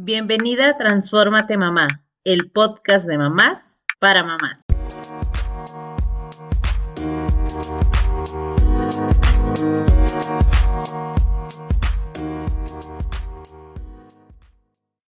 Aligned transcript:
Bienvenida 0.00 0.68
a 0.68 0.78
Transfórmate 0.78 1.56
Mamá, 1.56 1.88
el 2.22 2.52
podcast 2.52 3.08
de 3.08 3.18
mamás 3.18 3.84
para 3.98 4.22
mamás. 4.22 4.62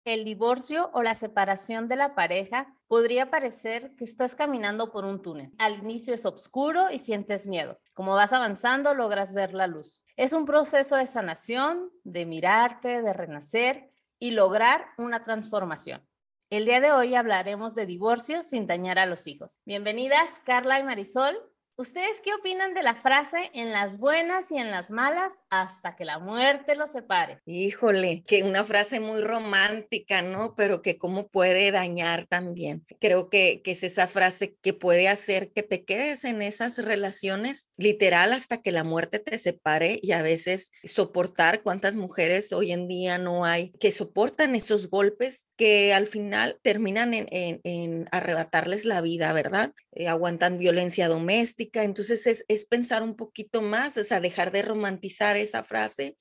El 0.07 0.25
divorcio 0.25 0.89
o 0.95 1.03
la 1.03 1.15
separación 1.15 1.87
de 1.87 1.97
la 1.97 2.15
pareja 2.15 2.75
podría 2.87 3.29
parecer 3.29 3.95
que 3.97 4.05
estás 4.05 4.35
caminando 4.35 4.91
por 4.91 5.05
un 5.05 5.21
túnel. 5.21 5.53
Al 5.59 5.81
inicio 5.81 6.15
es 6.15 6.25
oscuro 6.25 6.91
y 6.91 6.99
sientes 6.99 7.47
miedo. 7.47 7.79
Como 7.93 8.15
vas 8.15 8.33
avanzando, 8.33 8.95
logras 8.95 9.35
ver 9.35 9.53
la 9.53 9.67
luz. 9.67 10.03
Es 10.17 10.33
un 10.33 10.47
proceso 10.47 10.97
de 10.97 11.05
sanación, 11.05 11.91
de 12.05 12.25
mirarte, 12.25 13.03
de 13.03 13.13
renacer 13.13 13.91
y 14.19 14.33
lograr 14.33 14.87
una 14.99 15.25
transformación. 15.25 16.07
El 16.51 16.65
día 16.65 16.81
de 16.81 16.93
hoy 16.93 17.15
hablaremos 17.15 17.75
de 17.75 17.87
divorcio 17.87 18.43
sin 18.43 18.67
dañar 18.67 18.99
a 18.99 19.07
los 19.07 19.27
hijos. 19.27 19.61
Bienvenidas 19.67 20.41
Carla 20.45 20.79
y 20.81 20.85
Marisol. 20.85 21.37
¿Ustedes 21.81 22.21
qué 22.25 22.35
opinan 22.35 22.75
de 22.75 22.83
la 22.83 22.97
frase 22.97 23.53
en 23.55 23.71
las 23.71 23.99
buenas 23.99 24.51
y 24.51 24.57
en 24.57 24.73
las 24.73 24.91
malas 24.91 25.45
hasta 25.49 25.95
que 25.95 26.05
la 26.05 26.19
muerte 26.19 26.75
los 26.75 26.91
separe? 26.91 27.39
Híjole, 27.47 28.25
que 28.27 28.43
una 28.43 28.65
frase 28.65 28.99
muy 28.99 29.21
romántica, 29.21 30.21
¿no? 30.21 30.57
Pero 30.57 30.83
que 30.83 30.99
cómo 30.99 31.29
puede 31.29 31.71
dañar 31.71 32.27
también. 32.27 32.85
Creo 32.99 33.31
que, 33.31 33.63
que 33.63 33.71
es 33.71 33.85
esa 33.85 34.09
frase 34.09 34.57
que 34.61 34.73
puede 34.75 35.07
hacer 35.07 35.53
que 35.53 35.63
te 35.63 35.85
quedes 35.85 36.25
en 36.25 36.43
esas 36.43 36.79
relaciones 36.79 37.69
literal 37.77 38.33
hasta 38.33 38.61
que 38.61 38.73
la 38.73 38.83
muerte 38.83 39.21
te 39.21 39.39
separe 39.39 40.01
y 40.03 40.11
a 40.11 40.23
veces 40.23 40.73
soportar 40.83 41.63
cuántas 41.63 41.95
mujeres 41.95 42.53
hoy 42.53 42.73
en 42.73 42.89
día 42.89 43.19
no 43.19 43.45
hay 43.45 43.71
que 43.79 43.93
soportan 43.93 44.57
esos 44.57 44.91
golpes 44.91 45.47
que 45.57 45.95
al 45.95 46.09
final 46.09 46.59
terminan 46.61 47.15
en, 47.15 47.29
en, 47.31 48.09
arrebatarles 48.11 48.85
la 48.85 49.01
vida, 49.01 49.33
¿verdad? 49.33 49.75
Eh, 49.93 50.09
aguantan 50.09 50.59
violencia 50.59 51.07
doméstica 51.07 51.68
entonces 51.73 52.27
es, 52.27 52.45
es 52.49 52.65
pensar 52.65 53.03
un 53.03 53.17
poquito 53.17 53.63
más, 53.63 53.97
o 53.97 54.05
sea, 54.05 54.21
dejar 54.21 54.53
de 54.53 54.63
romantizar 54.63 55.37
esa 55.37 55.65
frase 55.65 56.17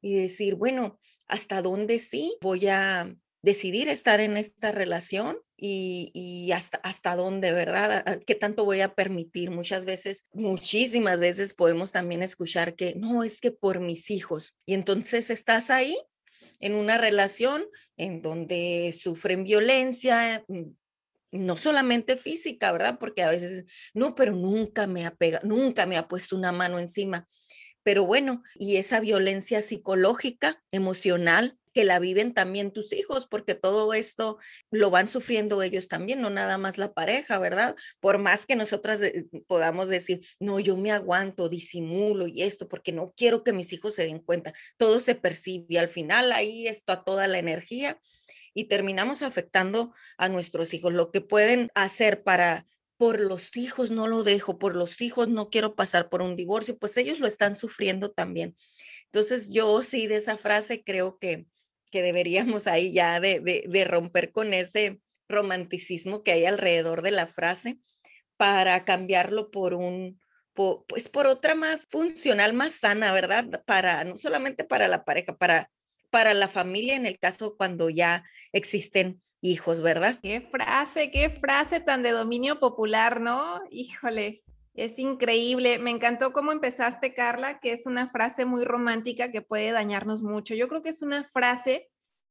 y 0.00 0.14
decir, 0.14 0.54
bueno, 0.54 0.98
¿hasta 1.26 1.62
dónde 1.62 1.98
sí 1.98 2.36
voy 2.40 2.68
a 2.68 3.14
decidir 3.42 3.88
estar 3.88 4.20
en 4.20 4.36
esta 4.36 4.72
relación 4.72 5.38
y, 5.56 6.10
y, 6.12 6.52
hasta, 6.52 6.78
hasta 6.78 7.16
dónde, 7.16 7.52
¿verdad? 7.52 8.20
¿Qué 8.26 8.34
tanto 8.34 8.64
voy 8.64 8.80
a 8.80 8.94
permitir? 8.94 9.50
Muchas 9.50 9.84
veces, 9.84 10.28
muchísimas 10.32 11.20
veces 11.20 11.54
podemos 11.54 11.92
también 11.92 12.22
escuchar 12.22 12.74
que 12.74 12.94
no, 12.96 13.22
es 13.22 13.40
que 13.40 13.52
por 13.52 13.80
mis 13.80 14.10
hijos. 14.10 14.54
Y 14.66 14.74
entonces 14.74 15.30
estás 15.30 15.70
ahí 15.70 15.96
en 16.60 16.74
una 16.74 16.98
relación 16.98 17.66
en 17.96 18.22
donde 18.22 18.92
sufren 18.92 19.44
violencia, 19.44 20.44
mm, 20.48 20.70
no 21.32 21.56
solamente 21.56 22.16
física, 22.16 22.72
¿verdad? 22.72 22.98
Porque 22.98 23.22
a 23.22 23.30
veces, 23.30 23.64
no, 23.94 24.14
pero 24.14 24.32
nunca 24.32 24.86
me 24.86 25.06
ha 25.06 25.14
pegado, 25.14 25.46
nunca 25.46 25.86
me 25.86 25.96
ha 25.96 26.08
puesto 26.08 26.36
una 26.36 26.52
mano 26.52 26.78
encima. 26.78 27.26
Pero 27.82 28.04
bueno, 28.04 28.42
y 28.56 28.76
esa 28.76 28.98
violencia 29.00 29.62
psicológica, 29.62 30.62
emocional, 30.72 31.56
que 31.76 31.84
la 31.84 31.98
viven 31.98 32.32
también 32.32 32.72
tus 32.72 32.94
hijos, 32.94 33.26
porque 33.26 33.54
todo 33.54 33.92
esto 33.92 34.38
lo 34.70 34.88
van 34.88 35.08
sufriendo 35.08 35.62
ellos 35.62 35.88
también, 35.88 36.22
no 36.22 36.30
nada 36.30 36.56
más 36.56 36.78
la 36.78 36.94
pareja, 36.94 37.38
¿verdad? 37.38 37.76
Por 38.00 38.16
más 38.16 38.46
que 38.46 38.56
nosotras 38.56 38.98
podamos 39.46 39.88
decir, 39.88 40.22
no, 40.40 40.58
yo 40.58 40.78
me 40.78 40.90
aguanto, 40.90 41.50
disimulo 41.50 42.28
y 42.28 42.42
esto, 42.42 42.66
porque 42.66 42.92
no 42.92 43.12
quiero 43.14 43.44
que 43.44 43.52
mis 43.52 43.74
hijos 43.74 43.94
se 43.94 44.04
den 44.04 44.20
cuenta, 44.20 44.54
todo 44.78 45.00
se 45.00 45.16
percibe 45.16 45.78
al 45.78 45.90
final 45.90 46.32
ahí 46.32 46.66
está 46.66 47.04
toda 47.04 47.26
la 47.26 47.38
energía 47.38 48.00
y 48.56 48.64
terminamos 48.64 49.20
afectando 49.22 49.92
a 50.16 50.30
nuestros 50.30 50.72
hijos. 50.72 50.94
Lo 50.94 51.12
que 51.12 51.20
pueden 51.20 51.70
hacer 51.74 52.22
para 52.22 52.66
por 52.96 53.20
los 53.20 53.54
hijos 53.58 53.90
no 53.90 54.08
lo 54.08 54.24
dejo, 54.24 54.58
por 54.58 54.74
los 54.74 55.02
hijos 55.02 55.28
no 55.28 55.50
quiero 55.50 55.74
pasar 55.74 56.08
por 56.08 56.22
un 56.22 56.36
divorcio, 56.36 56.78
pues 56.78 56.96
ellos 56.96 57.20
lo 57.20 57.26
están 57.26 57.54
sufriendo 57.54 58.10
también. 58.10 58.56
Entonces 59.12 59.52
yo 59.52 59.82
sí 59.82 60.06
de 60.06 60.16
esa 60.16 60.38
frase 60.38 60.82
creo 60.82 61.18
que, 61.18 61.44
que 61.90 62.00
deberíamos 62.00 62.66
ahí 62.66 62.94
ya 62.94 63.20
de, 63.20 63.40
de, 63.40 63.84
romper 63.84 64.32
con 64.32 64.54
ese 64.54 65.02
romanticismo 65.28 66.22
que 66.22 66.32
hay 66.32 66.46
alrededor 66.46 67.02
de 67.02 67.10
la 67.10 67.26
frase 67.26 67.78
para 68.38 68.86
cambiarlo 68.86 69.50
por 69.50 69.74
un, 69.74 70.18
pues 70.54 71.10
por 71.10 71.26
otra 71.26 71.54
más 71.54 71.86
funcional, 71.90 72.54
más 72.54 72.72
sana, 72.72 73.12
¿verdad? 73.12 73.62
Para, 73.66 74.02
no 74.04 74.16
solamente 74.16 74.64
para 74.64 74.88
la 74.88 75.04
pareja, 75.04 75.36
para 75.36 75.70
para 76.10 76.34
la 76.34 76.48
familia 76.48 76.96
en 76.96 77.06
el 77.06 77.18
caso 77.18 77.56
cuando 77.56 77.90
ya 77.90 78.24
existen 78.52 79.20
hijos, 79.40 79.82
¿verdad? 79.82 80.18
Qué 80.22 80.40
frase, 80.40 81.10
qué 81.10 81.30
frase 81.30 81.80
tan 81.80 82.02
de 82.02 82.10
dominio 82.10 82.58
popular, 82.58 83.20
¿no? 83.20 83.60
Híjole, 83.70 84.42
es 84.74 84.98
increíble. 84.98 85.78
Me 85.78 85.90
encantó 85.90 86.32
cómo 86.32 86.52
empezaste, 86.52 87.14
Carla, 87.14 87.60
que 87.60 87.72
es 87.72 87.86
una 87.86 88.10
frase 88.10 88.44
muy 88.44 88.64
romántica 88.64 89.30
que 89.30 89.42
puede 89.42 89.72
dañarnos 89.72 90.22
mucho. 90.22 90.54
Yo 90.54 90.68
creo 90.68 90.82
que 90.82 90.90
es 90.90 91.02
una 91.02 91.24
frase 91.24 91.88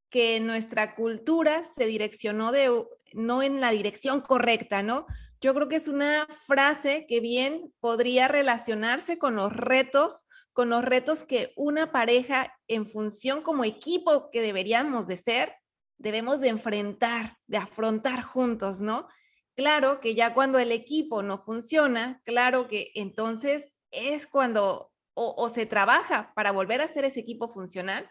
que 0.09 0.39
nuestra 0.39 0.95
cultura 0.95 1.63
se 1.63 1.87
direccionó 1.87 2.51
de 2.51 2.71
no 3.13 3.43
en 3.43 3.61
la 3.61 3.71
dirección 3.71 4.21
correcta, 4.21 4.83
¿no? 4.83 5.05
Yo 5.41 5.53
creo 5.53 5.67
que 5.67 5.75
es 5.75 5.87
una 5.87 6.27
frase 6.47 7.05
que 7.07 7.19
bien 7.19 7.73
podría 7.79 8.27
relacionarse 8.27 9.17
con 9.17 9.35
los 9.35 9.55
retos 9.55 10.25
con 10.55 10.69
los 10.69 10.85
retos 10.85 11.23
que 11.23 11.51
una 11.57 11.91
pareja 11.91 12.57
en 12.69 12.85
función 12.85 13.41
como 13.41 13.65
equipo 13.65 14.31
que 14.31 14.41
deberíamos 14.41 15.05
de 15.05 15.17
ser, 15.17 15.53
debemos 15.97 16.39
de 16.39 16.47
enfrentar, 16.47 17.37
de 17.45 17.57
afrontar 17.57 18.23
juntos, 18.23 18.79
¿no? 18.79 19.09
Claro 19.53 19.99
que 19.99 20.15
ya 20.15 20.33
cuando 20.33 20.57
el 20.57 20.71
equipo 20.71 21.21
no 21.23 21.43
funciona, 21.43 22.21
claro 22.23 22.69
que 22.69 22.91
entonces 22.95 23.75
es 23.91 24.27
cuando 24.27 24.93
o, 25.13 25.49
se 25.49 25.65
trabaja 25.65 26.31
para 26.35 26.53
volver 26.53 26.79
a 26.79 26.87
ser 26.87 27.03
ese 27.03 27.19
equipo 27.19 27.49
funcional 27.49 28.09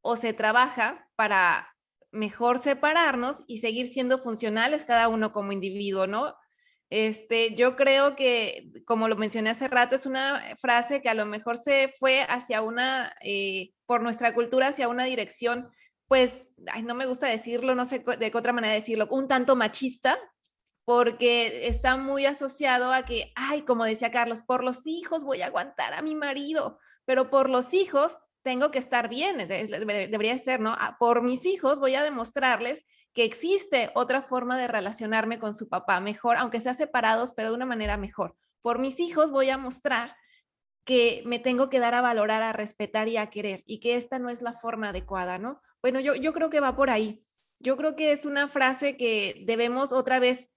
o 0.00 0.16
se 0.16 0.32
trabaja 0.32 1.10
para 1.14 1.76
mejor 2.10 2.58
separarnos 2.58 3.44
y 3.46 3.58
seguir 3.58 3.86
siendo 3.86 4.18
funcionales 4.18 4.86
cada 4.86 5.08
uno 5.08 5.34
como 5.34 5.52
individuo, 5.52 6.06
¿no? 6.06 6.34
Este, 6.90 7.54
yo 7.56 7.74
creo 7.74 8.14
que, 8.14 8.70
como 8.86 9.08
lo 9.08 9.16
mencioné 9.16 9.50
hace 9.50 9.68
rato, 9.68 9.96
es 9.96 10.06
una 10.06 10.56
frase 10.60 11.02
que 11.02 11.08
a 11.08 11.14
lo 11.14 11.26
mejor 11.26 11.56
se 11.56 11.92
fue 11.98 12.22
hacia 12.22 12.62
una, 12.62 13.12
eh, 13.22 13.70
por 13.86 14.02
nuestra 14.02 14.34
cultura, 14.34 14.68
hacia 14.68 14.88
una 14.88 15.04
dirección, 15.04 15.68
pues, 16.06 16.48
ay, 16.72 16.82
no 16.82 16.94
me 16.94 17.06
gusta 17.06 17.26
decirlo, 17.26 17.74
no 17.74 17.84
sé 17.84 18.04
de 18.18 18.30
qué 18.30 18.38
otra 18.38 18.52
manera 18.52 18.74
decirlo, 18.74 19.08
un 19.10 19.26
tanto 19.26 19.56
machista, 19.56 20.18
porque 20.84 21.66
está 21.66 21.96
muy 21.96 22.26
asociado 22.26 22.92
a 22.92 23.04
que, 23.04 23.32
ay, 23.34 23.62
como 23.62 23.84
decía 23.84 24.12
Carlos, 24.12 24.42
por 24.42 24.62
los 24.62 24.86
hijos 24.86 25.24
voy 25.24 25.42
a 25.42 25.46
aguantar 25.46 25.94
a 25.94 26.02
mi 26.02 26.14
marido, 26.14 26.78
pero 27.04 27.28
por 27.28 27.50
los 27.50 27.74
hijos 27.74 28.16
tengo 28.42 28.70
que 28.70 28.78
estar 28.78 29.08
bien, 29.08 29.48
debería 29.48 30.38
ser, 30.38 30.60
¿no? 30.60 30.76
Ah, 30.78 30.96
por 31.00 31.22
mis 31.22 31.44
hijos 31.44 31.80
voy 31.80 31.96
a 31.96 32.04
demostrarles 32.04 32.84
que 33.16 33.24
existe 33.24 33.90
otra 33.94 34.20
forma 34.20 34.58
de 34.58 34.68
relacionarme 34.68 35.38
con 35.38 35.54
su 35.54 35.70
papá 35.70 36.00
mejor, 36.00 36.36
aunque 36.36 36.60
sea 36.60 36.74
separados, 36.74 37.32
pero 37.32 37.48
de 37.48 37.54
una 37.54 37.64
manera 37.64 37.96
mejor. 37.96 38.36
Por 38.60 38.78
mis 38.78 39.00
hijos 39.00 39.30
voy 39.30 39.48
a 39.48 39.56
mostrar 39.56 40.14
que 40.84 41.22
me 41.24 41.38
tengo 41.38 41.70
que 41.70 41.80
dar 41.80 41.94
a 41.94 42.02
valorar, 42.02 42.42
a 42.42 42.52
respetar 42.52 43.08
y 43.08 43.16
a 43.16 43.30
querer, 43.30 43.62
y 43.64 43.80
que 43.80 43.96
esta 43.96 44.18
no 44.18 44.28
es 44.28 44.42
la 44.42 44.52
forma 44.52 44.90
adecuada, 44.90 45.38
¿no? 45.38 45.62
Bueno, 45.80 45.98
yo, 45.98 46.14
yo 46.14 46.34
creo 46.34 46.50
que 46.50 46.60
va 46.60 46.76
por 46.76 46.90
ahí. 46.90 47.24
Yo 47.58 47.78
creo 47.78 47.96
que 47.96 48.12
es 48.12 48.26
una 48.26 48.48
frase 48.48 48.98
que 48.98 49.42
debemos 49.46 49.94
otra 49.94 50.18
vez 50.18 50.50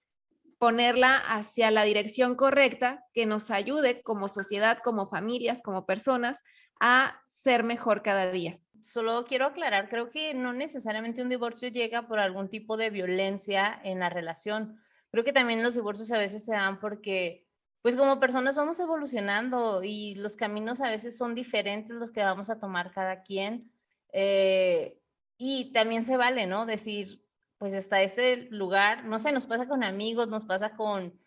ponerla 0.58 1.16
hacia 1.16 1.70
la 1.70 1.84
dirección 1.84 2.34
correcta 2.34 3.06
que 3.14 3.24
nos 3.24 3.50
ayude 3.50 4.02
como 4.02 4.28
sociedad, 4.28 4.76
como 4.84 5.08
familias, 5.08 5.62
como 5.62 5.86
personas 5.86 6.42
a 6.78 7.22
ser 7.26 7.64
mejor 7.64 8.02
cada 8.02 8.30
día 8.30 8.60
solo 8.82 9.24
quiero 9.24 9.46
aclarar, 9.46 9.88
creo 9.88 10.10
que 10.10 10.34
no 10.34 10.52
necesariamente 10.52 11.22
un 11.22 11.28
divorcio 11.28 11.68
llega 11.68 12.06
por 12.06 12.18
algún 12.18 12.48
tipo 12.48 12.76
de 12.76 12.90
violencia 12.90 13.80
en 13.82 14.00
la 14.00 14.10
relación. 14.10 14.80
Creo 15.10 15.24
que 15.24 15.32
también 15.32 15.62
los 15.62 15.74
divorcios 15.74 16.10
a 16.12 16.18
veces 16.18 16.44
se 16.44 16.52
dan 16.52 16.80
porque, 16.80 17.46
pues 17.82 17.96
como 17.96 18.20
personas 18.20 18.54
vamos 18.54 18.78
evolucionando 18.80 19.82
y 19.82 20.14
los 20.16 20.36
caminos 20.36 20.80
a 20.80 20.90
veces 20.90 21.16
son 21.16 21.34
diferentes 21.34 21.96
los 21.96 22.12
que 22.12 22.22
vamos 22.22 22.50
a 22.50 22.58
tomar 22.58 22.92
cada 22.92 23.22
quien. 23.22 23.72
Eh, 24.12 24.98
y 25.36 25.72
también 25.72 26.04
se 26.04 26.16
vale, 26.16 26.46
¿no? 26.46 26.66
Decir, 26.66 27.24
pues 27.58 27.74
hasta 27.74 28.02
este 28.02 28.48
lugar, 28.50 29.04
no 29.04 29.18
sé, 29.18 29.32
nos 29.32 29.46
pasa 29.46 29.68
con 29.68 29.84
amigos, 29.84 30.28
nos 30.28 30.44
pasa 30.46 30.76
con, 30.76 31.18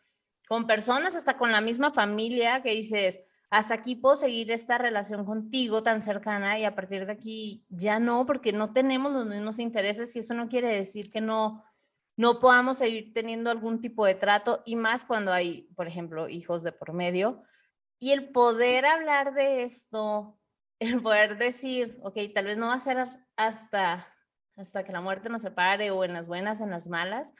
con 0.48 0.68
personas, 0.68 1.16
hasta 1.16 1.38
con 1.38 1.52
la 1.52 1.62
misma 1.62 1.92
familia 1.92 2.62
que 2.62 2.74
dices, 2.76 3.20
hasta 3.54 3.76
aquí 3.76 3.96
puedo 3.96 4.16
seguir 4.16 4.52
esta 4.52 4.80
relación 4.80 5.26
contigo 5.26 5.84
tan 5.84 6.02
cercana 6.02 6.58
y 6.58 6.66
a 6.66 6.74
partir 6.74 7.06
de 7.06 7.12
aquí 7.12 7.64
ya 7.70 8.00
no, 8.00 8.26
porque 8.26 8.52
no 8.52 8.74
tenemos 8.74 9.14
los 9.14 9.28
mismos 9.28 9.60
intereses 9.60 10.16
y 10.16 10.20
eso 10.20 10.34
no 10.34 10.50
quiere 10.50 10.70
decir 10.70 11.12
que 11.12 11.22
no, 11.22 11.64
no 12.18 12.40
podamos 12.40 12.80
seguir 12.80 13.14
teniendo 13.14 13.52
algún 13.52 13.80
tipo 13.80 14.08
de 14.08 14.16
trato 14.16 14.64
y 14.66 14.76
más 14.76 15.06
cuando 15.06 15.32
hay, 15.32 15.70
por 15.76 15.86
ejemplo, 15.86 16.30
hijos 16.30 16.64
de 16.64 16.72
por 16.72 16.94
medio. 16.94 17.44
Y 18.00 18.10
el 18.10 18.32
poder 18.32 18.88
hablar 18.88 19.36
de 19.36 19.62
esto, 19.62 20.40
el 20.80 21.04
poder 21.04 21.38
decir, 21.38 22.00
ok, 22.02 22.18
tal 22.34 22.46
vez 22.46 22.58
no 22.58 22.70
va 22.70 22.74
a 22.74 22.80
ser 22.80 23.06
hasta 23.36 24.04
hasta 24.56 24.84
que 24.84 24.92
la 24.92 25.02
muerte 25.02 25.30
nos 25.30 25.44
separe 25.44 25.92
o 25.92 26.04
en 26.04 26.14
las 26.14 26.28
buenas, 26.28 26.62
en 26.62 26.72
las 26.72 26.88
malas. 26.88 27.34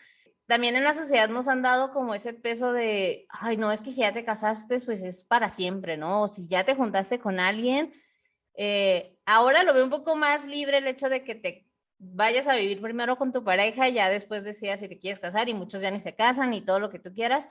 También 0.54 0.76
en 0.76 0.84
la 0.84 0.94
sociedad 0.94 1.30
nos 1.30 1.48
han 1.48 1.64
dado 1.64 1.92
como 1.92 2.14
ese 2.14 2.32
peso 2.32 2.74
de, 2.74 3.26
ay, 3.30 3.58
no, 3.58 3.72
es 3.72 3.82
que 3.82 3.90
si 3.90 4.02
ya 4.02 4.14
te 4.14 4.24
casaste, 4.24 4.80
pues 4.82 5.02
es 5.02 5.26
para 5.26 5.50
siempre, 5.50 5.98
¿no? 5.98 6.22
O 6.22 6.28
si 6.28 6.46
ya 6.46 6.64
te 6.64 6.76
juntaste 6.76 7.18
con 7.18 7.40
alguien, 7.40 7.92
eh, 8.54 9.18
ahora 9.26 9.64
lo 9.64 9.74
veo 9.74 9.84
un 9.84 9.90
poco 9.90 10.16
más 10.16 10.46
libre 10.46 10.78
el 10.78 10.88
hecho 10.88 11.10
de 11.10 11.24
que 11.24 11.34
te 11.34 11.68
vayas 11.98 12.48
a 12.48 12.56
vivir 12.56 12.80
primero 12.82 13.18
con 13.18 13.32
tu 13.32 13.44
pareja, 13.44 13.90
ya 13.90 14.10
después 14.10 14.44
decías 14.44 14.80
si 14.80 14.88
te 14.88 15.00
quieres 15.00 15.20
casar 15.20 15.50
y 15.50 15.56
muchos 15.56 15.82
ya 15.82 15.90
ni 15.90 16.00
se 16.00 16.14
casan 16.14 16.54
y 16.54 16.62
todo 16.62 16.80
lo 16.80 16.92
que 16.92 17.00
tú 17.00 17.16
quieras, 17.16 17.50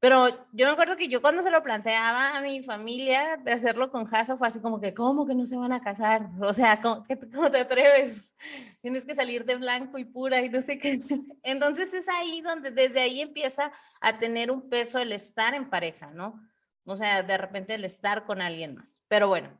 pero 0.00 0.28
yo 0.52 0.66
me 0.66 0.72
acuerdo 0.72 0.96
que 0.96 1.08
yo 1.08 1.20
cuando 1.20 1.42
se 1.42 1.50
lo 1.50 1.62
planteaba 1.62 2.36
a 2.36 2.40
mi 2.40 2.62
familia 2.62 3.36
de 3.42 3.52
hacerlo 3.52 3.90
con 3.90 4.04
Jaso 4.04 4.36
fue 4.36 4.46
así 4.46 4.60
como 4.60 4.80
que, 4.80 4.94
¿cómo 4.94 5.26
que 5.26 5.34
no 5.34 5.44
se 5.44 5.56
van 5.56 5.72
a 5.72 5.80
casar? 5.80 6.28
O 6.40 6.54
sea, 6.54 6.80
¿cómo, 6.80 7.04
cómo 7.34 7.50
te 7.50 7.58
atreves? 7.58 8.36
Tienes 8.80 9.04
que 9.04 9.14
salir 9.14 9.44
de 9.44 9.56
blanco 9.56 9.98
y 9.98 10.04
pura 10.04 10.40
y 10.40 10.48
no 10.48 10.62
sé 10.62 10.78
qué. 10.78 11.00
Entonces 11.42 11.92
es 11.94 12.08
ahí 12.08 12.40
donde 12.42 12.70
desde 12.70 13.00
ahí 13.00 13.20
empieza 13.20 13.72
a 14.00 14.18
tener 14.18 14.52
un 14.52 14.68
peso 14.68 15.00
el 15.00 15.10
estar 15.12 15.54
en 15.54 15.68
pareja, 15.68 16.12
¿no? 16.12 16.40
O 16.84 16.94
sea, 16.94 17.22
de 17.22 17.36
repente 17.36 17.74
el 17.74 17.84
estar 17.84 18.24
con 18.24 18.40
alguien 18.40 18.76
más. 18.76 19.02
Pero 19.08 19.28
bueno, 19.28 19.50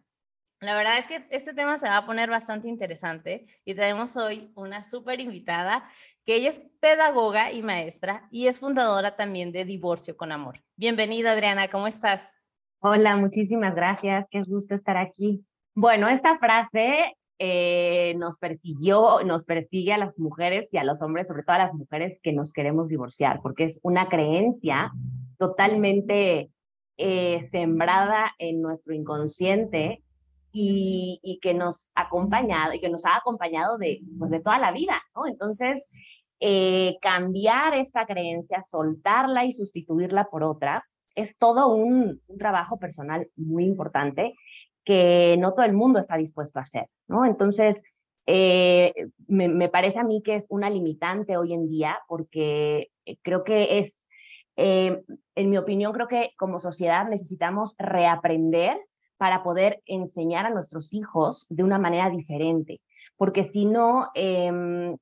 la 0.60 0.76
verdad 0.76 0.99
es 0.99 1.06
que 1.06 1.25
este 1.31 1.55
tema 1.55 1.76
se 1.76 1.88
va 1.88 1.99
a 1.99 2.06
poner 2.06 2.31
bastante 2.31 2.69
interesante 2.69 3.46
y 3.64 3.75
tenemos 3.75 4.16
hoy 4.16 4.50
una 4.56 4.82
súper 4.82 5.20
invitada 5.20 5.84
que 6.25 6.37
ella 6.37 6.49
es 6.49 6.60
pedagoga 6.81 7.52
y 7.52 7.62
maestra 7.62 8.28
y 8.32 8.49
es 8.49 8.58
fundadora 8.58 9.14
también 9.14 9.52
de 9.52 9.64
Divorcio 9.64 10.16
con 10.16 10.32
Amor. 10.32 10.56
Bienvenida 10.76 11.32
Adriana, 11.32 11.69
¿cómo 11.69 11.87
estás? 11.87 12.34
Hola, 12.81 13.16
muchísimas 13.16 13.75
gracias, 13.75 14.26
qué 14.31 14.43
gusto 14.49 14.75
estar 14.75 14.96
aquí. 14.96 15.44
Bueno, 15.75 16.08
esta 16.08 16.38
frase 16.38 17.16
eh, 17.38 18.14
nos 18.16 18.37
persiguió, 18.38 19.19
persigue 19.46 19.93
a 19.93 19.99
las 19.99 20.19
mujeres 20.19 20.69
y 20.72 20.78
a 20.78 20.84
los 20.84 21.00
hombres, 21.00 21.28
sobre 21.28 21.44
todo 21.44 21.55
a 21.55 21.66
las 21.66 21.75
mujeres 21.75 22.19
que 22.20 22.32
nos 22.32 22.52
queremos 22.52 22.88
divorciar, 22.88 23.40
porque 23.43 23.64
es 23.64 23.78
una 23.82 24.08
creencia 24.08 24.90
totalmente 25.38 26.50
eh, 26.96 27.49
sembrada 27.52 28.32
en 28.38 28.60
nuestro 28.60 28.93
inconsciente 28.93 30.02
y, 30.52 31.38
que 31.42 31.54
nos 31.54 31.90
acompañado 31.94 32.72
y 32.74 32.80
que 32.80 32.88
nos 32.88 33.04
ha 33.04 33.16
acompañado 33.16 33.78
de, 33.78 34.00
pues, 34.18 34.30
de 34.30 34.40
toda 34.40 34.58
la 34.58 34.72
vida, 34.72 35.00
¿no? 35.14 35.26
Entonces, 35.26 35.82
eh, 36.40 36.96
cambiar 37.02 37.74
esta 37.74 38.06
creencia, 38.06 38.64
soltarla 38.70 39.44
y 39.44 39.52
sustituirla 39.52 40.24
por 40.30 40.42
otra, 40.42 40.84
es 41.14 41.36
todo 41.38 41.74
un, 41.74 42.20
trabajo 42.38 42.78
personal 42.78 43.28
muy 43.36 43.64
importante 43.64 44.34
que 44.84 45.36
no 45.38 45.52
todo 45.52 45.64
el 45.64 45.72
mundo 45.72 45.98
está 45.98 46.16
dispuesto 46.16 46.58
a 46.58 46.62
hacer, 46.62 46.86
¿no? 47.08 47.24
Entonces, 47.26 47.82
eh, 48.26 48.92
me, 49.26 49.48
me, 49.48 49.68
parece 49.68 49.98
a 49.98 50.04
mí 50.04 50.22
que 50.22 50.36
es 50.36 50.46
una 50.48 50.70
limitante 50.70 51.36
hoy 51.36 51.54
en 51.54 51.68
día 51.68 51.98
porque 52.08 52.90
eh, 53.06 53.16
creo 53.22 53.42
que 53.44 53.78
es, 53.80 53.94
en 54.56 55.50
mi 55.50 55.56
opinión, 55.56 55.92
creo 55.92 56.08
que 56.08 56.32
como 56.36 56.58
sociedad 56.58 57.08
necesitamos 57.08 57.74
reaprender 57.78 58.76
para 59.19 59.43
poder 59.43 59.82
enseñar 59.85 60.47
a 60.47 60.50
nuestros 60.50 60.93
hijos 60.94 61.47
de 61.50 61.65
una 61.65 61.79
manera 61.79 62.09
diferente, 62.09 62.81
porque 63.17 63.50
si 63.53 63.67
no, 63.67 64.09
em, 64.15 64.97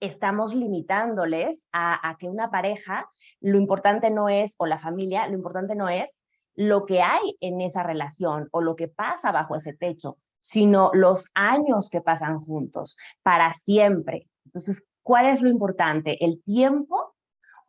estamos 0.00 0.54
limitándoles 0.54 1.60
a, 1.72 2.16
que 2.18 2.28
una 2.28 2.50
pareja, 2.50 3.08
lo 3.40 3.58
importante 3.58 4.10
no 4.10 4.28
es, 4.28 4.54
o 4.56 4.66
la 4.66 4.78
familia, 4.78 5.28
lo 5.28 5.34
importante 5.34 5.74
no 5.74 5.88
es 5.88 6.08
lo 6.54 6.86
que 6.86 7.02
hay 7.02 7.36
en 7.40 7.60
esa 7.60 7.82
relación 7.82 8.48
o 8.50 8.60
lo 8.60 8.76
que 8.76 8.88
pasa 8.88 9.30
bajo 9.30 9.56
ese 9.56 9.74
techo, 9.74 10.16
sino 10.40 10.90
los 10.94 11.26
años 11.34 11.90
que 11.90 12.00
pasan 12.00 12.40
juntos, 12.40 12.96
para 13.22 13.54
siempre. 13.64 14.26
Entonces, 14.46 14.82
¿cuál 15.02 15.26
es 15.26 15.42
lo 15.42 15.48
importante? 15.48 16.24
¿El 16.24 16.42
tiempo 16.42 17.14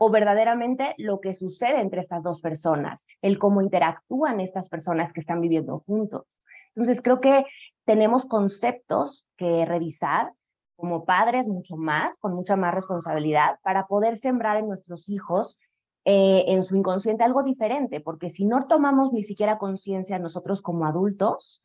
o 0.04 0.10
verdaderamente 0.10 0.96
lo 0.98 1.20
que 1.20 1.36
sucede 1.36 1.80
entre 1.80 2.02
estas 2.02 2.24
dos 2.24 2.42
personas, 2.42 3.06
el 3.22 3.38
cómo 3.38 3.62
interactúan 3.62 4.40
estas 4.40 4.68
personas 4.68 5.14
que 5.14 5.20
están 5.20 5.42
viviendo 5.42 5.84
juntos. 5.86 6.44
Entonces, 6.70 7.04
creo 7.04 7.22
que 7.22 7.46
tenemos 7.86 8.26
conceptos 8.26 9.28
que 9.38 9.64
revisar 9.64 10.32
como 10.76 11.06
padres 11.06 11.48
mucho 11.48 11.76
más, 11.76 12.18
con 12.18 12.34
mucha 12.34 12.56
más 12.56 12.74
responsabilidad, 12.74 13.60
para 13.62 13.86
poder 13.86 14.18
sembrar 14.18 14.58
en 14.58 14.70
nuestros 14.70 15.08
hijos, 15.08 15.60
eh, 16.06 16.46
en 16.48 16.64
su 16.64 16.76
inconsciente, 16.76 17.24
algo 17.24 17.44
diferente, 17.44 18.00
porque 18.00 18.32
si 18.32 18.46
no 18.46 18.66
tomamos 18.66 19.14
ni 19.14 19.24
siquiera 19.24 19.60
conciencia 19.60 20.18
nosotros 20.18 20.64
como 20.64 20.88
adultos, 20.88 21.62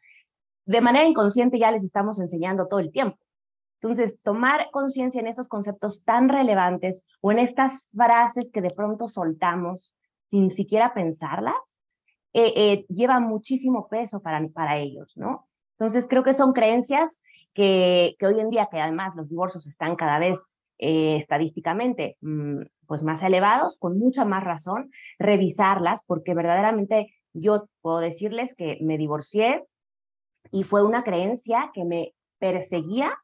de 0.66 0.82
manera 0.82 1.06
inconsciente 1.06 1.58
ya 1.58 1.70
les 1.70 1.84
estamos 1.84 2.20
enseñando 2.20 2.68
todo 2.68 2.80
el 2.80 2.92
tiempo. 2.92 3.16
Entonces, 3.80 4.18
tomar 4.22 4.70
conciencia 4.72 5.20
en 5.20 5.26
estos 5.26 5.48
conceptos 5.48 6.02
tan 6.04 6.28
relevantes 6.28 7.04
o 7.20 7.32
en 7.32 7.38
estas 7.38 7.86
frases 7.94 8.50
que 8.52 8.62
de 8.62 8.70
pronto 8.70 9.08
soltamos 9.08 9.94
sin 10.28 10.50
siquiera 10.50 10.94
pensarlas, 10.94 11.54
eh, 12.32 12.52
eh, 12.56 12.86
lleva 12.88 13.20
muchísimo 13.20 13.88
peso 13.88 14.20
para, 14.20 14.46
para 14.48 14.78
ellos, 14.78 15.12
¿no? 15.16 15.46
Entonces, 15.78 16.06
creo 16.08 16.22
que 16.22 16.34
son 16.34 16.52
creencias 16.52 17.10
que, 17.54 18.16
que 18.18 18.26
hoy 18.26 18.40
en 18.40 18.50
día, 18.50 18.68
que 18.70 18.80
además 18.80 19.14
los 19.14 19.28
divorcios 19.28 19.66
están 19.66 19.96
cada 19.96 20.18
vez 20.18 20.38
eh, 20.78 21.16
estadísticamente 21.16 22.18
mm, 22.20 22.60
pues 22.86 23.02
más 23.02 23.22
elevados, 23.22 23.78
con 23.78 23.98
mucha 23.98 24.26
más 24.26 24.44
razón, 24.44 24.90
revisarlas, 25.18 26.02
porque 26.06 26.34
verdaderamente 26.34 27.14
yo 27.32 27.66
puedo 27.80 27.98
decirles 27.98 28.54
que 28.54 28.78
me 28.82 28.98
divorcié 28.98 29.64
y 30.50 30.64
fue 30.64 30.84
una 30.84 31.02
creencia 31.02 31.70
que 31.72 31.84
me 31.84 32.12
perseguía 32.38 33.16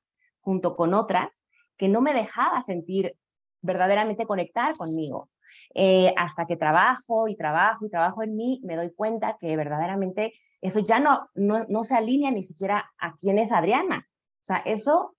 junto 0.42 0.76
con 0.76 0.94
otras 0.94 1.30
que 1.78 1.88
no 1.88 2.00
me 2.00 2.12
dejaba 2.12 2.62
sentir 2.62 3.16
verdaderamente 3.62 4.26
conectar 4.26 4.76
conmigo. 4.76 5.30
Eh, 5.74 6.12
hasta 6.16 6.46
que 6.46 6.56
trabajo 6.56 7.28
y 7.28 7.36
trabajo 7.36 7.86
y 7.86 7.90
trabajo 7.90 8.22
en 8.22 8.36
mí, 8.36 8.60
me 8.64 8.76
doy 8.76 8.92
cuenta 8.94 9.36
que 9.40 9.56
verdaderamente 9.56 10.34
eso 10.60 10.80
ya 10.80 11.00
no, 11.00 11.28
no, 11.34 11.64
no 11.68 11.84
se 11.84 11.94
alinea 11.94 12.30
ni 12.30 12.44
siquiera 12.44 12.90
a 12.98 13.14
quién 13.16 13.38
es 13.38 13.50
Adriana. 13.50 14.06
O 14.42 14.44
sea, 14.44 14.58
eso 14.58 15.14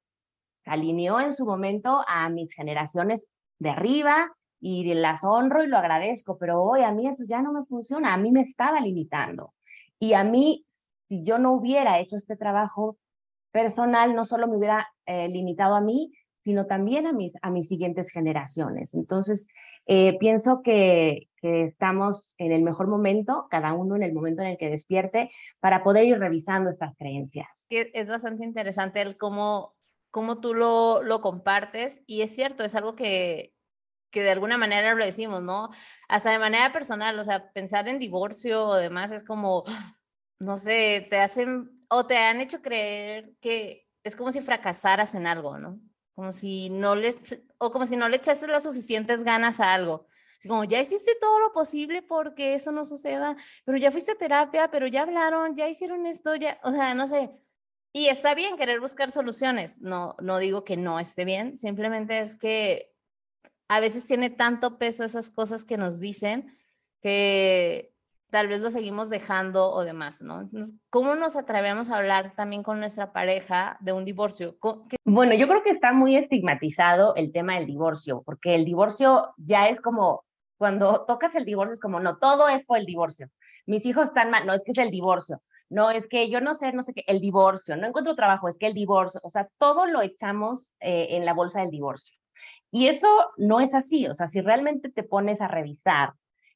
se 0.63 0.71
alineó 0.71 1.19
en 1.19 1.33
su 1.33 1.45
momento 1.45 2.03
a 2.07 2.29
mis 2.29 2.53
generaciones 2.53 3.27
de 3.59 3.69
arriba 3.69 4.31
y 4.59 4.93
las 4.93 5.23
honro 5.23 5.63
y 5.63 5.67
lo 5.67 5.77
agradezco, 5.77 6.37
pero 6.37 6.63
hoy 6.63 6.83
a 6.83 6.91
mí 6.91 7.07
eso 7.07 7.23
ya 7.27 7.41
no 7.41 7.51
me 7.51 7.65
funciona, 7.65 8.13
a 8.13 8.17
mí 8.17 8.31
me 8.31 8.41
estaba 8.41 8.79
limitando. 8.79 9.53
Y 9.99 10.13
a 10.13 10.23
mí, 10.23 10.65
si 11.09 11.23
yo 11.23 11.37
no 11.37 11.51
hubiera 11.53 11.99
hecho 11.99 12.15
este 12.15 12.37
trabajo 12.37 12.97
personal 13.53 14.15
no 14.15 14.25
solo 14.25 14.47
me 14.47 14.57
hubiera 14.57 14.89
eh, 15.05 15.29
limitado 15.29 15.75
a 15.75 15.81
mí, 15.81 16.11
sino 16.43 16.65
también 16.65 17.07
a 17.07 17.13
mis, 17.13 17.31
a 17.41 17.49
mis 17.49 17.69
siguientes 17.69 18.09
generaciones. 18.11 18.93
Entonces, 18.93 19.47
eh, 19.85 20.17
pienso 20.19 20.61
que, 20.61 21.29
estamos 21.41 22.35
en 22.37 22.53
el 22.53 22.61
mejor 22.61 22.87
momento, 22.87 23.47
cada 23.51 23.73
uno 23.73 23.97
en 23.97 24.03
el 24.03 24.13
momento 24.13 24.41
en 24.41 24.47
el 24.47 24.57
que 24.57 24.69
despierte, 24.69 25.29
para 25.59 25.83
poder 25.83 26.05
ir 26.05 26.17
revisando 26.17 26.69
estas 26.69 26.95
creencias. 26.95 27.65
Es 27.69 28.07
bastante 28.07 28.45
interesante 28.45 29.01
el 29.01 29.17
cómo, 29.17 29.75
cómo 30.09 30.39
tú 30.39 30.53
lo, 30.53 31.03
lo 31.03 31.19
compartes 31.19 32.01
y 32.07 32.21
es 32.21 32.33
cierto, 32.33 32.63
es 32.63 32.75
algo 32.75 32.95
que, 32.95 33.51
que 34.09 34.23
de 34.23 34.31
alguna 34.31 34.57
manera 34.57 34.93
lo 34.93 35.03
decimos, 35.03 35.43
¿no? 35.43 35.69
Hasta 36.07 36.31
de 36.31 36.39
manera 36.39 36.71
personal, 36.71 37.19
o 37.19 37.23
sea, 37.25 37.51
pensar 37.51 37.89
en 37.89 37.99
divorcio 37.99 38.65
o 38.65 38.75
demás 38.75 39.11
es 39.11 39.25
como, 39.25 39.65
no 40.39 40.55
sé, 40.55 41.05
te 41.09 41.17
hacen 41.17 41.82
o 41.93 42.07
te 42.07 42.17
han 42.17 42.41
hecho 42.41 42.59
creer 42.59 43.33
que 43.39 43.87
es 44.03 44.15
como 44.15 44.31
si 44.31 44.41
fracasaras 44.41 45.13
en 45.13 45.27
algo, 45.27 45.59
¿no? 45.59 45.79
Como 46.15 46.31
si 46.31 46.71
no 46.71 46.95
le, 46.95 47.15
o 47.59 47.71
como 47.71 47.85
si 47.85 47.95
no 47.95 48.09
le 48.09 48.17
echaste 48.17 48.47
las 48.47 48.63
suficientes 48.63 49.23
ganas 49.23 49.59
a 49.59 49.73
algo. 49.73 50.07
Así 50.39 50.49
como, 50.49 50.63
ya 50.63 50.79
hiciste 50.79 51.15
todo 51.21 51.39
lo 51.39 51.53
posible 51.53 52.01
porque 52.01 52.55
eso 52.55 52.71
no 52.71 52.83
suceda, 52.83 53.35
pero 53.63 53.77
ya 53.77 53.91
fuiste 53.91 54.13
a 54.13 54.15
terapia, 54.15 54.71
pero 54.71 54.87
ya 54.87 55.03
hablaron, 55.03 55.55
ya 55.55 55.69
hicieron 55.69 56.07
esto, 56.07 56.35
ya, 56.35 56.59
o 56.63 56.71
sea, 56.71 56.95
no 56.95 57.05
sé. 57.05 57.29
Y 57.93 58.07
está 58.07 58.33
bien 58.33 58.57
querer 58.57 58.79
buscar 58.79 59.11
soluciones, 59.11 59.79
no, 59.79 60.15
no 60.19 60.39
digo 60.39 60.63
que 60.63 60.77
no 60.77 60.99
esté 60.99 61.25
bien, 61.25 61.59
simplemente 61.59 62.19
es 62.19 62.35
que 62.35 62.91
a 63.69 63.79
veces 63.79 64.07
tiene 64.07 64.31
tanto 64.31 64.79
peso 64.79 65.03
esas 65.03 65.29
cosas 65.29 65.63
que 65.63 65.77
nos 65.77 65.99
dicen 65.99 66.57
que 67.01 67.92
tal 68.33 68.47
vez 68.47 68.61
lo 68.61 68.71
seguimos 68.71 69.11
dejando 69.11 69.71
o 69.71 69.83
demás, 69.83 70.23
¿no? 70.23 70.41
Entonces, 70.41 70.75
¿cómo 70.89 71.13
nos 71.13 71.35
atrevemos 71.35 71.91
a 71.91 71.97
hablar 71.97 72.33
también 72.35 72.63
con 72.63 72.79
nuestra 72.79 73.13
pareja 73.13 73.77
de 73.79 73.91
un 73.91 74.05
divorcio? 74.05 74.57
Bueno, 75.05 75.35
yo 75.35 75.47
creo 75.47 75.61
que 75.61 75.69
está 75.69 75.93
muy 75.93 76.15
estigmatizado 76.15 77.13
el 77.13 77.31
tema 77.31 77.53
del 77.53 77.67
divorcio, 77.67 78.23
porque 78.25 78.55
el 78.55 78.65
divorcio 78.65 79.35
ya 79.37 79.69
es 79.69 79.79
como, 79.79 80.25
cuando 80.57 81.05
tocas 81.05 81.35
el 81.35 81.45
divorcio 81.45 81.75
es 81.75 81.79
como, 81.79 81.99
no, 81.99 82.17
todo 82.17 82.49
es 82.49 82.65
por 82.65 82.79
el 82.79 82.87
divorcio. 82.87 83.29
Mis 83.67 83.85
hijos 83.85 84.05
están 84.05 84.31
mal, 84.31 84.47
no, 84.47 84.55
es 84.55 84.63
que 84.65 84.71
es 84.71 84.79
el 84.79 84.89
divorcio. 84.89 85.39
No, 85.69 85.91
es 85.91 86.07
que 86.07 86.31
yo 86.31 86.41
no 86.41 86.55
sé, 86.55 86.73
no 86.73 86.81
sé 86.81 86.95
qué, 86.95 87.03
el 87.05 87.21
divorcio, 87.21 87.77
no 87.77 87.85
encuentro 87.85 88.15
trabajo, 88.15 88.49
es 88.49 88.57
que 88.57 88.65
el 88.65 88.73
divorcio, 88.73 89.21
o 89.23 89.29
sea, 89.29 89.47
todo 89.59 89.85
lo 89.85 90.01
echamos 90.01 90.73
eh, 90.79 91.09
en 91.11 91.25
la 91.25 91.35
bolsa 91.35 91.61
del 91.61 91.69
divorcio. 91.69 92.17
Y 92.71 92.87
eso 92.87 93.07
no 93.37 93.59
es 93.59 93.75
así, 93.75 94.07
o 94.07 94.15
sea, 94.15 94.27
si 94.29 94.41
realmente 94.41 94.89
te 94.89 95.03
pones 95.03 95.39
a 95.39 95.47
revisar 95.47 96.13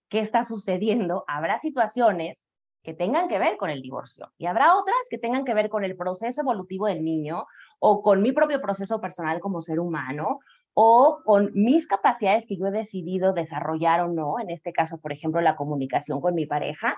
qué 0.10 0.20
está 0.20 0.46
sucediendo, 0.46 1.24
habrá 1.28 1.60
situaciones 1.60 2.38
que 2.84 2.94
tengan 2.94 3.28
que 3.28 3.40
ver 3.40 3.58
con 3.58 3.70
el 3.70 3.82
divorcio 3.82 4.32
y 4.38 4.46
habrá 4.46 4.76
otras 4.76 4.98
que 5.10 5.18
tengan 5.18 5.44
que 5.44 5.54
ver 5.54 5.70
con 5.70 5.84
el 5.84 5.98
proceso 5.98 6.42
evolutivo 6.42 6.88
del 6.88 7.04
niño 7.04 7.46
o 7.80 8.02
con 8.02 8.22
mi 8.22 8.32
propio 8.32 8.62
proceso 8.62 9.02
personal 9.02 9.40
como 9.40 9.62
ser 9.62 9.80
humano, 9.80 10.40
o 10.80 11.22
con 11.26 11.50
mis 11.56 11.88
capacidades 11.88 12.46
que 12.46 12.56
yo 12.56 12.68
he 12.68 12.72
decidido 12.72 13.34
desarrollar 13.34 14.02
o 14.02 14.10
no, 14.10 14.40
en 14.40 14.52
este 14.52 14.72
caso, 14.72 15.00
por 15.00 15.12
ejemplo, 15.12 15.42
la 15.42 15.56
comunicación 15.56 16.22
con 16.22 16.36
mi 16.36 16.46
pareja, 16.46 16.96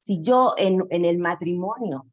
si 0.00 0.20
yo 0.20 0.54
en, 0.56 0.82
el 0.90 1.18
matrimonio 1.18 2.06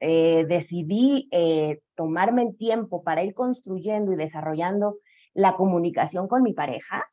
eh, 0.00 0.46
decidí 0.48 1.28
eh, 1.30 1.80
tomarme 1.94 2.44
el 2.44 2.56
tiempo 2.56 3.02
para 3.02 3.22
ir 3.22 3.34
construyendo 3.34 4.14
y 4.14 4.16
desarrollando 4.16 4.96
la 5.34 5.56
comunicación 5.56 6.26
con 6.26 6.42
mi 6.42 6.54
pareja, 6.54 7.04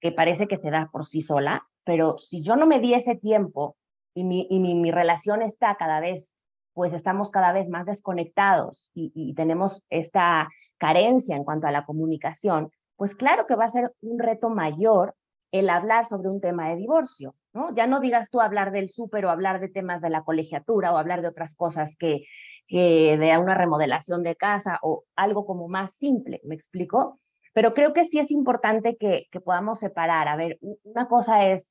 que 0.00 0.12
parece 0.12 0.46
que 0.46 0.58
se 0.58 0.70
da 0.70 0.88
por 0.92 1.04
sí 1.04 1.20
sola, 1.22 1.66
pero 1.90 2.18
si 2.18 2.40
yo 2.40 2.54
no 2.54 2.66
me 2.66 2.78
di 2.78 2.94
ese 2.94 3.16
tiempo 3.16 3.76
y 4.14 4.22
mi, 4.22 4.46
y 4.48 4.60
mi, 4.60 4.92
relación 4.92 5.42
está 5.42 5.74
cada 5.74 5.98
vez, 5.98 6.28
pues 6.72 6.92
estamos 6.92 7.32
cada 7.32 7.50
vez 7.50 7.68
más 7.68 7.84
desconectados 7.84 8.92
y, 8.94 9.10
y 9.12 9.34
tenemos 9.34 9.82
esta 9.90 10.48
carencia 10.78 11.34
en 11.34 11.42
cuanto 11.42 11.66
a 11.66 11.72
la 11.72 11.84
comunicación, 11.84 12.70
pues 12.94 13.16
claro 13.16 13.48
que 13.48 13.56
va 13.56 13.64
a 13.64 13.70
ser 13.70 13.92
un 14.02 14.20
reto 14.20 14.50
mayor 14.50 15.16
el 15.50 15.68
hablar 15.68 16.06
sobre 16.06 16.28
un 16.28 16.40
tema 16.40 16.70
de 16.70 16.76
divorcio, 16.76 17.34
¿no? 17.52 17.74
Ya 17.74 17.88
no 17.88 17.98
digas 17.98 18.30
tú 18.30 18.40
hablar 18.40 18.70
del 18.70 18.88
súper 18.88 19.26
o 19.26 19.30
hablar 19.30 19.58
de 19.58 19.68
temas 19.68 20.00
de 20.00 20.10
la 20.10 20.22
colegiatura 20.22 20.92
o 20.92 20.96
hablar 20.96 21.22
de 21.22 21.28
otras 21.28 21.56
cosas 21.56 21.96
que, 21.98 22.22
que 22.68 23.18
de 23.18 23.36
una 23.36 23.56
remodelación 23.56 24.22
de 24.22 24.36
casa 24.36 24.78
o 24.82 25.02
algo 25.16 25.44
como 25.44 25.66
más 25.66 25.96
simple, 25.96 26.40
¿me 26.44 26.54
explico? 26.54 27.18
Pero 27.52 27.74
creo 27.74 27.92
que 27.92 28.06
sí 28.06 28.18
es 28.18 28.30
importante 28.30 28.96
que, 28.96 29.26
que 29.30 29.40
podamos 29.40 29.80
separar. 29.80 30.28
A 30.28 30.36
ver, 30.36 30.58
una 30.84 31.08
cosa 31.08 31.46
es 31.48 31.68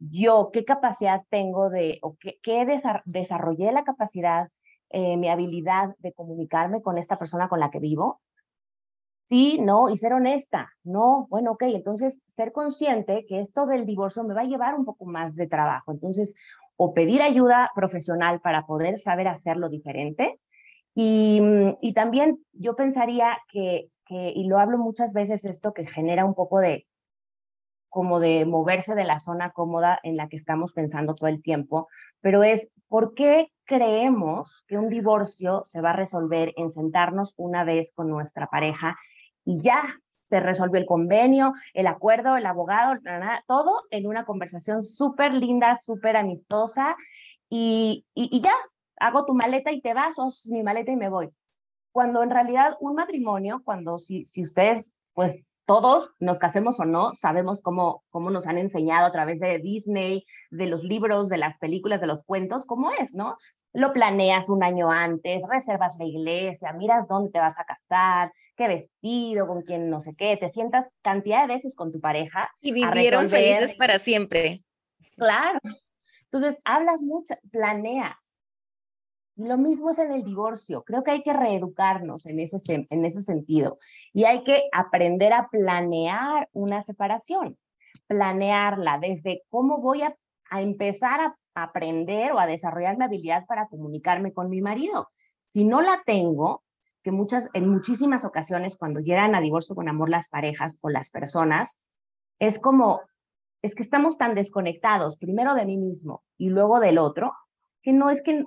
yo, 0.00 0.50
qué 0.52 0.64
capacidad 0.64 1.22
tengo 1.28 1.68
de, 1.70 1.98
o 2.02 2.16
qué, 2.18 2.38
qué 2.42 2.66
desarrollé 3.04 3.70
la 3.72 3.84
capacidad, 3.84 4.48
eh, 4.88 5.16
mi 5.16 5.28
habilidad 5.28 5.94
de 5.98 6.12
comunicarme 6.12 6.82
con 6.82 6.98
esta 6.98 7.16
persona 7.16 7.48
con 7.48 7.60
la 7.60 7.70
que 7.70 7.78
vivo, 7.78 8.20
sí, 9.28 9.60
no, 9.60 9.88
y 9.90 9.96
ser 9.96 10.12
honesta, 10.14 10.70
no, 10.82 11.26
bueno, 11.28 11.52
ok, 11.52 11.62
entonces 11.66 12.18
ser 12.34 12.50
consciente 12.52 13.24
que 13.28 13.40
esto 13.40 13.66
del 13.66 13.86
divorcio 13.86 14.24
me 14.24 14.34
va 14.34 14.40
a 14.40 14.44
llevar 14.44 14.74
un 14.74 14.84
poco 14.84 15.04
más 15.04 15.36
de 15.36 15.46
trabajo, 15.46 15.92
entonces, 15.92 16.34
o 16.76 16.94
pedir 16.94 17.22
ayuda 17.22 17.70
profesional 17.74 18.40
para 18.40 18.66
poder 18.66 18.98
saber 18.98 19.28
hacerlo 19.28 19.68
diferente, 19.68 20.40
y, 20.94 21.40
y 21.80 21.92
también 21.92 22.40
yo 22.52 22.74
pensaría 22.74 23.38
que, 23.52 23.90
y 24.10 24.44
lo 24.44 24.58
hablo 24.58 24.78
muchas 24.78 25.12
veces, 25.12 25.44
esto 25.44 25.72
que 25.72 25.86
genera 25.86 26.24
un 26.24 26.34
poco 26.34 26.58
de, 26.58 26.86
como 27.88 28.20
de 28.20 28.44
moverse 28.44 28.94
de 28.94 29.04
la 29.04 29.20
zona 29.20 29.50
cómoda 29.50 29.98
en 30.02 30.16
la 30.16 30.28
que 30.28 30.36
estamos 30.36 30.72
pensando 30.72 31.14
todo 31.14 31.28
el 31.28 31.42
tiempo, 31.42 31.88
pero 32.20 32.42
es, 32.42 32.68
¿por 32.88 33.14
qué 33.14 33.52
creemos 33.64 34.64
que 34.66 34.78
un 34.78 34.88
divorcio 34.88 35.62
se 35.64 35.80
va 35.80 35.90
a 35.90 35.96
resolver 35.96 36.52
en 36.56 36.70
sentarnos 36.70 37.34
una 37.36 37.64
vez 37.64 37.92
con 37.94 38.08
nuestra 38.08 38.46
pareja 38.46 38.96
y 39.44 39.62
ya 39.62 39.82
se 40.28 40.40
resolvió 40.40 40.80
el 40.80 40.86
convenio, 40.86 41.52
el 41.74 41.88
acuerdo, 41.88 42.36
el 42.36 42.46
abogado, 42.46 42.98
todo 43.48 43.82
en 43.90 44.06
una 44.06 44.24
conversación 44.24 44.84
súper 44.84 45.34
linda, 45.34 45.76
súper 45.76 46.16
amistosa 46.16 46.96
y, 47.48 48.06
y, 48.14 48.40
ya, 48.40 48.52
hago 49.00 49.24
tu 49.24 49.34
maleta 49.34 49.72
y 49.72 49.80
te 49.80 49.92
vas, 49.92 50.16
o 50.18 50.30
mi 50.50 50.62
maleta 50.62 50.92
y 50.92 50.96
me 50.96 51.08
voy. 51.08 51.30
Cuando 51.92 52.22
en 52.22 52.30
realidad 52.30 52.76
un 52.80 52.94
matrimonio, 52.94 53.62
cuando 53.64 53.98
si, 53.98 54.26
si 54.26 54.42
ustedes, 54.42 54.84
pues 55.14 55.36
todos, 55.66 56.10
nos 56.18 56.40
casemos 56.40 56.80
o 56.80 56.84
no, 56.84 57.14
sabemos 57.14 57.62
cómo, 57.62 58.02
cómo 58.10 58.30
nos 58.30 58.46
han 58.48 58.58
enseñado 58.58 59.06
a 59.06 59.12
través 59.12 59.38
de 59.38 59.58
Disney, 59.58 60.24
de 60.50 60.66
los 60.66 60.82
libros, 60.82 61.28
de 61.28 61.38
las 61.38 61.56
películas, 61.58 62.00
de 62.00 62.08
los 62.08 62.24
cuentos, 62.24 62.64
cómo 62.64 62.90
es, 62.92 63.14
¿no? 63.14 63.36
Lo 63.72 63.92
planeas 63.92 64.48
un 64.48 64.64
año 64.64 64.90
antes, 64.90 65.42
reservas 65.48 65.94
la 65.96 66.06
iglesia, 66.06 66.72
miras 66.72 67.06
dónde 67.06 67.30
te 67.30 67.38
vas 67.38 67.54
a 67.56 67.64
casar, 67.64 68.32
qué 68.56 68.66
vestido, 68.66 69.46
con 69.46 69.62
quién 69.62 69.88
no 69.90 70.00
sé 70.00 70.14
qué, 70.16 70.36
te 70.36 70.50
sientas 70.50 70.88
cantidad 71.02 71.46
de 71.46 71.54
veces 71.54 71.76
con 71.76 71.92
tu 71.92 72.00
pareja. 72.00 72.50
Y 72.60 72.72
vivieron 72.72 73.28
felices 73.28 73.74
para 73.76 74.00
siempre. 74.00 74.58
Claro. 75.16 75.60
Entonces, 76.24 76.60
hablas 76.64 77.00
mucho, 77.00 77.34
planeas. 77.52 78.16
Lo 79.40 79.56
mismo 79.56 79.90
es 79.90 79.98
en 79.98 80.12
el 80.12 80.22
divorcio. 80.22 80.82
Creo 80.82 81.02
que 81.02 81.12
hay 81.12 81.22
que 81.22 81.32
reeducarnos 81.32 82.26
en 82.26 82.40
ese, 82.40 82.58
en 82.66 83.04
ese 83.06 83.22
sentido 83.22 83.78
y 84.12 84.24
hay 84.24 84.44
que 84.44 84.68
aprender 84.70 85.32
a 85.32 85.48
planear 85.48 86.50
una 86.52 86.82
separación, 86.82 87.56
planearla 88.06 88.98
desde 88.98 89.42
cómo 89.48 89.78
voy 89.78 90.02
a, 90.02 90.14
a 90.50 90.60
empezar 90.60 91.20
a 91.20 91.36
aprender 91.54 92.32
o 92.32 92.38
a 92.38 92.46
desarrollar 92.46 92.98
mi 92.98 93.04
habilidad 93.04 93.46
para 93.46 93.66
comunicarme 93.68 94.34
con 94.34 94.50
mi 94.50 94.60
marido. 94.60 95.08
Si 95.48 95.64
no 95.64 95.80
la 95.80 96.02
tengo, 96.04 96.62
que 97.02 97.10
muchas, 97.10 97.48
en 97.54 97.66
muchísimas 97.66 98.26
ocasiones 98.26 98.76
cuando 98.76 99.00
llegan 99.00 99.34
a 99.34 99.40
divorcio 99.40 99.74
con 99.74 99.88
amor 99.88 100.10
las 100.10 100.28
parejas 100.28 100.76
o 100.82 100.90
las 100.90 101.08
personas, 101.08 101.78
es 102.40 102.58
como, 102.58 103.00
es 103.62 103.74
que 103.74 103.82
estamos 103.82 104.18
tan 104.18 104.34
desconectados, 104.34 105.16
primero 105.16 105.54
de 105.54 105.64
mí 105.64 105.78
mismo 105.78 106.24
y 106.36 106.50
luego 106.50 106.78
del 106.78 106.98
otro, 106.98 107.32
que 107.82 107.94
no 107.94 108.10
es 108.10 108.20
que 108.20 108.44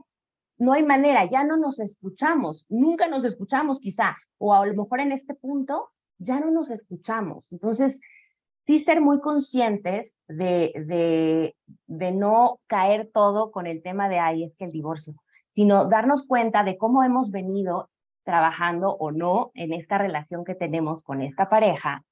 no 0.63 0.71
hay 0.71 0.83
manera, 0.83 1.25
ya 1.25 1.43
no 1.43 1.57
nos 1.57 1.79
escuchamos, 1.79 2.65
nunca 2.69 3.07
nos 3.07 3.25
escuchamos 3.25 3.81
quizá, 3.81 4.15
o 4.37 4.53
a 4.53 4.65
lo 4.65 4.73
mejor 4.73 5.01
en 5.01 5.11
este 5.11 5.33
punto 5.33 5.89
ya 6.19 6.39
no 6.39 6.51
nos 6.51 6.71
escuchamos. 6.71 7.51
Entonces, 7.51 7.99
sí 8.65 8.79
ser 8.79 9.01
muy 9.01 9.19
conscientes 9.19 10.13
de, 10.29 10.71
de, 10.87 11.55
de 11.87 12.11
no 12.13 12.61
caer 12.67 13.09
todo 13.13 13.51
con 13.51 13.67
el 13.67 13.83
tema 13.83 14.07
de, 14.07 14.19
ahí 14.19 14.45
es 14.45 14.55
que 14.55 14.63
el 14.63 14.71
divorcio, 14.71 15.15
sino 15.53 15.89
darnos 15.89 16.25
cuenta 16.25 16.63
de 16.63 16.77
cómo 16.77 17.03
hemos 17.03 17.29
venido 17.29 17.89
trabajando 18.23 18.95
o 18.95 19.11
no 19.11 19.51
en 19.55 19.73
esta 19.73 19.97
relación 19.97 20.45
que 20.45 20.55
tenemos 20.55 21.03
con 21.03 21.21
esta 21.21 21.49
pareja 21.49 22.05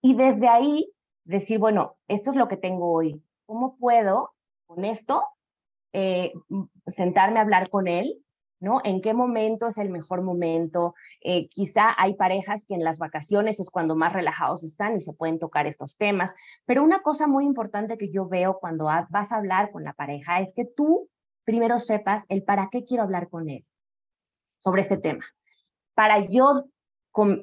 y 0.00 0.14
desde 0.14 0.48
ahí 0.48 0.90
decir, 1.24 1.58
bueno, 1.58 1.96
esto 2.08 2.30
es 2.30 2.36
lo 2.36 2.48
que 2.48 2.56
tengo 2.56 2.92
hoy, 2.92 3.22
¿cómo 3.44 3.76
puedo 3.76 4.30
con 4.66 4.86
esto 4.86 5.22
eh, 5.92 6.32
sentarme 6.88 7.38
a 7.38 7.42
hablar 7.42 7.70
con 7.70 7.88
él? 7.88 8.22
¿No? 8.62 8.80
¿En 8.84 9.00
qué 9.00 9.14
momento 9.14 9.68
es 9.68 9.78
el 9.78 9.88
mejor 9.88 10.20
momento? 10.20 10.94
Eh, 11.22 11.48
quizá 11.48 11.94
hay 11.96 12.14
parejas 12.14 12.62
que 12.68 12.74
en 12.74 12.84
las 12.84 12.98
vacaciones 12.98 13.58
es 13.58 13.70
cuando 13.70 13.96
más 13.96 14.12
relajados 14.12 14.62
están 14.64 14.98
y 14.98 15.00
se 15.00 15.14
pueden 15.14 15.38
tocar 15.38 15.66
estos 15.66 15.96
temas, 15.96 16.34
pero 16.66 16.82
una 16.82 17.00
cosa 17.00 17.26
muy 17.26 17.46
importante 17.46 17.96
que 17.96 18.12
yo 18.12 18.28
veo 18.28 18.58
cuando 18.60 18.84
vas 18.84 19.32
a 19.32 19.36
hablar 19.36 19.70
con 19.70 19.82
la 19.82 19.94
pareja 19.94 20.40
es 20.40 20.52
que 20.54 20.66
tú 20.66 21.08
primero 21.44 21.78
sepas 21.78 22.24
el 22.28 22.42
para 22.42 22.68
qué 22.70 22.84
quiero 22.84 23.02
hablar 23.02 23.30
con 23.30 23.48
él 23.48 23.64
sobre 24.60 24.82
este 24.82 24.98
tema 24.98 25.24
para 26.00 26.26
yo 26.30 26.64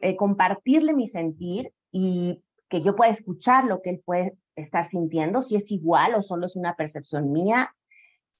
eh, 0.01 0.15
compartirle 0.15 0.93
mi 0.93 1.09
sentir 1.09 1.71
y 1.91 2.41
que 2.69 2.81
yo 2.81 2.95
pueda 2.95 3.11
escuchar 3.11 3.65
lo 3.65 3.83
que 3.83 3.91
él 3.91 4.01
puede 4.03 4.35
estar 4.55 4.85
sintiendo, 4.85 5.43
si 5.43 5.55
es 5.55 5.69
igual 5.71 6.15
o 6.15 6.23
solo 6.23 6.47
es 6.47 6.55
una 6.55 6.75
percepción 6.75 7.31
mía. 7.31 7.75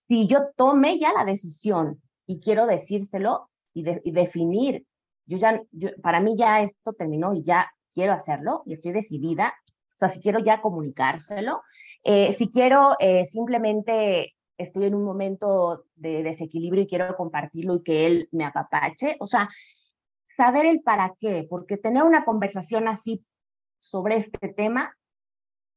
Si 0.08 0.28
yo 0.28 0.50
tome 0.56 1.00
ya 1.00 1.12
la 1.14 1.26
decisión 1.26 2.02
y 2.26 2.40
quiero 2.40 2.66
decírselo 2.66 3.50
y, 3.74 3.84
definir, 4.12 4.86
yo 5.26 5.38
ya, 5.38 5.62
para 6.02 6.20
mí 6.20 6.36
ya 6.38 6.62
esto 6.62 6.94
terminó 6.94 7.34
y 7.34 7.44
ya 7.44 7.70
quiero 7.94 8.14
hacerlo 8.14 8.64
y 8.66 8.74
estoy 8.74 8.94
decidida, 8.94 9.54
o 9.96 10.00
sea, 10.00 10.10
si 10.10 10.20
quiero 10.20 10.40
ya 10.40 10.62
comunicárselo, 10.62 11.62
eh, 12.04 12.34
si 12.34 12.50
quiero 12.50 12.96
eh, 13.00 13.26
simplemente 13.26 14.36
estoy 14.58 14.86
en 14.86 14.96
un 14.96 15.04
momento 15.04 15.86
de 15.96 16.24
desequilibrio 16.24 16.84
y 16.84 16.88
quiero 16.88 17.16
compartirlo 17.16 17.76
y 17.76 17.84
que 17.84 18.08
él 18.08 18.30
me 18.32 18.46
apapache, 18.46 19.18
o 19.20 19.28
sea, 19.28 19.50
saber 20.36 20.66
el 20.66 20.82
para 20.82 21.16
qué, 21.20 21.46
porque 21.50 21.78
tener 21.78 22.04
una 22.04 22.26
conversación 22.26 22.88
así 22.88 23.24
sobre 23.78 24.18
este 24.18 24.50
tema 24.50 24.96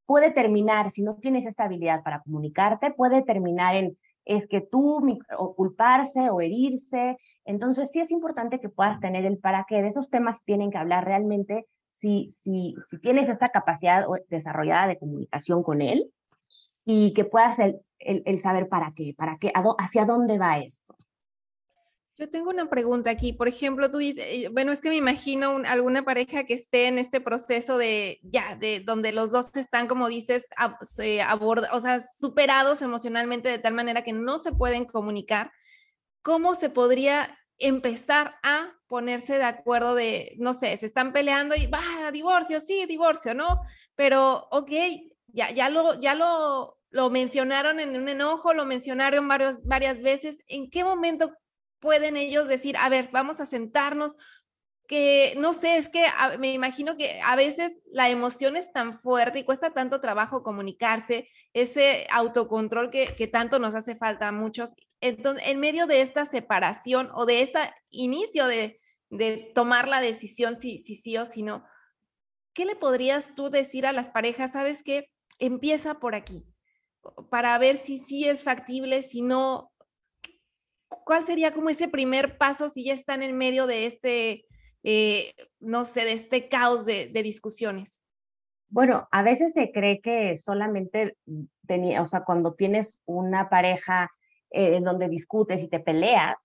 puede 0.07 0.31
terminar, 0.33 0.91
si 0.91 1.03
no 1.03 1.17
tienes 1.17 1.47
esta 1.47 1.65
habilidad 1.65 2.03
para 2.03 2.21
comunicarte, 2.23 2.93
puede 2.93 3.23
terminar 3.23 3.77
en 3.77 3.97
es 4.31 4.47
que 4.47 4.61
tú 4.61 5.03
o 5.37 5.55
culparse 5.57 6.31
o 6.31 6.41
herirse. 6.41 7.17
Entonces 7.45 7.91
sí 7.93 7.99
es 8.01 8.13
importante 8.13 8.61
que 8.61 8.69
puedas 8.69 9.01
tener 9.01 9.27
el 9.27 9.39
para 9.39 9.67
qué. 9.69 9.83
De 9.83 9.89
esos 9.89 10.09
temas 10.09 10.43
tienen 10.45 10.71
que 10.71 10.79
hablar 10.79 11.05
realmente 11.05 11.67
si, 11.89 12.31
si, 12.31 12.77
si 12.89 12.99
tienes 13.01 13.29
esta 13.29 13.49
capacidad 13.49 14.07
desarrollada 14.29 14.87
de 14.87 14.99
comunicación 14.99 15.65
con 15.65 15.83
él 15.83 16.13
y 16.85 17.13
que 17.13 17.25
puedas 17.25 17.59
el, 17.59 17.81
el, 17.99 18.23
el 18.25 18.39
saber 18.39 18.69
para 18.69 18.93
qué, 18.95 19.15
para 19.17 19.37
qué, 19.39 19.53
hacia 19.79 20.05
dónde 20.05 20.39
va 20.39 20.59
esto. 20.59 20.95
Yo 22.21 22.29
tengo 22.29 22.51
una 22.51 22.69
pregunta 22.69 23.09
aquí. 23.09 23.33
Por 23.33 23.49
ejemplo, 23.49 23.91
tú 23.91 23.97
dices, 23.97 24.23
eh, 24.29 24.49
bueno, 24.53 24.73
es 24.73 24.83
que 24.83 24.91
me 24.91 24.97
imagino 24.97 25.63
alguna 25.65 26.05
pareja 26.05 26.45
que 26.45 26.53
esté 26.53 26.87
en 26.87 26.99
este 26.99 27.19
proceso 27.19 27.79
de 27.79 28.21
ya, 28.23 28.57
de 28.57 28.81
donde 28.81 29.11
los 29.13 29.33
dos 29.33 29.57
están, 29.57 29.89
como 29.89 30.07
dices, 30.07 30.47
se 30.83 31.23
aborda, 31.23 31.71
o 31.73 31.81
sea, 31.81 31.99
superados 32.01 32.83
emocionalmente 32.83 33.49
de 33.49 33.59
tal 33.59 33.73
manera 33.73 34.05
que 34.05 34.13
no 34.13 34.37
se 34.37 34.53
pueden 34.53 34.85
comunicar. 34.85 35.51
¿Cómo 36.21 36.55
se 36.55 36.69
podría 36.69 37.39
empezar 37.57 38.35
a 38.43 38.71
ponerse 38.87 39.39
de 39.39 39.45
acuerdo 39.45 39.95
de, 39.95 40.35
no 40.37 40.53
sé, 40.53 40.77
se 40.77 40.85
están 40.85 41.15
peleando 41.15 41.55
y 41.55 41.69
va, 41.69 42.11
divorcio, 42.13 42.61
sí, 42.61 42.85
divorcio, 42.85 43.33
¿no? 43.33 43.63
Pero, 43.95 44.47
ok, 44.51 44.71
ya, 45.29 45.53
ya 45.53 45.71
lo, 45.71 45.99
ya 45.99 46.15
lo, 46.15 46.77
lo 46.91 47.09
mencionaron 47.09 47.81
en 47.81 47.97
un 47.97 48.11
enojo, 48.11 48.53
lo 48.53 48.67
mencionaron 48.67 49.27
varios, 49.27 49.65
varias 49.65 50.03
veces. 50.03 50.37
¿En 50.49 50.69
qué 50.69 50.85
momento 50.85 51.33
pueden 51.81 52.17
ellos 52.17 52.49
decir, 52.49 52.77
a 52.77 52.89
ver, 52.89 53.09
vamos 53.13 53.41
a 53.41 53.47
sentarnos, 53.47 54.15
que, 54.91 55.35
no 55.39 55.53
sé, 55.53 55.77
es 55.77 55.89
que 55.89 56.05
me 56.41 56.53
imagino 56.53 56.97
que 56.97 57.21
a 57.21 57.37
veces 57.37 57.79
la 57.93 58.11
emoción 58.11 58.57
es 58.57 58.73
tan 58.73 58.99
fuerte 58.99 59.39
y 59.39 59.45
cuesta 59.45 59.73
tanto 59.73 60.01
trabajo 60.01 60.43
comunicarse, 60.43 61.29
ese 61.53 62.09
autocontrol 62.11 62.91
que, 62.91 63.15
que 63.15 63.29
tanto 63.29 63.61
nos 63.61 63.77
hace 63.77 63.95
falta 63.95 64.27
a 64.27 64.33
muchos. 64.33 64.75
Entonces, 65.01 65.47
en 65.47 65.61
medio 65.61 65.87
de 65.87 66.01
esta 66.03 66.27
separación 66.27 67.09
o 67.15 67.25
de 67.25 67.43
este 67.43 67.61
inicio 67.91 68.47
de, 68.49 68.81
de 69.11 69.53
tomar 69.55 69.87
la 69.87 70.01
decisión 70.01 70.57
si, 70.57 70.79
si 70.79 70.97
sí 70.97 71.17
o 71.19 71.25
si 71.25 71.43
no, 71.45 71.65
¿qué 72.53 72.65
le 72.65 72.75
podrías 72.75 73.35
tú 73.37 73.49
decir 73.49 73.87
a 73.87 73.93
las 73.93 74.09
parejas? 74.09 74.53
¿Sabes 74.53 74.83
qué? 74.83 75.09
Empieza 75.39 76.01
por 76.01 76.17
aquí, 76.17 76.45
para 77.31 77.57
ver 77.59 77.77
si 77.77 77.99
sí 77.99 78.29
es 78.29 78.43
factible, 78.43 79.05
si 79.05 79.23
no, 79.23 79.70
¿cuál 81.05 81.25
sería 81.25 81.53
como 81.53 81.71
ese 81.71 81.89
primer 81.89 82.39
paso 82.39 82.69
si 82.69 82.85
ya 82.85 82.95
están 82.95 83.23
en 83.23 83.37
medio 83.37 83.67
de 83.67 83.87
este 83.87 84.45
eh, 84.83 85.35
no 85.61 85.85
sé, 85.85 86.05
de 86.05 86.13
este 86.13 86.49
caos 86.49 86.87
de, 86.87 87.11
discusiones? 87.23 88.03
Bueno, 88.69 89.09
a 89.11 89.23
veces 89.23 89.53
se 89.53 89.73
cree 89.73 90.01
que 90.01 90.39
solamente 90.39 91.17
tenía, 91.67 92.03
o 92.03 92.07
sea, 92.07 92.25
cuando 92.25 92.55
tienes 92.55 93.01
una 93.05 93.49
pareja 93.49 94.11
eh, 94.51 94.77
en 94.77 94.85
donde 94.85 95.09
discutes 95.09 95.63
y 95.63 95.69
te 95.69 95.81
peleas, 95.81 96.37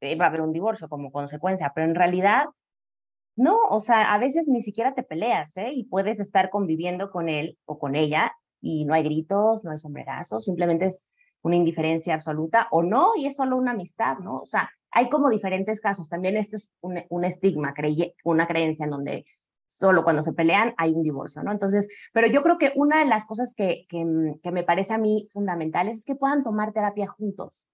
eh, 0.00 0.16
va 0.16 0.26
a 0.26 0.28
haber 0.28 0.42
un 0.42 0.52
divorcio 0.52 0.88
como 0.88 1.10
consecuencia, 1.10 1.72
pero 1.74 1.86
en 1.86 1.94
realidad 1.94 2.44
no, 3.36 3.58
o 3.68 3.80
sea, 3.80 4.14
a 4.14 4.18
veces 4.18 4.46
ni 4.46 4.62
siquiera 4.62 4.94
te 4.94 5.02
peleas, 5.02 5.54
¿eh? 5.56 5.70
Y 5.74 5.84
puedes 5.84 6.18
estar 6.20 6.48
conviviendo 6.48 7.10
con 7.10 7.28
él 7.28 7.58
o 7.66 7.78
con 7.78 7.94
ella 7.94 8.32
y 8.60 8.84
no 8.84 8.94
hay 8.94 9.02
gritos, 9.02 9.62
no 9.64 9.72
hay 9.72 9.78
sombrerazos, 9.78 10.44
simplemente 10.44 10.86
es 10.86 11.04
una 11.46 11.56
indiferencia 11.56 12.14
absoluta 12.14 12.66
o 12.70 12.82
no, 12.82 13.12
y 13.16 13.26
es 13.26 13.36
solo 13.36 13.56
una 13.56 13.70
amistad, 13.70 14.18
¿no? 14.18 14.40
O 14.40 14.46
sea, 14.46 14.68
hay 14.90 15.08
como 15.08 15.30
diferentes 15.30 15.80
casos. 15.80 16.08
También 16.08 16.36
este 16.36 16.56
es 16.56 16.70
un, 16.80 17.24
estigma, 17.24 17.72
una 18.24 18.46
creencia 18.46 18.84
en 18.84 18.90
donde 18.90 19.24
solo 19.66 20.02
cuando 20.02 20.22
se 20.22 20.32
pelean 20.32 20.74
hay 20.76 20.92
un 20.92 21.02
divorcio, 21.02 21.42
¿no? 21.42 21.52
Entonces, 21.52 21.88
pero 22.12 22.26
yo 22.26 22.42
creo 22.42 22.58
que 22.58 22.72
una 22.74 22.98
de 22.98 23.06
las 23.06 23.24
cosas 23.26 23.54
que, 23.56 23.86
que, 23.88 24.04
que 24.42 24.50
me 24.50 24.64
parece 24.64 24.92
a 24.94 24.98
mí 24.98 25.28
fundamentales 25.32 25.98
es 25.98 26.04
que 26.04 26.16
puedan 26.16 26.42
tomar 26.42 26.72
terapia 26.72 27.06
juntos. 27.06 27.68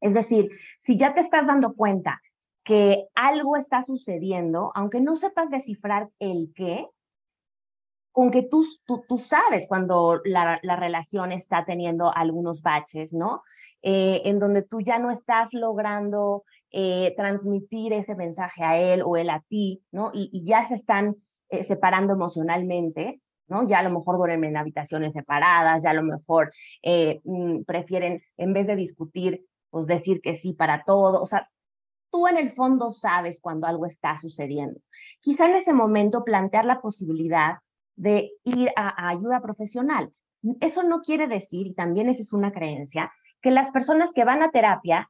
Es 0.00 0.12
decir, 0.12 0.50
si 0.84 0.96
ya 0.96 1.14
te 1.14 1.20
estás 1.20 1.46
dando 1.46 1.74
cuenta 1.74 2.20
que 2.64 3.06
algo 3.14 3.56
está 3.56 3.82
sucediendo, 3.82 4.72
aunque 4.74 5.00
no 5.00 5.16
sepas 5.16 5.50
descifrar 5.50 6.08
el 6.18 6.52
qué, 6.56 6.86
con 8.12 8.30
que 8.30 8.42
tú, 8.42 8.64
tú, 8.86 9.04
tú 9.08 9.18
sabes 9.18 9.66
cuando 9.68 10.20
la, 10.24 10.58
la, 10.62 10.76
relación 10.76 11.32
está 11.32 11.64
teniendo 11.64 12.12
algunos 12.14 12.60
baches, 12.62 13.12
¿no? 13.12 13.42
Eh, 13.82 14.22
en 14.24 14.38
donde 14.38 14.62
tú 14.62 14.80
ya 14.80 14.98
no 14.98 15.10
estás 15.10 15.54
logrando 15.54 16.44
eh, 16.70 17.14
transmitir 17.16 17.94
ese 17.94 18.14
mensaje 18.14 18.62
a 18.62 18.78
él 18.78 19.02
o 19.02 19.16
él 19.16 19.30
a 19.30 19.40
ti, 19.48 19.82
¿no? 19.90 20.10
Y, 20.12 20.44
ya 20.44 20.66
se 20.68 20.74
están 20.74 21.16
eh, 21.48 21.64
separando 21.64 22.12
emocionalmente, 22.12 23.22
¿no? 23.48 23.66
Ya 23.66 23.78
a 23.78 23.82
lo 23.82 23.90
mejor 23.90 24.18
duermen 24.18 24.50
en 24.50 24.56
habitaciones 24.58 25.14
separadas, 25.14 25.82
ya 25.82 25.90
a 25.90 25.94
lo 25.94 26.02
mejor 26.02 26.52
mm, 27.24 27.62
prefieren, 27.62 28.20
en 28.36 28.52
vez 28.52 28.66
de 28.66 28.76
discutir, 28.76 29.46
pues 29.70 29.86
decir 29.86 30.20
que 30.20 30.36
sí 30.36 30.52
para 30.52 30.84
todo, 30.84 31.22
o 31.22 31.26
sea, 31.26 31.48
tú 32.10 32.26
en 32.26 32.36
el 32.36 32.52
fondo 32.52 32.92
sabes 32.92 33.40
cuando 33.40 33.66
algo 33.66 33.86
está 33.86 34.18
sucediendo. 34.18 34.80
Quizá 35.20 35.46
en 35.46 35.54
ese 35.54 35.72
momento 35.72 36.24
plantear 36.24 36.64
la 36.66 36.80
posibilidad 36.80 37.58
de 37.96 38.32
ir 38.44 38.70
a, 38.76 39.08
ayuda 39.08 39.40
profesional. 39.40 40.10
Eso 40.60 40.82
no 40.82 41.00
quiere 41.00 41.28
decir, 41.28 41.66
y 41.66 41.74
también 41.74 42.08
esa 42.08 42.22
es 42.22 42.32
una 42.32 42.52
creencia, 42.52 43.12
que 43.42 43.50
las 43.50 43.70
personas 43.70 44.12
que 44.12 44.24
van 44.24 44.42
a 44.42 44.50
terapia 44.50 45.08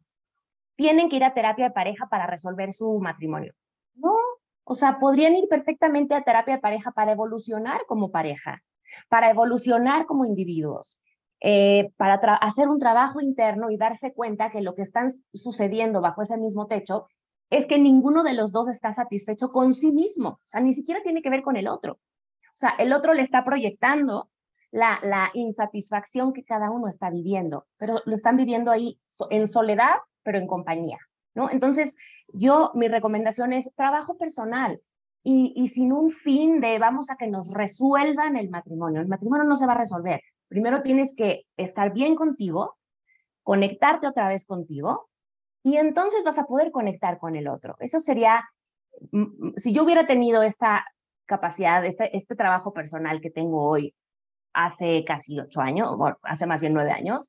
tienen 0.77 1.09
que 1.09 1.17
ir 1.17 1.25
a 1.25 1.35
terapia 1.35 1.67
de 1.67 1.75
pareja 1.75 2.09
para 2.09 2.27
resolver 2.27 2.73
su 2.73 2.99
matrimonio. 3.01 3.53
No, 3.95 4.17
o 4.65 4.75
sea, 4.75 4.99
podrían 4.99 5.35
ir 5.35 5.49
perfectamente 5.49 6.15
a 6.15 6.23
terapia 6.23 6.55
de 6.55 6.61
pareja 6.61 6.93
para 6.93 7.13
evolucionar 7.13 7.83
como 7.87 8.11
pareja, 8.11 8.63
para 9.09 9.31
evolucionar 9.31 10.07
como 10.07 10.25
individuos, 10.25 10.99
eh, 11.41 11.93
para 11.97 12.17
hacer 12.37 12.69
un 12.69 12.79
trabajo 12.79 13.21
interno 13.21 13.71
y 13.71 13.77
darse 13.77 14.13
cuenta 14.13 14.51
que 14.51 14.61
lo 14.61 14.75
que 14.75 14.83
está 14.83 15.11
sucediendo 15.35 16.01
bajo 16.01 16.23
ese 16.23 16.37
mismo 16.37 16.67
techo 16.67 17.07
es 17.51 17.67
que 17.67 17.79
ninguno 17.79 18.23
de 18.23 18.35
los 18.35 18.53
dos 18.53 18.69
está 18.69 18.95
satisfecho 18.95 19.51
con 19.51 19.75
sí 19.75 19.91
mismo, 19.91 20.29
o 20.29 20.41
sea, 20.45 20.61
ni 20.61 20.73
siquiera 20.73 21.03
tiene 21.03 21.21
que 21.21 21.31
ver 21.31 21.43
con 21.43 21.57
el 21.57 21.67
otro. 21.67 21.99
Sea, 22.61 22.75
el 22.79 22.93
otro 22.93 23.15
le 23.15 23.23
está 23.23 23.43
proyectando 23.43 24.29
la, 24.71 25.31
insatisfacción 25.33 26.35
que 26.35 26.45
cada 26.45 26.71
uno 26.71 26.89
está 26.89 27.09
viviendo, 27.09 27.65
pero 27.79 28.03
lo 28.05 28.15
están 28.15 28.37
viviendo 28.37 28.71
ahí 28.71 29.01
en 29.31 29.49
soledad, 29.49 29.97
pero 30.23 30.37
en 30.37 30.47
compañía, 30.47 30.99
¿no? 31.35 31.49
Entonces, 31.49 31.97
yo, 32.35 32.71
mi 32.75 32.87
recomendación 32.89 33.55
es 33.55 33.75
trabajo 33.75 34.19
personal 34.19 34.79
y, 35.23 35.55
y 35.57 35.71
sin 35.71 35.91
un 35.91 36.11
fin 36.11 36.61
de 36.61 36.79
vamos 36.79 37.09
a 37.09 37.17
que 37.17 37.29
nos 37.29 37.51
resuelvan 37.51 38.37
el 38.37 38.51
matrimonio. 38.51 39.01
El 39.01 39.09
matrimonio 39.09 39.45
no 39.45 39.57
se 39.57 39.65
va 39.65 39.73
a 39.73 39.79
resolver. 39.79 40.21
Primero 40.49 40.83
tienes 40.83 41.15
que 41.17 41.47
estar 41.57 41.95
bien 41.95 42.15
contigo, 42.15 42.77
conectarte 43.43 44.07
otra 44.07 44.29
vez 44.29 44.45
contigo 44.45 45.09
y 45.63 45.77
entonces 45.77 46.23
vas 46.25 46.37
a 46.37 46.45
poder 46.45 46.73
conectar 46.73 47.17
con 47.17 47.37
el 47.37 47.49
otro. 47.49 47.77
Eso 47.79 48.01
sería, 48.01 48.45
mm, 49.13 49.55
si 49.57 49.73
yo 49.73 49.83
hubiera 49.83 50.07
tenido 50.07 50.43
esta 50.43 50.85
capacidad, 51.31 51.85
este, 51.85 52.17
este 52.17 52.35
trabajo 52.35 52.73
personal 52.73 53.21
que 53.21 53.31
tengo 53.31 53.63
hoy 53.63 53.95
hace 54.53 55.05
casi 55.05 55.39
ocho 55.39 55.61
años, 55.61 55.89
o 55.93 56.17
hace 56.25 56.47
más 56.47 56.61
bien 56.61 56.75
nueve 56.75 56.91
años, 56.91 57.29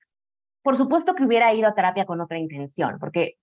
por 0.63 0.75
supuesto 0.75 1.13
que 1.13 1.23
hubiera 1.23 1.53
ido 1.53 1.69
a 1.69 1.75
terapia 1.75 2.05
con 2.05 2.19
otra 2.19 2.39
intención, 2.39 2.97
porque 2.99 3.35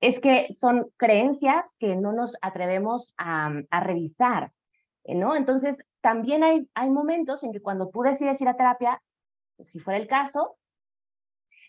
es 0.00 0.20
que 0.20 0.48
son 0.58 0.90
creencias 0.98 1.66
que 1.78 1.96
no 1.96 2.12
nos 2.12 2.36
atrevemos 2.42 3.14
a, 3.16 3.52
a 3.70 3.80
revisar, 3.80 4.52
¿no? 5.06 5.34
Entonces, 5.34 5.78
también 6.02 6.44
hay, 6.44 6.68
hay 6.74 6.90
momentos 6.90 7.42
en 7.42 7.52
que 7.52 7.62
cuando 7.62 7.88
tú 7.88 8.02
decides 8.02 8.40
ir 8.40 8.48
a 8.48 8.56
terapia, 8.56 9.00
si 9.64 9.78
fuera 9.78 9.98
el 9.98 10.08
caso, 10.08 10.56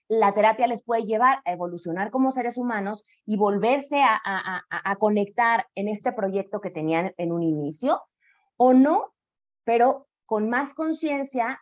la 0.08 0.34
terapia 0.34 0.68
les 0.68 0.84
puede 0.84 1.06
llevar 1.06 1.40
a 1.46 1.54
evolucionar 1.54 2.12
como 2.12 2.32
seres 2.32 2.58
humanos 2.58 3.04
y 3.26 3.38
volverse 3.38 4.02
a, 4.02 4.20
a, 4.24 4.64
a, 4.70 4.96
conectar 4.98 5.68
en 5.76 5.88
este 5.88 6.12
proyecto 6.12 6.60
que 6.60 6.72
tenían 6.72 7.14
en 7.18 7.32
un 7.32 7.44
inicio, 7.44 8.02
o 8.66 8.74
no, 8.74 9.14
pero 9.66 10.08
con 10.26 10.50
más 10.50 10.74
conciencia, 10.74 11.62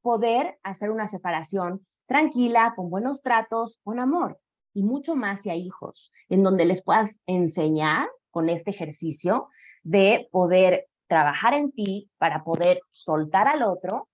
poder 0.00 0.58
hacer 0.62 0.90
una 0.90 1.06
separación 1.06 1.86
tranquila, 2.06 2.72
con 2.74 2.88
buenos 2.88 3.20
tratos, 3.20 3.78
con 3.84 4.00
amor 4.00 4.40
y 4.72 4.82
mucho 4.82 5.14
más 5.16 5.42
si 5.42 5.50
hay 5.50 5.60
hijos, 5.60 6.10
en 6.30 6.42
donde 6.42 6.64
les 6.64 6.82
puedas 6.82 7.14
enseñar 7.26 8.08
con 8.30 8.48
este 8.48 8.70
ejercicio 8.70 9.48
de 9.82 10.28
poder 10.32 10.86
trabajar 11.08 11.52
en 11.52 11.72
ti 11.72 12.10
para 12.16 12.42
poder 12.42 12.80
soltar 12.90 13.46
al 13.46 13.62
otro 13.62 14.08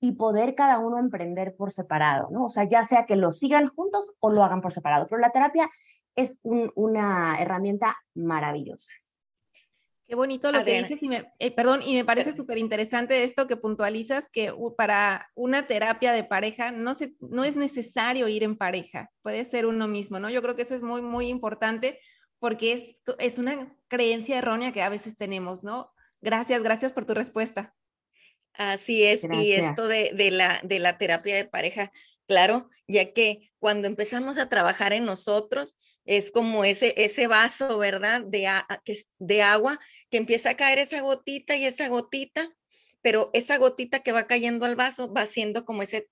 y 0.00 0.12
poder 0.12 0.56
cada 0.56 0.80
uno 0.80 0.98
emprender 0.98 1.54
por 1.56 1.70
separado, 1.70 2.28
¿no? 2.32 2.46
O 2.46 2.50
sea, 2.50 2.64
ya 2.64 2.86
sea 2.86 3.06
que 3.06 3.14
lo 3.14 3.30
sigan 3.30 3.68
juntos 3.68 4.12
o 4.18 4.30
lo 4.30 4.42
hagan 4.42 4.62
por 4.62 4.72
separado, 4.72 5.06
pero 5.08 5.20
la 5.20 5.30
terapia 5.30 5.70
es 6.16 6.40
una 6.42 7.38
herramienta 7.38 7.96
maravillosa. 8.16 8.90
Qué 10.08 10.14
bonito 10.14 10.50
lo 10.50 10.64
que 10.64 10.82
dices 10.82 11.02
y 11.02 11.08
me, 11.08 11.30
eh, 11.38 11.50
perdón, 11.50 11.82
y 11.84 11.92
me 11.92 12.02
parece 12.02 12.32
súper 12.32 12.56
interesante 12.56 13.24
esto 13.24 13.46
que 13.46 13.58
puntualizas, 13.58 14.30
que 14.30 14.50
para 14.74 15.30
una 15.34 15.66
terapia 15.66 16.12
de 16.12 16.24
pareja 16.24 16.70
no, 16.70 16.94
se, 16.94 17.12
no 17.20 17.44
es 17.44 17.56
necesario 17.56 18.26
ir 18.26 18.42
en 18.42 18.56
pareja, 18.56 19.10
puede 19.20 19.44
ser 19.44 19.66
uno 19.66 19.86
mismo, 19.86 20.18
¿no? 20.18 20.30
Yo 20.30 20.40
creo 20.40 20.56
que 20.56 20.62
eso 20.62 20.74
es 20.74 20.80
muy, 20.80 21.02
muy 21.02 21.28
importante 21.28 22.00
porque 22.38 22.72
es, 22.72 23.02
es 23.18 23.36
una 23.36 23.76
creencia 23.88 24.38
errónea 24.38 24.72
que 24.72 24.80
a 24.80 24.88
veces 24.88 25.14
tenemos, 25.14 25.62
¿no? 25.62 25.92
Gracias, 26.22 26.62
gracias 26.62 26.94
por 26.94 27.04
tu 27.04 27.12
respuesta. 27.12 27.74
Así 28.54 29.04
es, 29.04 29.24
y 29.30 29.52
esto 29.52 29.86
de, 29.88 30.12
de, 30.14 30.30
la, 30.30 30.60
de 30.64 30.78
la 30.78 30.96
terapia 30.96 31.36
de 31.36 31.44
pareja, 31.44 31.92
claro, 32.26 32.70
ya 32.88 33.12
que 33.12 33.52
cuando 33.58 33.86
empezamos 33.86 34.38
a 34.38 34.48
trabajar 34.48 34.92
en 34.92 35.04
nosotros, 35.04 35.76
es 36.04 36.30
como 36.30 36.64
ese, 36.64 36.94
ese 36.96 37.26
vaso, 37.26 37.78
¿verdad? 37.78 38.22
De, 38.22 38.48
de 39.18 39.42
agua, 39.42 39.78
que 40.10 40.18
empieza 40.18 40.50
a 40.50 40.56
caer 40.56 40.78
esa 40.78 41.00
gotita 41.00 41.56
y 41.56 41.64
esa 41.64 41.88
gotita, 41.88 42.50
pero 43.02 43.30
esa 43.32 43.58
gotita 43.58 44.00
que 44.00 44.12
va 44.12 44.26
cayendo 44.26 44.66
al 44.66 44.76
vaso 44.76 45.12
va 45.12 45.26
siendo 45.26 45.64
como 45.64 45.82
ese, 45.82 46.08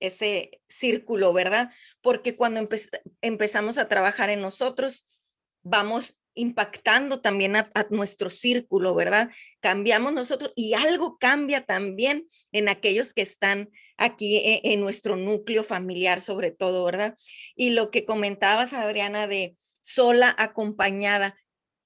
ese 0.00 0.60
círculo, 0.66 1.32
¿verdad? 1.32 1.70
Porque 2.00 2.36
cuando 2.36 2.68
empezamos 3.20 3.78
a 3.78 3.88
trabajar 3.88 4.30
en 4.30 4.40
nosotros, 4.40 5.06
vamos 5.62 6.18
impactando 6.34 7.20
también 7.20 7.54
a, 7.56 7.70
nuestro 7.90 8.28
círculo, 8.28 8.94
¿verdad? 8.94 9.30
Cambiamos 9.60 10.12
nosotros 10.12 10.52
y 10.56 10.74
algo 10.74 11.16
cambia 11.18 11.64
también 11.64 12.26
en 12.50 12.68
aquellos 12.68 13.14
que 13.14 13.22
están 13.22 13.70
aquí 13.96 14.42
en, 14.44 14.72
en, 14.72 14.80
nuestro 14.80 15.16
núcleo 15.16 15.62
familiar, 15.62 16.20
sobre 16.20 16.50
todo, 16.50 16.84
¿verdad? 16.84 17.16
Y 17.54 17.70
lo 17.70 17.90
que 17.92 18.04
comentabas, 18.04 18.72
Adriana, 18.72 19.28
de 19.28 19.56
sola 19.80 20.34
acompañada. 20.36 21.36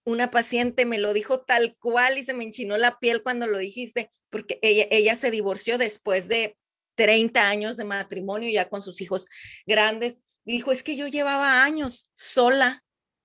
Una 0.09 0.31
paciente 0.31 0.87
me 0.87 0.97
lo 0.97 1.13
dijo 1.13 1.41
tal 1.41 1.77
cual 1.77 2.17
y 2.17 2.23
se 2.23 2.33
me 2.33 2.43
enchinó 2.43 2.79
la 2.79 2.99
piel 2.99 3.23
cuando 3.23 3.47
lo 3.47 3.59
dijiste, 3.59 4.11
porque 4.31 4.59
ella, 4.63 5.15
se 5.17 5.31
divorció 5.31 5.77
después 5.77 6.29
de 6.29 6.57
30 6.95 7.47
años 7.47 7.77
de 7.77 7.85
matrimonio, 7.85 8.49
ya 8.49 8.71
con 8.71 8.81
sus 8.81 9.03
hijos 9.03 9.27
grandes. 9.67 10.23
Y 10.47 10.53
dijo, 10.53 10.73
es 10.73 10.83
que 10.83 10.97
yo 10.97 11.09
llevaba 11.09 11.63
años 11.63 12.11
sola, 12.15 12.83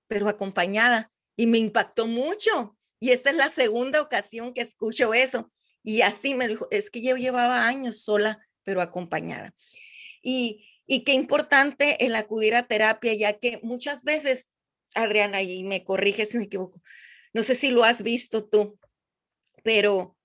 pero 0.08 0.28
acompañada 0.28 1.10
y 1.36 1.46
me 1.46 1.56
impactó 1.56 2.06
mucho. 2.06 2.76
Y 3.00 3.12
esta 3.12 3.30
es 3.30 3.36
la 3.36 3.48
segunda 3.48 4.02
ocasión 4.02 4.52
que 4.52 4.60
escucho 4.60 5.14
eso. 5.14 5.50
Y 5.82 6.02
así 6.02 6.34
me 6.34 6.48
dijo, 6.48 6.68
es 6.70 6.90
que 6.90 7.00
yo 7.00 7.16
llevaba 7.16 7.66
años 7.66 8.02
sola, 8.02 8.46
pero 8.62 8.82
acompañada. 8.82 9.54
Y, 10.20 10.68
y 10.86 11.02
qué 11.04 11.14
importante 11.14 12.04
el 12.04 12.14
acudir 12.14 12.54
a 12.54 12.66
terapia, 12.66 13.14
ya 13.14 13.38
que 13.38 13.58
muchas 13.62 14.04
veces, 14.04 14.50
Adriana, 14.94 15.42
y 15.42 15.64
me 15.64 15.84
corrige 15.84 16.26
si 16.26 16.38
me 16.38 16.44
equivoco, 16.44 16.80
no 17.32 17.42
sé 17.42 17.54
si 17.54 17.70
lo 17.70 17.84
has 17.84 18.02
visto 18.02 18.44
tú, 18.44 18.78
pero 19.62 20.16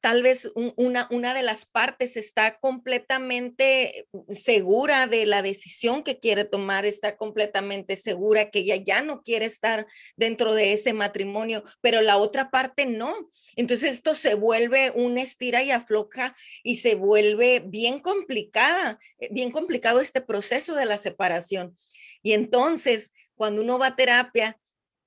tal 0.00 0.22
vez 0.22 0.50
una, 0.76 1.08
una 1.10 1.34
de 1.34 1.42
las 1.42 1.66
partes 1.66 2.16
está 2.16 2.58
completamente 2.60 4.06
segura 4.30 5.06
de 5.06 5.26
la 5.26 5.42
decisión 5.42 6.02
que 6.02 6.20
quiere 6.20 6.44
tomar, 6.44 6.86
está 6.86 7.16
completamente 7.16 7.96
segura 7.96 8.50
que 8.50 8.60
ella 8.60 8.76
ya 8.76 9.02
no 9.02 9.22
quiere 9.22 9.46
estar 9.46 9.86
dentro 10.16 10.54
de 10.54 10.72
ese 10.72 10.92
matrimonio, 10.92 11.64
pero 11.80 12.00
la 12.00 12.16
otra 12.16 12.50
parte 12.50 12.86
no. 12.86 13.12
Entonces 13.56 13.94
esto 13.94 14.14
se 14.14 14.34
vuelve 14.34 14.92
una 14.94 15.22
estira 15.22 15.62
y 15.62 15.72
afloja 15.72 16.36
y 16.62 16.76
se 16.76 16.94
vuelve 16.94 17.62
bien 17.66 17.98
complicada, 17.98 19.00
bien 19.30 19.50
complicado 19.50 20.00
este 20.00 20.20
proceso 20.20 20.74
de 20.74 20.86
la 20.86 20.96
separación. 20.96 21.76
Y 22.22 22.32
entonces, 22.32 23.12
cuando 23.38 23.62
uno 23.62 23.78
va 23.78 23.86
a 23.86 23.96
terapia, 23.96 24.60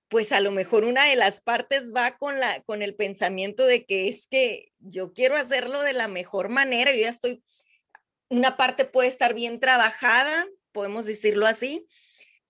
pues 0.08 0.32
a 0.32 0.40
lo 0.40 0.52
mejor 0.52 0.86
una 0.86 1.06
de 1.06 1.16
las 1.16 1.42
partes 1.42 1.94
va 1.96 2.18
con, 2.18 2.40
la, 2.40 2.62
con 2.64 2.82
el 2.82 2.96
pensamiento 2.96 3.66
de 3.66 3.86
que 3.86 4.08
es 4.08 4.28
que 4.28 4.72
yo 4.80 5.14
quiero 5.14 5.36
hacerlo 5.36 5.82
de 5.82 5.94
la 5.94 6.08
mejor 6.08 6.50
manera, 6.50 6.92
yo 6.92 7.02
ya 7.02 7.10
estoy, 7.10 7.44
una 8.30 8.58
parte 8.58 8.86
puede 8.86 9.10
estar 9.10 9.34
bien 9.34 9.60
trabajada, 9.60 10.48
podemos 10.72 11.06
decirlo 11.06 11.46
así, 11.46 11.86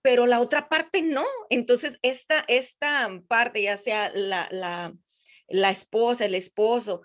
pero 0.02 0.26
la 0.26 0.40
otra 0.40 0.68
parte 0.68 1.02
no. 1.02 1.24
Entonces, 1.50 1.98
esta, 2.02 2.44
esta 2.48 3.08
parte, 3.28 3.62
ya 3.62 3.76
sea 3.76 4.10
la, 4.14 4.48
la, 4.50 4.94
la 5.48 5.70
esposa, 5.70 6.24
el 6.24 6.34
esposo, 6.34 7.02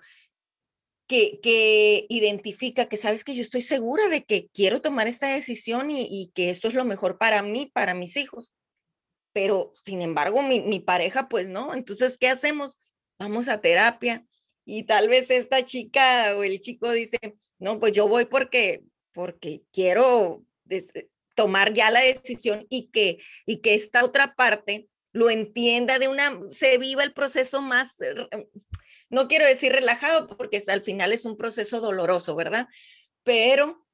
que, 1.08 1.40
que, 1.42 2.06
identifica 2.10 2.90
que 2.90 2.98
sabes 2.98 3.24
que 3.24 3.36
yo 3.36 3.42
estoy 3.42 3.62
segura 3.62 4.08
de 4.10 4.24
que 4.24 4.50
quiero 4.54 4.82
tomar 4.82 5.08
esta 5.08 5.28
decisión 5.28 5.90
y, 5.90 6.08
y 6.10 6.32
que 6.34 6.50
esto 6.50 6.68
es 6.68 6.74
lo 6.74 6.84
mejor 6.84 7.18
para 7.18 7.42
mí, 7.44 7.72
para 7.74 7.94
mis 7.94 8.18
hijos 8.18 8.54
pero 9.38 9.71
sin 9.86 10.02
embargo 10.02 10.41
mi, 10.41 10.80
pareja 10.80 11.30
pues 11.30 11.47
no. 11.47 11.76
Entonces, 11.76 12.17
¿qué 12.17 12.28
hacemos? 12.28 12.80
Vamos 13.19 13.50
a 13.50 13.62
terapia 13.62 14.26
y 14.65 14.82
tal 14.86 15.10
vez 15.10 15.30
esta 15.30 15.63
chica 15.63 16.36
o 16.36 16.43
el 16.43 16.60
chico 16.60 16.89
dice, 16.89 17.19
no, 17.60 17.80
pues 17.80 17.91
yo 17.91 18.08
voy 18.08 18.26
porque, 18.26 18.82
porque 19.12 19.62
quiero 19.71 20.43
tomar 21.36 21.71
ya 21.71 21.91
la 21.91 22.00
decisión 22.00 22.65
y 22.67 22.88
que, 22.88 23.19
y 23.45 23.58
que 23.58 23.76
esta 23.76 24.04
otra 24.04 24.34
parte 24.34 24.89
lo 25.12 25.30
entienda 25.30 26.00
de 26.00 26.08
una, 26.08 26.36
se 26.50 26.80
viva 26.80 27.04
el 27.04 27.13
proceso 27.13 27.62
más, 27.62 27.95
no 29.12 29.28
quiero 29.28 29.45
decir 29.45 29.71
relajado 29.71 30.26
porque 30.36 30.63
al 30.67 30.82
final 30.82 31.13
es 31.13 31.26
un 31.26 31.38
proceso 31.38 31.80
doloroso, 31.80 32.36
¿verdad? 32.36 32.67
Pero 33.21 33.87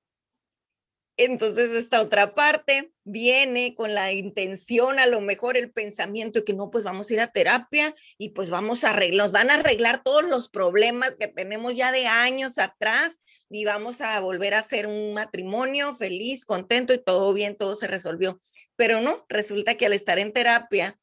entonces 1.15 1.71
esta 1.71 2.01
otra 2.01 2.33
parte 2.33 2.91
viene 3.03 3.75
con 3.75 3.93
la 3.93 4.11
intención, 4.11 4.97
a 4.97 5.05
lo 5.05 5.21
mejor 5.21 5.57
el 5.57 5.71
pensamiento 5.71 6.39
de 6.39 6.45
que 6.45 6.53
no, 6.53 6.71
pues 6.71 6.83
vamos 6.83 7.09
a 7.09 7.13
ir 7.13 7.21
a 7.21 7.31
terapia 7.31 7.93
y 8.17 8.29
pues 8.29 8.49
vamos 8.49 8.83
a 8.83 8.91
arreglar, 8.91 9.25
nos 9.25 9.31
van 9.31 9.51
a 9.51 9.55
arreglar 9.55 10.01
todos 10.03 10.23
los 10.23 10.49
problemas 10.49 11.15
que 11.15 11.27
tenemos 11.27 11.75
ya 11.75 11.91
de 11.91 12.07
años 12.07 12.57
atrás 12.57 13.19
y 13.49 13.65
vamos 13.65 14.01
a 14.01 14.19
volver 14.21 14.55
a 14.55 14.59
hacer 14.59 14.87
un 14.87 15.13
matrimonio 15.13 15.93
feliz, 15.95 16.45
contento 16.45 16.93
y 16.93 17.03
todo 17.03 17.33
bien, 17.33 17.55
todo 17.55 17.75
se 17.75 17.87
resolvió. 17.87 18.41
Pero 18.75 18.99
no, 19.01 19.25
resulta 19.29 19.75
que 19.75 19.85
al 19.85 19.93
estar 19.93 20.17
en 20.17 20.33
terapia, 20.33 20.99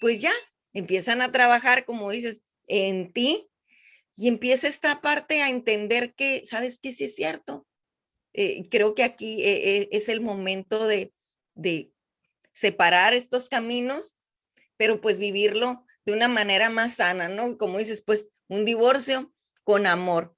pues 0.00 0.20
ya 0.20 0.32
empiezan 0.74 1.22
a 1.22 1.32
trabajar, 1.32 1.86
como 1.86 2.10
dices, 2.10 2.42
en 2.66 3.12
ti 3.12 3.48
y 4.14 4.28
empieza 4.28 4.68
esta 4.68 5.00
parte 5.00 5.40
a 5.40 5.48
entender 5.48 6.14
que, 6.14 6.44
¿sabes 6.44 6.78
qué? 6.78 6.92
Sí 6.92 7.04
es 7.04 7.14
cierto 7.14 7.67
eh, 8.40 8.68
creo 8.70 8.94
que 8.94 9.02
aquí 9.02 9.42
eh, 9.42 9.80
eh, 9.80 9.88
es 9.90 10.08
el 10.08 10.20
momento 10.20 10.86
de, 10.86 11.12
de 11.56 11.90
separar 12.52 13.12
estos 13.12 13.48
caminos, 13.48 14.16
pero 14.76 15.00
pues 15.00 15.18
vivirlo 15.18 15.84
de 16.06 16.12
una 16.12 16.28
manera 16.28 16.70
más 16.70 16.94
sana, 16.94 17.28
¿no? 17.28 17.58
Como 17.58 17.78
dices, 17.78 18.00
pues 18.00 18.30
un 18.46 18.64
divorcio 18.64 19.32
con 19.64 19.88
amor. 19.88 20.36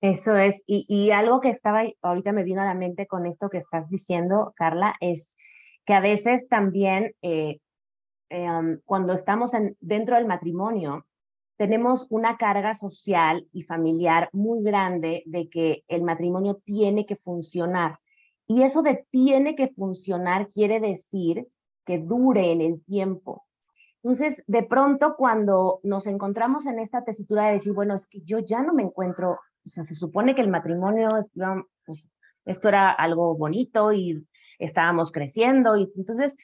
Eso 0.00 0.36
es, 0.36 0.60
y, 0.66 0.86
y, 0.88 1.12
algo 1.12 1.40
que 1.40 1.50
estaba 1.50 1.84
ahorita 2.02 2.32
me 2.32 2.42
vino 2.42 2.62
a 2.62 2.66
la 2.66 2.74
mente 2.74 3.06
con 3.06 3.26
esto 3.26 3.48
que 3.48 3.58
estás 3.58 3.88
diciendo, 3.90 4.52
Carla, 4.56 4.96
es 4.98 5.32
que 5.84 5.94
a 5.94 6.00
veces 6.00 6.48
también 6.48 7.14
em, 7.22 8.80
cuando 8.84 9.12
estamos 9.12 9.54
en, 9.54 9.76
dentro 9.78 10.16
del 10.16 10.26
matrimonio, 10.26 11.06
tenemos 11.56 12.06
una 12.10 12.36
carga 12.36 12.74
social 12.74 13.46
y 13.52 13.62
familiar 13.62 14.28
muy 14.32 14.62
grande 14.62 15.22
de 15.26 15.48
que 15.48 15.84
el 15.88 16.02
matrimonio 16.02 16.60
tiene 16.64 17.06
que 17.06 17.16
funcionar. 17.16 17.98
Y 18.46 18.62
eso 18.62 18.82
de 18.82 19.06
tiene 19.10 19.56
que 19.56 19.68
funcionar 19.68 20.46
quiere 20.48 20.80
decir 20.80 21.48
que 21.84 21.98
dure 21.98 22.52
en 22.52 22.60
el 22.60 22.84
tiempo. 22.84 23.44
Entonces, 24.02 24.44
de 24.46 24.62
pronto, 24.62 25.16
cuando 25.16 25.80
nos 25.82 26.06
encontramos 26.06 26.66
en 26.66 26.78
esta 26.78 27.02
tesitura 27.02 27.46
de 27.46 27.54
decir, 27.54 27.72
bueno, 27.72 27.94
es 27.94 28.06
que 28.06 28.20
yo 28.20 28.38
ya 28.38 28.62
no 28.62 28.72
me 28.72 28.84
encuentro, 28.84 29.32
o 29.32 29.68
sea, 29.68 29.82
se 29.82 29.96
supone 29.96 30.34
que 30.34 30.42
el 30.42 30.48
matrimonio, 30.48 31.08
pues, 31.84 32.08
esto 32.44 32.68
era 32.68 32.92
algo 32.92 33.36
bonito 33.36 33.92
y 33.92 34.24
estábamos 34.60 35.10
creciendo, 35.10 35.76
y 35.76 35.90
entonces, 35.96 36.36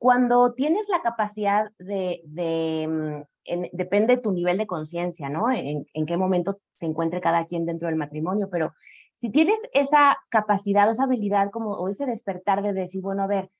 cuando 0.00 0.54
tienes 0.54 0.88
la 0.88 1.02
capacidad 1.02 1.70
de, 1.78 2.22
de 2.24 2.88
mm, 2.88 3.64
depende 3.72 4.16
de 4.16 4.22
tu 4.22 4.32
nivel 4.32 4.56
de 4.56 4.66
conciencia, 4.66 5.28
¿no? 5.28 5.50
En, 5.50 5.86
en, 5.92 6.06
qué 6.06 6.16
momento 6.16 6.58
se 6.70 6.86
encuentre 6.86 7.20
cada 7.20 7.44
quien 7.44 7.66
dentro 7.66 7.86
del 7.86 7.98
matrimonio, 7.98 8.48
pero 8.50 8.72
si 9.20 9.30
tienes 9.30 9.58
esa 9.74 10.16
capacidad 10.30 10.88
o 10.88 10.92
esa 10.92 11.04
habilidad 11.04 11.50
como, 11.50 11.72
o 11.72 11.90
ese 11.90 12.06
despertar 12.06 12.62
de 12.62 12.72
decir, 12.72 13.02
bueno, 13.02 13.24
a 13.24 13.26
ver, 13.26 13.50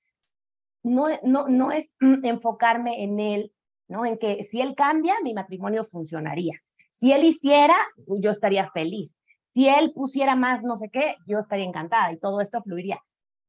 no, 0.83 1.09
no, 1.23 1.47
no 1.47 1.73
es 1.73 1.91
enfocarme 2.01 3.05
en 3.05 3.21
él, 3.21 3.53
¿no? 3.87 4.07
En 4.07 4.17
que 4.17 4.45
si 4.45 4.63
él 4.63 4.75
cambia, 4.75 5.17
mi 5.23 5.35
matrimonio 5.35 5.85
funcionaría. 5.85 6.55
Si 6.93 7.13
él 7.13 7.25
hiciera, 7.25 7.77
yo 8.19 8.31
estaría 8.31 8.71
feliz. 8.71 9.15
Si 9.53 9.69
él 9.69 9.93
pusiera 9.93 10.37
más 10.37 10.63
no 10.63 10.79
sé 10.79 10.89
qué, 10.89 11.17
yo 11.27 11.41
estaría 11.41 11.67
encantada 11.67 12.11
y 12.13 12.19
todo 12.19 12.41
esto 12.41 12.63
fluiría. 12.63 12.99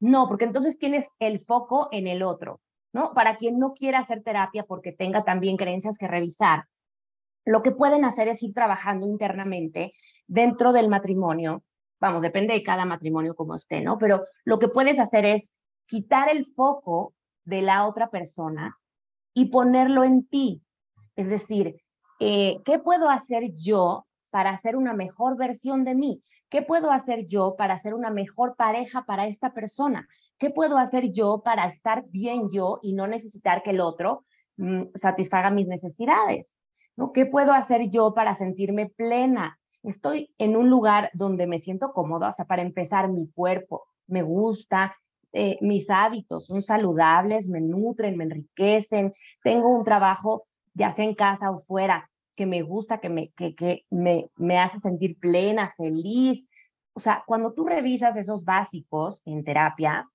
No, 0.01 0.27
porque 0.27 0.43
entonces 0.43 0.77
tienes 0.77 1.05
el 1.19 1.39
foco 1.45 1.87
en 1.93 2.07
el 2.07 2.21
otro. 2.21 2.59
¿No? 2.93 3.13
Para 3.13 3.37
quien 3.37 3.59
no 3.59 3.73
quiera 3.73 3.99
hacer 3.99 4.23
terapia 4.23 4.63
porque 4.63 4.91
tenga 4.91 5.23
también 5.23 5.57
creencias 5.57 5.97
que 5.97 6.07
revisar, 6.07 6.65
lo 7.45 7.63
que 7.63 7.71
pueden 7.71 8.05
hacer 8.05 8.27
es 8.27 8.43
ir 8.43 8.53
trabajando 8.53 9.07
internamente 9.07 9.93
dentro 10.27 10.73
del 10.73 10.89
matrimonio. 10.89 11.63
Vamos, 11.99 12.21
depende 12.21 12.53
de 12.53 12.63
cada 12.63 12.85
matrimonio 12.85 13.35
como 13.35 13.55
esté, 13.55 13.81
¿no? 13.81 13.97
Pero 13.97 14.25
lo 14.43 14.59
que 14.59 14.67
puedes 14.67 14.99
hacer 14.99 15.25
es 15.25 15.51
quitar 15.87 16.29
el 16.29 16.45
foco 16.55 17.13
de 17.43 17.61
la 17.61 17.87
otra 17.87 18.09
persona 18.09 18.77
y 19.33 19.45
ponerlo 19.45 20.03
en 20.03 20.27
ti. 20.27 20.61
Es 21.15 21.29
decir, 21.29 21.81
eh, 22.19 22.61
¿qué 22.65 22.79
puedo 22.79 23.09
hacer 23.09 23.53
yo 23.55 24.05
para 24.29 24.51
hacer 24.51 24.75
una 24.75 24.93
mejor 24.93 25.37
versión 25.37 25.83
de 25.83 25.95
mí? 25.95 26.23
¿Qué 26.49 26.61
puedo 26.61 26.91
hacer 26.91 27.27
yo 27.27 27.55
para 27.57 27.79
ser 27.79 27.93
una 27.93 28.09
mejor 28.09 28.55
pareja 28.55 29.05
para 29.05 29.27
esta 29.27 29.53
persona? 29.53 30.07
¿Qué 30.41 30.49
puedo 30.49 30.79
hacer 30.79 31.11
yo 31.11 31.43
para 31.45 31.67
estar 31.67 32.03
bien 32.09 32.49
yo 32.49 32.79
y 32.81 32.93
no 32.93 33.05
necesitar 33.05 33.61
que 33.61 33.69
el 33.69 33.79
otro 33.79 34.25
mm, 34.57 34.85
satisfaga 34.95 35.51
mis 35.51 35.67
necesidades? 35.67 36.57
¿no? 36.97 37.11
¿Qué 37.11 37.27
puedo 37.27 37.53
hacer 37.53 37.91
yo 37.91 38.15
para 38.15 38.33
sentirme 38.33 38.89
plena? 38.89 39.59
Estoy 39.83 40.33
en 40.39 40.57
un 40.57 40.67
lugar 40.67 41.11
donde 41.13 41.45
me 41.45 41.59
siento 41.59 41.93
cómoda, 41.93 42.31
o 42.31 42.33
sea, 42.33 42.45
para 42.45 42.63
empezar, 42.63 43.07
mi 43.07 43.29
cuerpo 43.31 43.83
me 44.07 44.23
gusta, 44.23 44.95
eh, 45.31 45.59
mis 45.61 45.87
hábitos 45.91 46.47
son 46.47 46.63
saludables, 46.63 47.47
me 47.47 47.61
nutren, 47.61 48.17
me 48.17 48.23
enriquecen, 48.23 49.13
tengo 49.43 49.69
un 49.69 49.83
trabajo, 49.83 50.47
ya 50.73 50.91
sea 50.91 51.05
en 51.05 51.13
casa 51.13 51.51
o 51.51 51.59
fuera, 51.59 52.09
que 52.35 52.47
me 52.47 52.63
gusta, 52.63 52.99
que 52.99 53.09
me, 53.09 53.29
que, 53.33 53.53
que 53.53 53.85
me, 53.91 54.31
me 54.37 54.57
hace 54.57 54.79
sentir 54.79 55.19
plena, 55.19 55.71
feliz. 55.77 56.43
O 56.93 56.99
sea, 56.99 57.23
cuando 57.27 57.53
tú 57.53 57.63
revisas 57.63 58.17
esos 58.17 58.43
básicos 58.43 59.21
en 59.25 59.43
terapia, 59.43 60.07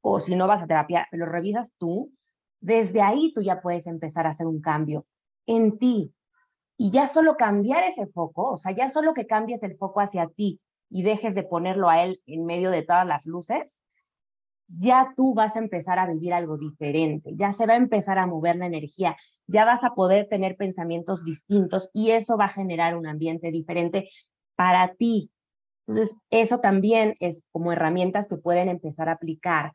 o 0.00 0.20
si 0.20 0.36
no 0.36 0.46
vas 0.46 0.62
a 0.62 0.66
terapia, 0.66 1.06
lo 1.12 1.26
revisas 1.26 1.70
tú, 1.78 2.12
desde 2.60 3.02
ahí 3.02 3.32
tú 3.34 3.42
ya 3.42 3.60
puedes 3.60 3.86
empezar 3.86 4.26
a 4.26 4.30
hacer 4.30 4.46
un 4.46 4.60
cambio 4.60 5.06
en 5.46 5.78
ti. 5.78 6.12
Y 6.76 6.90
ya 6.90 7.08
solo 7.08 7.36
cambiar 7.36 7.84
ese 7.84 8.06
foco, 8.06 8.52
o 8.52 8.56
sea, 8.56 8.72
ya 8.72 8.88
solo 8.88 9.12
que 9.12 9.26
cambies 9.26 9.62
el 9.62 9.76
foco 9.76 10.00
hacia 10.00 10.28
ti 10.28 10.60
y 10.88 11.02
dejes 11.02 11.34
de 11.34 11.42
ponerlo 11.42 11.90
a 11.90 12.02
él 12.04 12.20
en 12.26 12.46
medio 12.46 12.70
de 12.70 12.82
todas 12.82 13.06
las 13.06 13.26
luces, 13.26 13.82
ya 14.66 15.12
tú 15.16 15.34
vas 15.34 15.56
a 15.56 15.58
empezar 15.58 15.98
a 15.98 16.06
vivir 16.06 16.32
algo 16.32 16.56
diferente, 16.56 17.32
ya 17.34 17.52
se 17.52 17.66
va 17.66 17.74
a 17.74 17.76
empezar 17.76 18.18
a 18.18 18.26
mover 18.26 18.56
la 18.56 18.66
energía, 18.66 19.16
ya 19.46 19.64
vas 19.64 19.82
a 19.84 19.94
poder 19.94 20.28
tener 20.28 20.56
pensamientos 20.56 21.24
distintos 21.24 21.90
y 21.92 22.12
eso 22.12 22.36
va 22.36 22.46
a 22.46 22.48
generar 22.48 22.96
un 22.96 23.06
ambiente 23.06 23.50
diferente 23.50 24.08
para 24.54 24.94
ti. 24.94 25.30
Entonces, 25.86 26.16
eso 26.30 26.60
también 26.60 27.16
es 27.20 27.42
como 27.50 27.72
herramientas 27.72 28.28
que 28.28 28.36
pueden 28.36 28.68
empezar 28.68 29.08
a 29.08 29.12
aplicar 29.12 29.72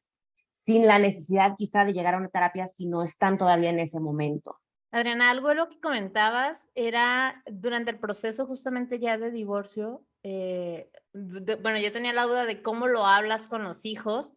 sin 0.66 0.88
la 0.88 1.00
necesidad 1.00 1.56
quizá 1.58 1.86
de 1.86 1.94
llegar 1.94 2.16
a 2.16 2.18
una 2.18 2.30
terapia 2.30 2.68
si 2.76 2.88
no 2.88 3.04
están 3.04 3.38
todavía 3.38 3.70
en 3.70 3.80
ese 3.80 4.00
momento. 4.00 4.60
Adriana, 4.92 5.30
algo 5.30 5.50
de 5.50 5.56
lo 5.56 5.70
que 5.70 5.80
comentabas 5.80 6.70
era 6.74 7.44
durante 7.48 7.92
el 7.92 8.00
proceso 8.00 8.46
justamente 8.46 8.98
ya 8.98 9.18
de 9.18 9.30
divorcio, 9.30 10.04
eh, 10.24 10.90
bueno, 11.14 11.78
yo 11.80 11.92
tenía 11.92 12.14
la 12.14 12.24
duda 12.24 12.46
de 12.46 12.62
cómo 12.62 12.88
lo 12.88 13.06
hablas 13.06 13.48
con 13.48 13.64
los 13.64 13.86
hijos, 13.86 14.34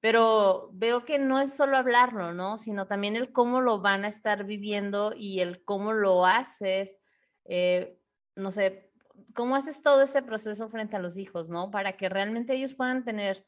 pero 0.00 0.70
veo 0.72 1.04
que 1.04 1.18
no 1.18 1.38
es 1.38 1.54
solo 1.54 1.76
hablarlo, 1.76 2.32
¿no? 2.32 2.56
Sino 2.56 2.86
también 2.86 3.14
el 3.14 3.30
cómo 3.30 3.60
lo 3.60 3.80
van 3.80 4.04
a 4.04 4.08
estar 4.08 4.44
viviendo 4.44 5.12
y 5.14 5.40
el 5.40 5.62
cómo 5.64 5.92
lo 5.92 6.26
haces, 6.26 7.00
eh, 7.44 7.98
no 8.34 8.50
sé, 8.50 8.90
cómo 9.34 9.54
haces 9.54 9.82
todo 9.82 10.02
ese 10.02 10.22
proceso 10.22 10.68
frente 10.68 10.96
a 10.96 11.00
los 11.00 11.16
hijos, 11.18 11.48
¿no? 11.48 11.70
Para 11.70 11.92
que 11.92 12.08
realmente 12.08 12.54
ellos 12.54 12.74
puedan 12.74 13.04
tener 13.04 13.44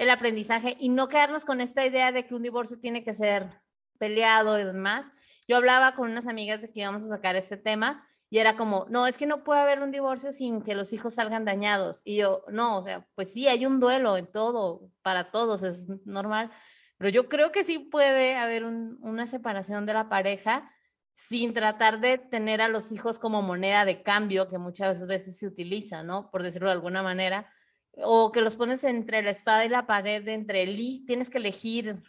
el 0.00 0.08
aprendizaje 0.08 0.78
y 0.80 0.88
no 0.88 1.08
quedarnos 1.08 1.44
con 1.44 1.60
esta 1.60 1.84
idea 1.84 2.10
de 2.10 2.24
que 2.24 2.34
un 2.34 2.42
divorcio 2.42 2.80
tiene 2.80 3.04
que 3.04 3.12
ser 3.12 3.60
peleado 3.98 4.58
y 4.58 4.64
demás. 4.64 5.04
Yo 5.46 5.58
hablaba 5.58 5.94
con 5.94 6.10
unas 6.10 6.26
amigas 6.26 6.62
de 6.62 6.72
que 6.72 6.80
íbamos 6.80 7.02
a 7.04 7.08
sacar 7.08 7.36
este 7.36 7.58
tema 7.58 8.08
y 8.30 8.38
era 8.38 8.56
como, 8.56 8.86
no, 8.88 9.06
es 9.06 9.18
que 9.18 9.26
no 9.26 9.44
puede 9.44 9.60
haber 9.60 9.82
un 9.82 9.90
divorcio 9.90 10.32
sin 10.32 10.62
que 10.62 10.74
los 10.74 10.94
hijos 10.94 11.16
salgan 11.16 11.44
dañados. 11.44 12.00
Y 12.06 12.16
yo, 12.16 12.44
no, 12.48 12.78
o 12.78 12.82
sea, 12.82 13.06
pues 13.14 13.30
sí, 13.30 13.46
hay 13.46 13.66
un 13.66 13.78
duelo 13.78 14.16
en 14.16 14.26
todo, 14.26 14.90
para 15.02 15.30
todos, 15.30 15.62
es 15.62 15.86
normal. 16.06 16.50
Pero 16.96 17.10
yo 17.10 17.28
creo 17.28 17.52
que 17.52 17.62
sí 17.62 17.78
puede 17.78 18.36
haber 18.36 18.64
una 18.64 19.26
separación 19.26 19.84
de 19.84 19.92
la 19.92 20.08
pareja 20.08 20.72
sin 21.12 21.52
tratar 21.52 22.00
de 22.00 22.16
tener 22.16 22.62
a 22.62 22.68
los 22.68 22.90
hijos 22.90 23.18
como 23.18 23.42
moneda 23.42 23.84
de 23.84 24.02
cambio 24.02 24.48
que 24.48 24.56
muchas 24.56 25.06
veces 25.06 25.36
se 25.38 25.46
utiliza, 25.46 26.02
¿no? 26.02 26.30
Por 26.30 26.42
decirlo 26.42 26.68
de 26.68 26.74
alguna 26.74 27.02
manera. 27.02 27.52
O 27.96 28.32
que 28.32 28.40
los 28.40 28.56
pones 28.56 28.84
entre 28.84 29.22
la 29.22 29.30
espada 29.30 29.64
y 29.64 29.68
la 29.68 29.86
pared, 29.86 30.26
entre 30.28 30.62
el 30.62 30.78
y 30.78 31.04
tienes 31.06 31.30
que 31.30 31.38
elegir 31.38 32.02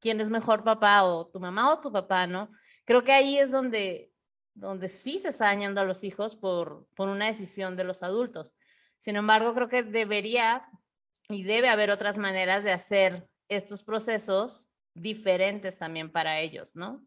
quién 0.00 0.20
es 0.20 0.30
mejor 0.30 0.64
papá 0.64 1.04
o 1.04 1.26
tu 1.26 1.40
mamá 1.40 1.72
o 1.72 1.80
tu 1.80 1.92
papá, 1.92 2.26
¿no? 2.26 2.50
Creo 2.84 3.02
que 3.02 3.12
ahí 3.12 3.38
es 3.38 3.50
donde 3.52 4.14
donde 4.54 4.88
sí 4.88 5.18
se 5.18 5.28
está 5.28 5.46
dañando 5.46 5.80
a 5.80 5.84
los 5.84 6.04
hijos 6.04 6.36
por, 6.36 6.86
por 6.96 7.08
una 7.08 7.26
decisión 7.26 7.76
de 7.76 7.84
los 7.84 8.02
adultos. 8.02 8.54
Sin 8.98 9.16
embargo, 9.16 9.52
creo 9.52 9.68
que 9.68 9.82
debería 9.82 10.64
y 11.28 11.42
debe 11.42 11.68
haber 11.68 11.90
otras 11.90 12.18
maneras 12.18 12.64
de 12.64 12.72
hacer 12.72 13.28
estos 13.48 13.82
procesos 13.82 14.66
diferentes 14.94 15.76
también 15.76 16.10
para 16.10 16.40
ellos, 16.40 16.76
¿no? 16.76 17.04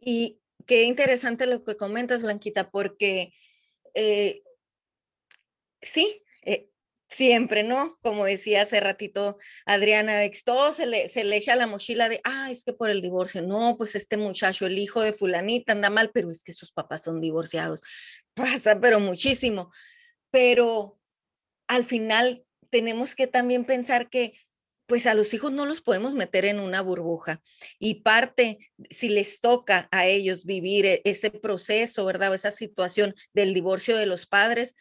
Y 0.00 0.40
qué 0.66 0.84
interesante 0.84 1.46
lo 1.46 1.64
que 1.64 1.76
comentas, 1.76 2.22
Blanquita, 2.22 2.70
porque 2.70 3.32
eh, 3.94 4.42
sí, 5.80 6.22
siempre, 7.08 7.62
¿no? 7.62 7.98
Como 8.02 8.24
decía 8.24 8.62
hace 8.62 8.80
ratito 8.80 9.38
Adriana, 9.64 10.20
todo 10.44 10.72
se 10.72 10.86
le, 10.86 11.08
se 11.08 11.24
le 11.24 11.36
echa 11.36 11.56
la 11.56 11.66
mochila 11.66 12.08
de, 12.08 12.20
ah, 12.24 12.50
es 12.50 12.64
que 12.64 12.72
por 12.72 12.90
el 12.90 13.02
divorcio, 13.02 13.42
no, 13.42 13.76
pues 13.76 13.94
este 13.94 14.16
muchacho, 14.16 14.66
el 14.66 14.78
hijo 14.78 15.00
de 15.00 15.12
fulanita 15.12 15.72
anda 15.72 15.90
mal, 15.90 16.10
pero 16.12 16.30
es 16.30 16.42
que 16.42 16.52
sus 16.52 16.72
papás 16.72 17.04
son 17.04 17.20
divorciados. 17.20 17.82
Pasa, 18.34 18.80
pero 18.80 19.00
muchísimo. 19.00 19.72
Pero 20.30 20.98
al 21.68 21.84
final 21.84 22.44
tenemos 22.70 23.14
que 23.14 23.26
también 23.26 23.64
pensar 23.64 24.10
que 24.10 24.34
pues 24.86 25.06
a 25.06 25.14
los 25.14 25.34
hijos 25.34 25.50
no 25.52 25.66
los 25.66 25.80
podemos 25.80 26.14
meter 26.14 26.44
en 26.44 26.60
una 26.60 26.80
burbuja 26.80 27.40
y 27.78 28.02
parte, 28.02 28.58
si 28.88 29.08
les 29.08 29.40
toca 29.40 29.88
a 29.90 30.06
ellos 30.06 30.44
vivir 30.44 30.86
e, 30.86 31.02
este 31.04 31.30
proceso, 31.30 32.04
¿verdad? 32.04 32.30
O 32.30 32.34
esa 32.34 32.52
situación 32.52 33.14
del 33.32 33.52
divorcio 33.52 33.96
de 33.96 34.06
los 34.06 34.26
padres, 34.26 34.74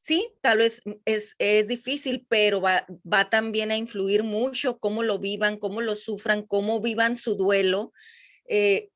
sí, 0.00 0.32
tal 0.40 0.58
vez 0.58 0.82
es, 1.04 1.34
es 1.38 1.66
difícil, 1.68 2.26
pero 2.28 2.60
va, 2.60 2.86
va, 3.10 3.28
también 3.28 3.70
a 3.70 3.76
influir 3.76 4.22
mucho 4.22 4.78
cómo 4.78 5.02
lo 5.02 5.18
vivan, 5.18 5.56
cómo 5.56 5.80
lo 5.80 5.96
sufran, 5.96 6.46
cómo 6.46 6.80
vivan 6.80 7.16
su 7.16 7.34
duelo. 7.34 7.92
Eh, 8.46 8.90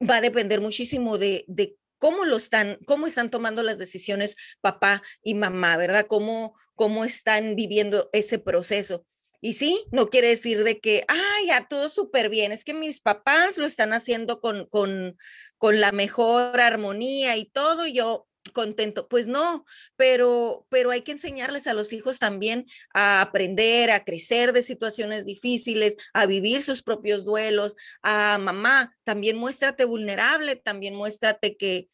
va 0.00 0.16
a 0.16 0.20
depender 0.20 0.60
muchísimo 0.60 1.18
de, 1.18 1.44
de 1.46 1.76
cómo 1.98 2.24
lo 2.24 2.36
están, 2.36 2.78
cómo 2.86 3.06
están 3.06 3.30
tomando 3.30 3.62
las 3.62 3.78
decisiones 3.78 4.36
papá 4.60 5.02
y 5.22 5.34
mamá, 5.34 5.76
¿verdad? 5.76 6.06
Cómo, 6.08 6.54
cómo 6.74 7.04
están 7.04 7.56
viviendo 7.56 8.08
ese 8.12 8.38
proceso. 8.38 9.04
Y 9.42 9.54
sí, 9.54 9.84
no 9.90 10.08
quiere 10.10 10.28
decir 10.28 10.64
de 10.64 10.80
que, 10.80 11.04
ay, 11.08 11.46
ya 11.46 11.66
todo 11.68 11.88
súper 11.88 12.28
bien, 12.28 12.52
es 12.52 12.64
que 12.64 12.74
mis 12.74 13.00
papás 13.00 13.56
lo 13.56 13.66
están 13.66 13.92
haciendo 13.92 14.40
con, 14.40 14.66
con, 14.66 15.16
con 15.56 15.80
la 15.80 15.92
mejor 15.92 16.60
armonía 16.60 17.36
y 17.36 17.46
todo, 17.46 17.86
y 17.86 17.94
yo 17.94 18.26
contento. 18.52 19.08
Pues 19.08 19.26
no, 19.26 19.64
pero, 19.96 20.66
pero 20.68 20.90
hay 20.90 21.02
que 21.02 21.12
enseñarles 21.12 21.66
a 21.66 21.74
los 21.74 21.92
hijos 21.92 22.18
también 22.18 22.66
a 22.94 23.20
aprender, 23.20 23.90
a 23.90 24.04
crecer 24.04 24.52
de 24.52 24.62
situaciones 24.62 25.26
difíciles, 25.26 25.96
a 26.12 26.26
vivir 26.26 26.62
sus 26.62 26.82
propios 26.82 27.24
duelos. 27.24 27.76
A 28.02 28.38
mamá, 28.38 28.96
también 29.04 29.36
muéstrate 29.36 29.84
vulnerable, 29.84 30.56
también 30.56 30.94
muéstrate 30.94 31.56
que, 31.56 31.88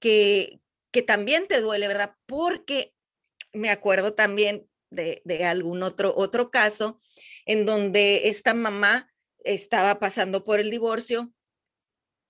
que, 0.00 0.60
que 0.90 1.02
también 1.02 1.46
te 1.46 1.60
duele, 1.60 1.88
¿verdad? 1.88 2.14
Porque 2.26 2.94
me 3.52 3.70
acuerdo 3.70 4.14
también 4.14 4.68
de, 4.90 5.22
de 5.24 5.44
algún 5.44 5.82
otro, 5.82 6.14
otro 6.16 6.50
caso 6.50 7.00
en 7.46 7.66
donde 7.66 8.28
esta 8.28 8.54
mamá 8.54 9.12
estaba 9.44 9.98
pasando 9.98 10.44
por 10.44 10.60
el 10.60 10.70
divorcio, 10.70 11.32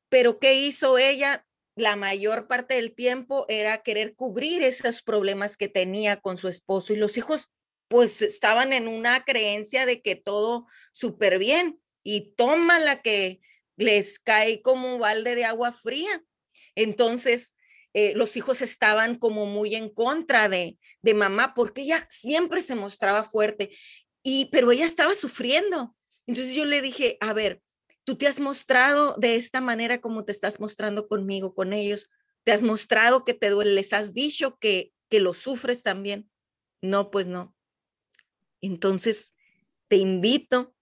pero 0.08 0.38
¿qué 0.38 0.54
hizo 0.54 0.98
ella? 0.98 1.46
La 1.80 1.96
mayor 1.96 2.46
parte 2.46 2.74
del 2.74 2.94
tiempo 2.94 3.46
era 3.48 3.82
querer 3.82 4.14
cubrir 4.14 4.62
esos 4.62 5.02
problemas 5.02 5.56
que 5.56 5.68
tenía 5.68 6.16
con 6.16 6.36
su 6.36 6.48
esposo 6.48 6.92
y 6.92 6.96
los 6.96 7.16
hijos 7.16 7.52
pues 7.88 8.22
estaban 8.22 8.72
en 8.72 8.86
una 8.86 9.24
creencia 9.24 9.84
de 9.84 10.00
que 10.00 10.14
todo 10.14 10.66
súper 10.92 11.38
bien 11.38 11.80
y 12.04 12.34
toma 12.36 12.78
la 12.78 13.02
que 13.02 13.40
les 13.76 14.20
cae 14.20 14.62
como 14.62 14.94
un 14.94 15.00
balde 15.00 15.34
de 15.34 15.44
agua 15.44 15.72
fría. 15.72 16.22
Entonces, 16.76 17.56
eh, 17.92 18.12
los 18.14 18.36
hijos 18.36 18.62
estaban 18.62 19.16
como 19.16 19.46
muy 19.46 19.74
en 19.74 19.88
contra 19.88 20.48
de, 20.48 20.78
de 21.02 21.14
mamá 21.14 21.52
porque 21.54 21.82
ella 21.82 22.06
siempre 22.08 22.62
se 22.62 22.76
mostraba 22.76 23.24
fuerte, 23.24 23.70
y, 24.22 24.46
pero 24.52 24.70
ella 24.70 24.84
estaba 24.84 25.14
sufriendo. 25.14 25.96
Entonces 26.26 26.54
yo 26.54 26.64
le 26.64 26.82
dije, 26.82 27.16
a 27.20 27.32
ver, 27.32 27.60
Tú 28.10 28.16
te 28.16 28.26
has 28.26 28.40
mostrado 28.40 29.14
de 29.18 29.36
esta 29.36 29.60
manera 29.60 30.00
como 30.00 30.24
te 30.24 30.32
estás 30.32 30.58
mostrando 30.58 31.06
conmigo, 31.06 31.54
con 31.54 31.72
ellos. 31.72 32.10
Te 32.42 32.50
has 32.50 32.64
mostrado 32.64 33.24
que 33.24 33.34
te 33.34 33.50
duele, 33.50 33.70
les 33.70 33.92
has 33.92 34.14
dicho 34.14 34.58
que, 34.58 34.92
que 35.08 35.20
lo 35.20 35.32
sufres 35.32 35.84
también. 35.84 36.28
No, 36.82 37.12
pues 37.12 37.28
no. 37.28 37.54
Entonces, 38.60 39.32
te 39.86 39.94
invito 39.94 40.74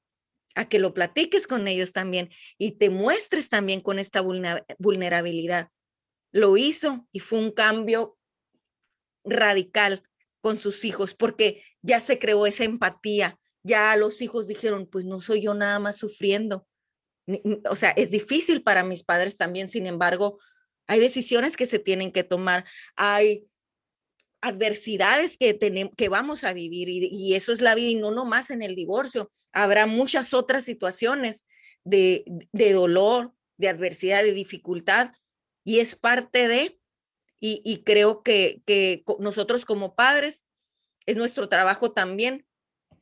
a 0.54 0.70
que 0.70 0.78
lo 0.78 0.94
platiques 0.94 1.46
con 1.46 1.68
ellos 1.68 1.92
también 1.92 2.30
y 2.56 2.78
te 2.78 2.88
muestres 2.88 3.50
también 3.50 3.82
con 3.82 3.98
esta 3.98 4.22
vulnerabilidad. 4.78 5.68
Lo 6.32 6.56
hizo 6.56 7.06
y 7.12 7.20
fue 7.20 7.40
un 7.40 7.50
cambio 7.50 8.16
radical 9.22 10.02
con 10.40 10.56
sus 10.56 10.82
hijos 10.86 11.12
porque 11.12 11.62
ya 11.82 12.00
se 12.00 12.18
creó 12.18 12.46
esa 12.46 12.64
empatía. 12.64 13.38
Ya 13.62 13.94
los 13.96 14.22
hijos 14.22 14.46
dijeron, 14.46 14.88
pues 14.90 15.04
no 15.04 15.20
soy 15.20 15.42
yo 15.42 15.52
nada 15.52 15.78
más 15.78 15.98
sufriendo, 15.98 16.66
o 17.68 17.76
sea, 17.76 17.90
es 17.90 18.10
difícil 18.10 18.62
para 18.62 18.84
mis 18.84 19.02
padres 19.02 19.36
también, 19.36 19.68
sin 19.68 19.86
embargo, 19.86 20.38
hay 20.86 21.00
decisiones 21.00 21.56
que 21.56 21.66
se 21.66 21.78
tienen 21.78 22.12
que 22.12 22.24
tomar, 22.24 22.64
hay 22.96 23.46
adversidades 24.40 25.36
que 25.36 25.52
tenemos 25.52 25.92
que 25.96 26.08
vamos 26.08 26.44
a 26.44 26.52
vivir 26.52 26.88
y, 26.88 27.34
eso 27.34 27.52
es 27.52 27.60
la 27.60 27.74
vida 27.74 27.90
y 27.90 27.94
no 27.96 28.10
nomás 28.10 28.50
en 28.50 28.62
el 28.62 28.74
divorcio, 28.74 29.30
habrá 29.52 29.86
muchas 29.86 30.32
otras 30.32 30.64
situaciones 30.64 31.44
de, 31.84 32.24
dolor, 32.52 33.32
de 33.56 33.68
adversidad, 33.68 34.22
de 34.22 34.32
dificultad 34.32 35.12
y 35.64 35.80
es 35.80 35.96
parte 35.96 36.48
de, 36.48 36.78
y, 37.40 37.82
creo 37.84 38.22
que, 38.22 38.62
que 38.66 39.04
nosotros 39.18 39.64
como 39.64 39.94
padres 39.94 40.44
es 41.06 41.16
nuestro 41.16 41.48
trabajo 41.48 41.92
también, 41.92 42.46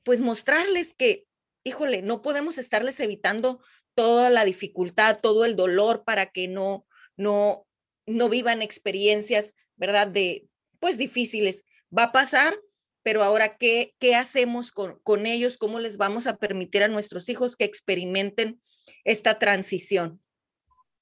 pues 0.03 0.21
mostrarles 0.21 0.95
que, 0.95 1.27
híjole, 1.65 2.03
no 2.03 2.23
podemos 2.23 2.59
estarles 2.59 3.01
evitando 3.01 3.61
toda 3.97 4.31
la 4.31 4.45
dificultad, 4.45 5.19
todo 5.21 5.45
el 5.45 5.57
dolor 5.57 6.05
para 6.05 6.27
que 6.27 6.47
no, 6.47 6.87
no, 7.17 7.67
no 8.07 8.29
vivan 8.29 8.63
experiencias, 8.63 9.55
¿verdad? 9.75 10.07
De, 10.07 10.47
pues 10.79 10.99
difíciles. 10.99 11.65
Va 11.97 12.05
a 12.05 12.13
pasar, 12.13 12.55
pero 13.03 13.25
ahora, 13.25 13.57
¿qué, 13.57 13.95
qué 13.99 14.15
hacemos 14.15 14.71
con, 14.71 15.01
con 15.03 15.27
ellos? 15.27 15.57
¿Cómo 15.57 15.81
les 15.81 15.97
vamos 15.97 16.27
a 16.27 16.37
permitir 16.37 16.83
a 16.83 16.89
nuestros 16.89 17.29
hijos 17.29 17.57
que 17.57 17.65
experimenten 17.65 18.61
esta 19.05 19.39
transición? 19.39 20.23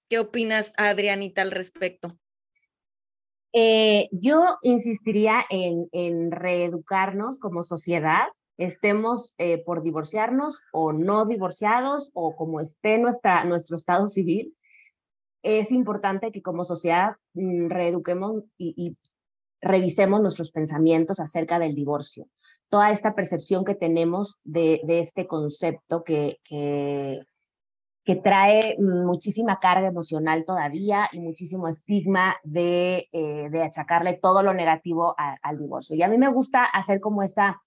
¿Qué 0.09 0.19
opinas, 0.19 0.73
Adrianita, 0.77 1.43
al 1.43 1.51
respecto? 1.51 2.17
Eh, 3.53 4.09
yo 4.13 4.59
insistiría 4.63 5.45
en, 5.51 5.89
en 5.93 6.31
reeducarnos 6.31 7.39
como 7.39 7.65
sociedad 7.65 8.27
estemos 8.57 9.35
eh, 9.39 9.63
por 9.65 9.83
divorciarnos 9.83 10.61
o 10.73 10.93
no 10.93 11.27
divorciados 11.27 12.11
o 12.15 12.37
como 12.37 12.61
esté 12.61 12.99
nuestra, 12.99 13.45
nuestro 13.45 13.77
estado 13.77 14.09
civil, 14.09 14.55
es 15.43 15.71
importante 15.71 16.33
que 16.33 16.43
como 16.43 16.65
sociedad 16.65 17.17
mm, 17.35 17.69
reeduquemos 17.69 18.45
y, 18.57 18.97
revisemos 19.61 20.21
nuestros 20.21 20.51
pensamientos 20.51 21.21
acerca 21.21 21.59
del 21.59 21.75
divorcio. 21.75 22.27
Toda 22.69 22.93
esta 22.93 23.15
percepción 23.15 23.65
que 23.65 23.75
tenemos 23.75 24.39
de, 24.45 24.83
este 24.87 25.27
concepto 25.27 26.05
que, 26.05 26.39
que, 26.45 27.23
que 28.05 28.17
trae 28.17 28.77
muchísima 28.79 29.61
carga 29.61 29.89
emocional 29.89 30.45
todavía 30.45 31.09
y 31.13 31.21
muchísimo 31.21 31.69
estigma 31.69 32.37
de, 32.43 33.09
eh, 33.13 33.49
de 33.51 33.63
achacarle 33.63 34.19
todo 34.21 34.43
lo 34.43 34.53
negativo 34.53 35.15
al 35.17 35.59
divorcio. 35.59 35.97
Y 35.97 36.03
a 36.03 36.09
mí 36.09 36.19
me 36.19 36.29
gusta 36.29 36.65
hacer 36.65 37.01
como 37.01 37.23
esta 37.23 37.63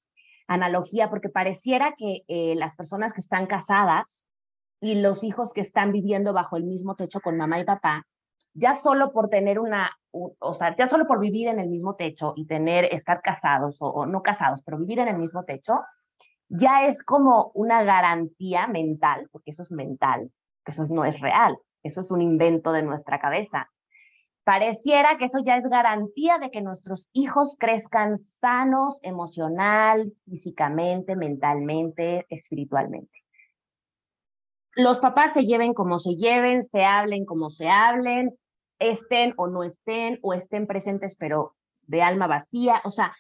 analogía 0.48 1.10
porque 1.10 1.30
pareciera 1.30 1.96
que 1.98 2.24
eh, 2.28 2.56
las 2.56 2.76
personas 2.76 3.14
que 3.14 3.22
están 3.22 3.48
casadas 3.48 4.26
y 4.80 4.96
los 4.96 5.24
hijos 5.24 5.54
que 5.54 5.62
están 5.62 5.92
viviendo 5.92 6.34
bajo 6.34 6.58
el 6.58 6.64
mismo 6.64 6.96
techo 6.96 7.20
con 7.22 7.38
mamá 7.38 7.60
y 7.60 7.66
papá, 7.66 8.06
ya 8.54 8.76
solo 8.76 9.12
por 9.12 9.30
tener 9.30 9.60
una, 9.60 9.92
o 10.12 10.54
sea, 10.54 10.76
ya 10.76 10.88
solo 10.88 11.06
por 11.06 11.20
vivir 11.20 11.48
en 11.48 11.60
el 11.60 11.70
mismo 11.70 11.96
techo 11.96 12.34
y 12.36 12.48
tener, 12.48 12.86
estar 12.86 13.22
casados 13.22 13.78
o 13.80 14.06
no 14.06 14.24
casados, 14.24 14.62
pero 14.64 14.80
vivir 14.80 15.00
en 15.00 15.10
el 15.10 15.18
mismo 15.18 15.44
techo, 15.44 15.82
ya 16.50 16.88
es 16.88 17.04
como 17.04 17.52
una 17.54 17.84
garantía 17.84 18.68
mental, 18.68 19.28
porque 19.32 19.52
eso 19.52 19.64
es 19.64 19.72
mental, 19.72 20.32
que 20.64 20.72
eso 20.72 20.86
no 20.88 21.06
es 21.06 21.20
real, 21.20 21.58
eso 21.84 22.02
es 22.02 22.10
un 22.10 22.22
invento 22.22 22.72
de 22.72 22.84
nuestra 22.84 23.20
cabeza. 23.20 23.70
Pareciera 24.48 25.18
que 25.18 25.26
eso 25.26 25.40
ya 25.40 25.58
es 25.58 25.66
garantía 25.66 26.38
de 26.40 26.50
que 26.52 26.62
nuestros 26.62 27.10
hijos 27.12 27.58
crezcan 27.60 28.20
sanos 28.40 28.98
emocional, 29.02 30.14
físicamente, 30.24 31.18
mentalmente, 31.18 32.26
espiritualmente. 32.30 33.26
Los 34.74 35.00
papás 35.00 35.34
se 35.34 35.44
lleven 35.44 35.74
como 35.74 36.00
se 36.00 36.16
lleven, 36.16 36.64
se 36.64 36.86
hablen 36.86 37.26
como 37.26 37.50
se 37.50 37.68
hablen, 37.68 38.38
estén 38.80 39.34
o 39.36 39.48
no 39.48 39.64
estén, 39.64 40.18
o 40.22 40.34
estén 40.34 40.66
presentes 40.66 41.18
pero 41.18 41.54
de 41.82 42.02
alma 42.02 42.28
vacía, 42.28 42.82
o 42.86 42.90
sea, 42.90 43.14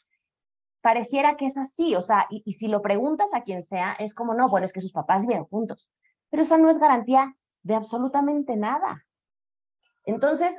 pareciera 0.79 1.35
que 1.35 1.47
es 1.47 1.57
así, 1.57 1.93
o 1.95 2.03
sea, 2.03 2.25
y, 2.29 2.53
si 2.53 2.69
lo 2.69 2.81
preguntas 2.81 3.33
a 3.33 3.43
quien 3.43 3.65
sea, 3.65 3.97
es 3.99 4.13
como, 4.13 4.33
no, 4.33 4.47
bueno, 4.47 4.65
es 4.65 4.71
que 4.71 4.79
sus 4.79 4.93
papás 4.93 5.27
viven 5.27 5.43
juntos, 5.43 5.89
pero 6.29 6.43
eso 6.43 6.57
no 6.57 6.69
es 6.69 6.77
garantía 6.77 7.35
de 7.63 7.75
absolutamente 7.75 8.55
nada. 8.55 9.03
Entonces, 10.05 10.55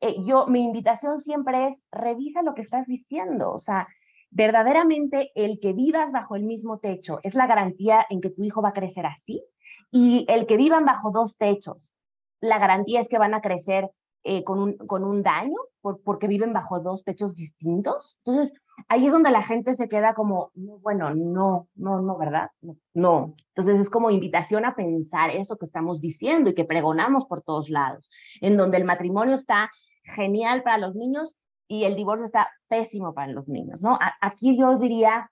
eh, 0.00 0.16
yo, 0.24 0.46
mi 0.46 0.62
invitación 0.62 1.20
siempre 1.20 1.68
es, 1.68 1.78
revisa 1.90 2.42
lo 2.42 2.54
que 2.54 2.62
estás 2.62 2.86
diciendo, 2.86 3.52
o 3.52 3.60
sea, 3.60 3.88
verdaderamente 4.30 5.30
el 5.34 5.60
que 5.60 5.72
vivas 5.72 6.12
bajo 6.12 6.36
el 6.36 6.42
mismo 6.42 6.78
techo 6.78 7.20
es 7.22 7.34
la 7.34 7.46
garantía 7.46 8.04
en 8.10 8.20
que 8.20 8.30
tu 8.30 8.42
hijo 8.44 8.62
va 8.62 8.70
a 8.70 8.74
crecer 8.74 9.06
así, 9.06 9.42
y 9.90 10.26
el 10.28 10.46
que 10.46 10.56
vivan 10.56 10.84
bajo 10.84 11.10
dos 11.10 11.36
techos, 11.36 11.92
la 12.40 12.58
garantía 12.58 13.00
es 13.00 13.08
que 13.08 13.18
van 13.18 13.34
a 13.34 13.40
crecer 13.40 13.90
eh, 14.24 14.42
con, 14.44 14.58
un, 14.58 14.76
con 14.76 15.04
un 15.04 15.22
daño 15.22 15.56
porque 16.04 16.26
viven 16.26 16.52
bajo 16.52 16.80
dos 16.80 17.04
techos 17.04 17.36
distintos. 17.36 18.18
Entonces, 18.24 18.60
ahí 18.88 19.06
es 19.06 19.12
donde 19.12 19.30
la 19.30 19.42
gente 19.42 19.74
se 19.74 19.88
queda 19.88 20.14
como, 20.14 20.50
bueno, 20.54 21.14
no, 21.14 21.68
no, 21.76 22.00
no, 22.00 22.18
¿verdad? 22.18 22.50
No. 22.92 23.34
Entonces 23.54 23.80
es 23.80 23.90
como 23.90 24.10
invitación 24.10 24.64
a 24.64 24.74
pensar 24.74 25.30
eso 25.30 25.56
que 25.56 25.66
estamos 25.66 26.00
diciendo 26.00 26.50
y 26.50 26.54
que 26.54 26.64
pregonamos 26.64 27.26
por 27.26 27.42
todos 27.42 27.70
lados, 27.70 28.10
en 28.40 28.56
donde 28.56 28.78
el 28.78 28.84
matrimonio 28.84 29.36
está 29.36 29.70
genial 30.14 30.62
para 30.62 30.78
los 30.78 30.94
niños 30.94 31.36
y 31.68 31.84
el 31.84 31.96
divorcio 31.96 32.26
está 32.26 32.48
pésimo 32.68 33.14
para 33.14 33.32
los 33.32 33.48
niños, 33.48 33.82
¿no? 33.82 33.98
Aquí 34.20 34.56
yo 34.56 34.78
diría 34.78 35.30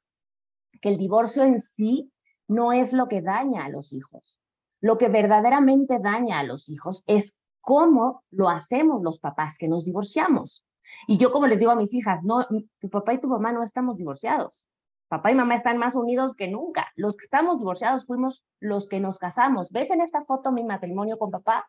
que 0.80 0.88
el 0.90 0.98
divorcio 0.98 1.44
en 1.44 1.62
sí 1.76 2.12
no 2.48 2.72
es 2.72 2.92
lo 2.92 3.08
que 3.08 3.22
daña 3.22 3.64
a 3.64 3.68
los 3.68 3.92
hijos. 3.92 4.38
Lo 4.80 4.98
que 4.98 5.08
verdaderamente 5.08 5.98
daña 5.98 6.40
a 6.40 6.44
los 6.44 6.68
hijos 6.68 7.02
es 7.06 7.32
cómo 7.60 8.22
lo 8.30 8.48
hacemos 8.50 9.02
los 9.02 9.18
papás 9.18 9.56
que 9.56 9.68
nos 9.68 9.84
divorciamos. 9.84 10.64
Y 11.06 11.16
yo 11.16 11.32
como 11.32 11.46
les 11.46 11.58
digo 11.58 11.70
a 11.70 11.76
mis 11.76 11.94
hijas, 11.94 12.22
no, 12.22 12.46
tu 12.78 12.90
papá 12.90 13.14
y 13.14 13.20
tu 13.20 13.28
mamá 13.28 13.52
no 13.52 13.62
estamos 13.62 13.96
divorciados. 13.96 14.66
Papá 15.08 15.30
y 15.30 15.34
mamá 15.34 15.56
están 15.56 15.78
más 15.78 15.94
unidos 15.94 16.34
que 16.34 16.48
nunca. 16.48 16.88
Los 16.96 17.16
que 17.16 17.24
estamos 17.24 17.58
divorciados 17.58 18.04
fuimos 18.04 18.42
los 18.60 18.88
que 18.88 19.00
nos 19.00 19.18
casamos. 19.18 19.70
¿Ves 19.70 19.90
en 19.90 20.00
esta 20.00 20.22
foto 20.22 20.52
mi 20.52 20.64
matrimonio 20.64 21.18
con 21.18 21.30
papá? 21.30 21.68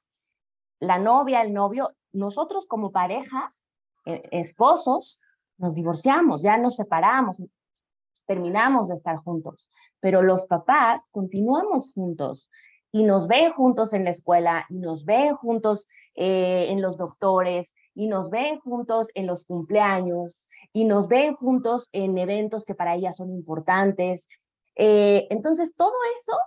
La 0.86 1.00
novia, 1.00 1.42
el 1.42 1.54
novio, 1.54 1.94
nosotros 2.14 2.66
como 2.66 2.92
pareja, 2.92 3.52
eh, 4.06 4.22
esposos, 4.32 5.20
nos 5.58 5.76
divorciamos, 5.76 6.42
ya 6.42 6.58
nos 6.58 6.76
separamos, 6.76 7.38
terminamos 8.26 8.90
de 8.90 8.96
estar 8.96 9.18
juntos. 9.18 9.70
Pero 10.00 10.22
los 10.22 10.46
papás 10.46 11.02
continuamos 11.12 11.94
juntos 11.94 12.50
y 12.92 13.04
nos 13.04 13.28
ven 13.28 13.52
juntos 13.54 13.94
en 13.94 14.06
la 14.06 14.12
escuela 14.12 14.66
y 14.70 14.76
nos 14.76 15.06
ven 15.06 15.36
juntos 15.36 15.88
eh, 16.16 16.68
en 16.70 16.82
los 16.82 16.98
doctores 16.98 17.68
y 17.94 18.08
nos 18.08 18.30
ven 18.30 18.60
juntos 18.60 19.10
en 19.16 19.28
los 19.28 19.46
cumpleaños 19.46 20.48
y 20.72 20.86
nos 20.86 21.08
ven 21.08 21.36
juntos 21.36 21.90
en 21.94 22.18
eventos 22.18 22.66
que 22.66 22.76
para 22.76 22.96
ellas 22.96 23.18
son 23.18 23.32
importantes. 23.32 24.28
Eh, 24.76 25.28
entonces, 25.30 25.74
todo 25.76 25.94
eso 26.22 26.38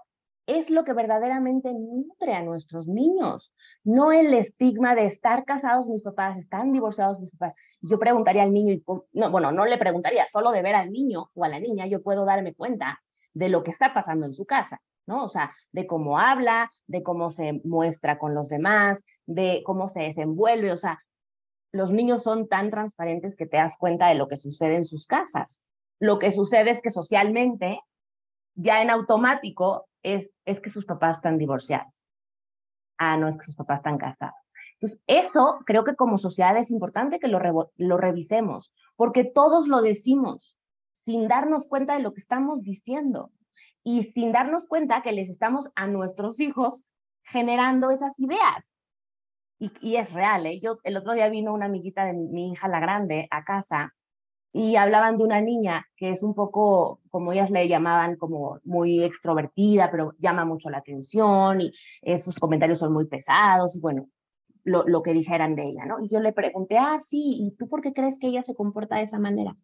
es 0.49 0.71
lo 0.71 0.83
que 0.83 0.95
verdaderamente 0.95 1.73
nutre 1.73 2.33
a 2.33 2.43
nuestros 2.43 2.89
niños, 2.89 3.53
no 3.85 4.13
el 4.13 4.33
estigma 4.33 4.95
de 4.95 5.05
estar 5.05 5.45
casados 5.45 5.87
mis 5.89 6.03
papás, 6.03 6.39
están 6.39 6.73
divorciados 6.73 7.21
mis 7.21 7.31
papás. 7.33 7.55
Yo 7.83 7.99
preguntaría 7.99 8.45
al 8.45 8.53
niño, 8.55 8.73
y, 8.73 8.83
no, 9.13 9.31
bueno, 9.31 9.53
no 9.53 9.67
le 9.67 9.77
preguntaría, 9.77 10.27
solo 10.33 10.51
de 10.51 10.63
ver 10.63 10.75
al 10.75 10.91
niño 10.91 11.31
o 11.35 11.45
a 11.45 11.49
la 11.49 11.61
niña 11.61 11.87
yo 11.87 12.03
puedo 12.03 12.25
darme 12.25 12.55
cuenta 12.55 12.99
de 13.35 13.51
lo 13.51 13.63
que 13.63 13.71
está 13.71 13.93
pasando 13.93 14.25
en 14.25 14.33
su 14.33 14.47
casa, 14.47 14.81
¿no? 15.07 15.23
O 15.25 15.29
sea, 15.29 15.53
de 15.73 15.87
cómo 15.87 16.19
habla, 16.19 16.71
de 16.87 17.03
cómo 17.03 17.31
se 17.31 17.61
muestra 17.63 18.19
con 18.19 18.35
los 18.35 18.49
demás, 18.49 19.05
de 19.27 19.63
cómo 19.67 19.91
se 19.91 20.01
desenvuelve, 20.01 20.73
o 20.73 20.79
sea, 20.79 20.99
los 21.73 21.91
niños 21.91 22.23
son 22.23 22.49
tan 22.49 22.71
transparentes 22.71 23.37
que 23.37 23.47
te 23.47 23.59
das 23.59 23.75
cuenta 23.79 24.09
de 24.09 24.15
lo 24.15 24.29
que 24.29 24.39
sucede 24.39 24.77
en 24.77 24.85
sus 24.87 25.07
casas. 25.07 25.61
Lo 26.01 26.19
que 26.19 26.33
sucede 26.33 26.71
es 26.71 26.81
que 26.81 26.91
socialmente, 26.91 27.81
ya 28.55 28.81
en 28.81 28.89
automático, 28.89 29.88
es, 30.03 30.31
es 30.45 30.61
que 30.61 30.71
sus 30.71 30.85
papás 30.85 31.17
están 31.17 31.39
divorciados. 31.39 31.93
Ah, 32.99 33.17
no, 33.17 33.29
es 33.29 33.37
que 33.37 33.45
sus 33.45 33.57
papás 33.57 33.79
están 33.79 33.99
casados. 33.99 34.35
Entonces, 34.75 35.01
eso 35.07 35.59
creo 35.67 35.85
que 35.85 35.97
como 35.97 36.19
sociedad 36.19 36.57
es 36.57 36.71
importante 36.71 37.19
que 37.19 37.29
lo, 37.29 37.41
lo 37.77 37.97
revisemos, 37.97 38.73
porque 38.97 39.25
todos 39.25 39.67
lo 39.67 39.83
decimos 39.83 40.57
sin 40.93 41.27
darnos 41.27 41.67
cuenta 41.67 41.95
de 41.95 42.03
lo 42.03 42.13
que 42.13 42.21
estamos 42.21 42.63
diciendo 42.63 43.31
y 43.83 44.05
sin 44.05 44.33
darnos 44.33 44.67
cuenta 44.67 45.03
que 45.03 45.13
les 45.13 45.31
estamos 45.31 45.71
a 45.75 45.87
nuestros 45.87 46.39
hijos 46.41 46.83
generando 47.23 47.91
esas 47.91 48.13
ideas. 48.19 48.65
Y, 49.59 49.97
es 49.97 50.13
real, 50.13 50.47
¿eh? 50.47 50.61
Yo 50.61 50.79
el 50.85 50.97
otro 50.97 51.15
día 51.15 51.29
vino 51.29 51.53
una 51.53 51.67
amiguita 51.67 52.05
de 52.05 52.13
mi, 52.13 52.53
hija, 52.53 52.69
la 52.69 52.79
grande, 52.79 53.27
a 53.31 53.45
casa 53.45 53.93
y 54.53 54.77
hablaban 54.77 55.17
de 55.17 55.25
una 55.25 55.41
niña 55.41 55.87
que 55.97 56.11
es 56.11 56.23
un 56.23 56.35
poco, 56.35 57.01
como 57.11 57.33
ellas 57.33 57.51
le 57.51 57.69
llamaban, 57.69 58.17
como 58.17 58.61
muy 58.65 59.05
extrovertida, 59.05 59.91
pero 59.91 60.15
llama 60.19 60.45
mucho 60.45 60.71
la 60.71 60.79
atención 60.79 61.61
y 61.61 61.73
esos 62.03 62.37
comentarios 62.37 62.79
son 62.79 62.93
muy 62.93 63.07
pesados 63.07 63.77
y 63.77 63.81
bueno, 63.81 64.09
lo, 64.65 64.85
lo 64.87 65.03
que 65.03 65.13
dijeran 65.13 65.55
de 65.55 65.65
ella, 65.65 65.85
¿no? 65.87 66.03
Y 66.03 66.09
yo 66.09 66.21
le 66.21 66.33
pregunté, 66.33 66.79
ah, 66.79 66.99
sí, 67.01 67.37
¿y 67.41 67.57
tú 67.57 67.69
por 67.69 67.81
qué 67.81 67.93
crees 67.93 68.19
que 68.19 68.29
ella 68.29 68.43
se 68.43 68.55
comporta 68.55 68.97
de 68.97 69.03
esa 69.03 69.19
manera? 69.19 69.57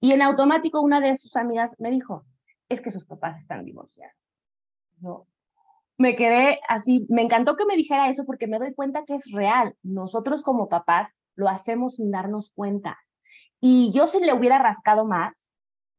Y 0.00 0.12
en 0.12 0.22
automático 0.22 0.80
una 0.80 1.00
de 1.00 1.16
sus 1.16 1.36
amigas 1.36 1.76
me 1.78 1.90
dijo, 1.90 2.24
es 2.68 2.80
que 2.80 2.90
sus 2.90 3.04
papás 3.04 3.40
están 3.40 3.64
divorciados. 3.64 4.16
Yo, 5.00 5.26
me 5.98 6.16
quedé 6.16 6.58
así, 6.68 7.06
me 7.08 7.22
encantó 7.22 7.56
que 7.56 7.66
me 7.66 7.76
dijera 7.76 8.10
eso 8.10 8.24
porque 8.24 8.46
me 8.46 8.58
doy 8.58 8.74
cuenta 8.74 9.04
que 9.06 9.14
es 9.14 9.30
real. 9.30 9.76
Nosotros 9.82 10.42
como 10.42 10.68
papás 10.68 11.12
lo 11.36 11.48
hacemos 11.48 11.96
sin 11.96 12.10
darnos 12.10 12.50
cuenta. 12.50 12.98
Y 13.64 13.92
yo 13.92 14.08
si 14.08 14.18
le 14.18 14.34
hubiera 14.34 14.58
rascado 14.58 15.04
más, 15.06 15.34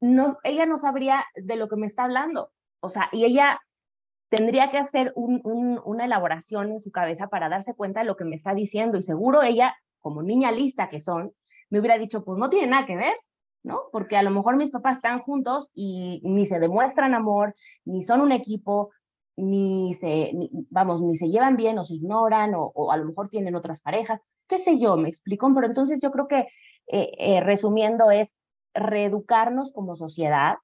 no, 0.01 0.37
ella 0.43 0.65
no 0.65 0.77
sabría 0.79 1.23
de 1.33 1.55
lo 1.55 1.69
que 1.69 1.77
me 1.77 1.87
está 1.87 2.03
hablando. 2.03 2.51
O 2.81 2.89
sea, 2.89 3.07
y 3.13 3.23
ella 3.23 3.61
tendría 4.29 4.69
que 4.69 4.79
hacer 4.79 5.13
un, 5.15 5.79
una 5.85 6.05
elaboración 6.05 6.73
en 6.73 6.81
su 6.81 6.91
cabeza 6.91 7.27
para 7.27 7.47
darse 7.47 7.73
cuenta 7.73 8.01
de 8.01 8.05
lo 8.05 8.17
que 8.17 8.25
me 8.25 8.35
está 8.35 8.53
diciendo. 8.53 8.97
Y 8.97 9.03
seguro 9.03 9.43
ella, 9.43 9.75
como 10.01 10.21
niña 10.21 10.51
lista 10.51 10.89
que 10.89 10.99
son, 10.99 11.31
me 11.69 11.79
hubiera 11.79 11.97
dicho, 11.97 12.25
pues 12.25 12.37
no 12.37 12.49
tiene 12.49 12.67
nada 12.67 12.85
que 12.85 12.97
ver, 12.97 13.13
¿no? 13.63 13.83
Porque 13.93 14.17
a 14.17 14.23
lo 14.23 14.31
mejor 14.31 14.57
mis 14.57 14.69
papás 14.69 14.97
están 14.97 15.19
juntos 15.21 15.71
y 15.73 16.21
ni 16.25 16.45
se 16.45 16.59
demuestran 16.59 17.13
amor, 17.13 17.55
ni 17.85 18.03
son 18.03 18.19
un 18.19 18.33
equipo, 18.33 18.91
ni 19.37 19.93
se, 20.01 20.33
vamos, 20.69 21.01
ni 21.01 21.17
se 21.17 21.29
llevan 21.29 21.55
bien 21.55 21.79
o 21.79 21.85
se 21.85 21.93
ignoran 21.93 22.53
o, 22.55 22.91
a 22.91 22.97
lo 22.97 23.05
mejor 23.05 23.29
tienen 23.29 23.55
otras 23.55 23.79
parejas, 23.79 24.19
qué 24.47 24.59
sé 24.59 24.79
yo, 24.79 24.97
me 24.97 25.09
explico, 25.09 25.49
pero 25.55 25.67
entonces 25.67 25.99
yo 26.01 26.11
creo 26.11 26.27
que 26.27 26.47
eh, 26.87 27.11
eh, 27.17 27.41
resumiendo 27.41 28.11
es 28.11 28.29
reeducarnos 28.73 29.71
como 29.71 29.95
sociedad 29.95 30.57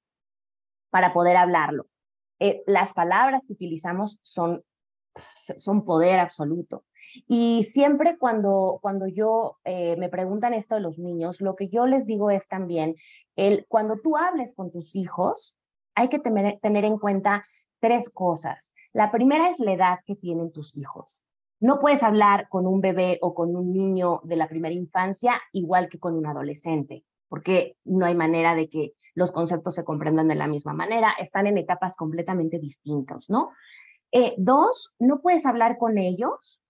para 0.90 1.14
poder 1.14 1.38
hablarlo. 1.38 1.86
Eh, 2.40 2.64
las 2.66 2.94
palabras 2.94 3.42
que 3.46 3.54
utilizamos 3.54 4.18
son, 4.22 4.64
son 5.58 5.86
poder 5.86 6.20
absoluto. 6.20 6.86
Y 7.28 7.64
siempre 7.72 8.18
cuando, 8.18 8.80
cuando 8.82 9.08
yo 9.08 9.58
me 9.66 10.10
preguntan 10.10 10.54
esto 10.54 10.76
de 10.76 10.82
los 10.82 11.00
niños, 11.00 11.42
lo 11.42 11.56
que 11.56 11.70
yo 11.70 11.88
les 11.88 12.06
digo 12.06 12.30
es 12.30 12.48
también, 12.48 12.96
el, 13.36 13.66
cuando 13.68 13.98
tú 13.98 14.16
hables 14.16 14.54
con 14.54 14.72
tus 14.72 14.96
hijos, 14.96 15.56
hay 15.96 16.10
que 16.10 16.20
tener, 16.20 16.60
tener 16.60 16.86
en 16.86 17.00
cuenta 17.00 17.46
tres 17.80 18.10
cosas. 18.10 18.72
La 18.94 19.12
primera 19.12 19.50
es 19.50 19.60
la 19.60 19.74
edad 19.74 20.00
que 20.06 20.16
tienen 20.16 20.52
tus 20.52 20.76
hijos. 20.76 21.24
No 21.60 21.80
puedes 21.80 22.04
hablar 22.04 22.48
con 22.50 22.66
un 22.66 22.82
bebé 22.82 23.20
o 23.22 23.34
con 23.34 23.56
un 23.56 23.74
niño 23.74 24.22
de 24.24 24.36
la 24.38 24.48
primera 24.48 24.74
infancia 24.74 25.42
igual 25.52 25.90
que 25.90 26.00
con 26.00 26.16
un 26.16 26.26
adolescente, 26.26 27.04
porque 27.28 27.76
no 27.84 28.06
hay 28.06 28.16
manera 28.16 28.56
de 28.56 28.70
que 28.70 28.94
los 29.14 29.32
conceptos 29.32 29.76
se 29.76 29.84
comprendan 29.84 30.28
de 30.28 30.36
la 30.36 30.48
misma 30.48 30.74
manera, 30.74 31.14
están 31.20 31.48
en 31.48 31.58
etapas 31.58 31.96
completamente 31.96 32.60
distintas, 32.60 33.30
¿no? 33.30 33.52
Eh, 34.12 34.34
dos, 34.38 34.94
no 34.98 35.20
puedes 35.22 35.46
hablar 35.46 35.78
con 35.78 35.98
ellos 35.98 36.62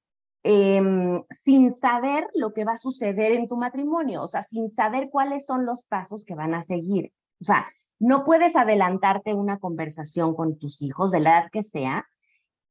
em, 0.44 1.24
sin 1.44 1.76
saber 1.76 2.28
lo 2.34 2.54
que 2.54 2.66
va 2.66 2.74
a 2.74 2.78
suceder 2.78 3.34
en 3.34 3.48
tu 3.48 3.58
matrimonio, 3.58 4.24
o 4.24 4.28
sea, 4.28 4.44
sin 4.44 4.72
saber 4.72 5.10
cuáles 5.12 5.46
son 5.46 5.66
los 5.66 5.84
pasos 5.86 6.26
que 6.26 6.36
van 6.36 6.54
a 6.54 6.64
seguir. 6.64 7.12
O 7.42 7.44
sea, 7.46 7.68
no 8.00 8.26
puedes 8.26 8.56
adelantarte 8.56 9.34
una 9.34 9.60
conversación 9.60 10.36
con 10.36 10.58
tus 10.58 10.82
hijos, 10.82 11.12
de 11.12 11.20
la 11.20 11.40
edad 11.40 11.50
que 11.52 11.64
sea, 11.64 12.08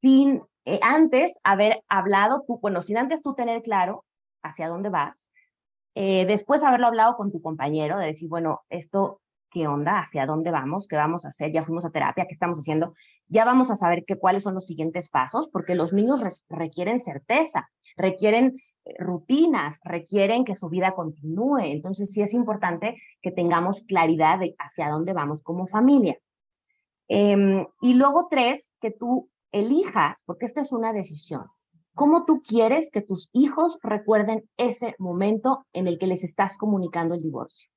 sin 0.00 0.42
eh, 0.68 0.80
antes 0.82 1.32
haber 1.44 1.82
hablado 1.88 2.44
tú, 2.46 2.58
bueno, 2.60 2.82
sin 2.82 2.98
antes 2.98 3.22
tú 3.22 3.34
tener 3.34 3.62
claro 3.62 4.04
hacia 4.42 4.68
dónde 4.68 4.90
vas, 4.90 5.30
eh, 5.94 6.26
después 6.26 6.62
haberlo 6.62 6.88
hablado 6.88 7.16
con 7.16 7.32
tu 7.32 7.40
compañero, 7.40 7.96
de 7.96 8.08
decir, 8.08 8.28
bueno, 8.28 8.60
esto, 8.68 9.22
¿qué 9.50 9.66
onda? 9.66 10.00
¿Hacia 10.00 10.26
dónde 10.26 10.50
vamos? 10.50 10.86
¿Qué 10.86 10.96
vamos 10.96 11.24
a 11.24 11.28
hacer? 11.28 11.52
Ya 11.52 11.64
fuimos 11.64 11.86
a 11.86 11.90
terapia, 11.90 12.26
¿qué 12.26 12.34
estamos 12.34 12.58
haciendo? 12.58 12.92
Ya 13.28 13.46
vamos 13.46 13.70
a 13.70 13.76
saber 13.76 14.04
qué 14.06 14.18
cuáles 14.18 14.42
son 14.42 14.54
los 14.54 14.66
siguientes 14.66 15.08
pasos, 15.08 15.48
porque 15.50 15.74
los 15.74 15.94
niños 15.94 16.22
requieren 16.50 17.00
certeza, 17.00 17.70
requieren 17.96 18.52
eh, 18.84 18.94
rutinas, 18.98 19.80
requieren 19.84 20.44
que 20.44 20.54
su 20.54 20.68
vida 20.68 20.92
continúe. 20.92 21.60
Entonces 21.60 22.12
sí 22.12 22.20
es 22.20 22.34
importante 22.34 23.00
que 23.22 23.30
tengamos 23.30 23.80
claridad 23.88 24.38
de 24.38 24.54
hacia 24.58 24.90
dónde 24.90 25.14
vamos 25.14 25.42
como 25.42 25.66
familia. 25.66 26.18
Em, 27.08 27.66
y 27.80 27.94
luego 27.94 28.28
tres, 28.30 28.70
que 28.82 28.90
tú 28.90 29.30
elijas, 29.52 30.22
porque 30.26 30.46
esta 30.46 30.60
es 30.60 30.72
una 30.72 30.92
decisión, 30.92 31.46
cómo 31.94 32.24
tú 32.24 32.42
quieres 32.42 32.90
que 32.90 33.02
tus 33.02 33.28
hijos 33.32 33.78
recuerden 33.82 34.48
ese 34.56 34.94
momento 34.98 35.66
en 35.72 35.88
el 35.88 35.98
que 35.98 36.06
les 36.06 36.22
estás 36.24 36.56
comunicando 36.56 37.14
el 37.14 37.22
divorcio. 37.22 37.70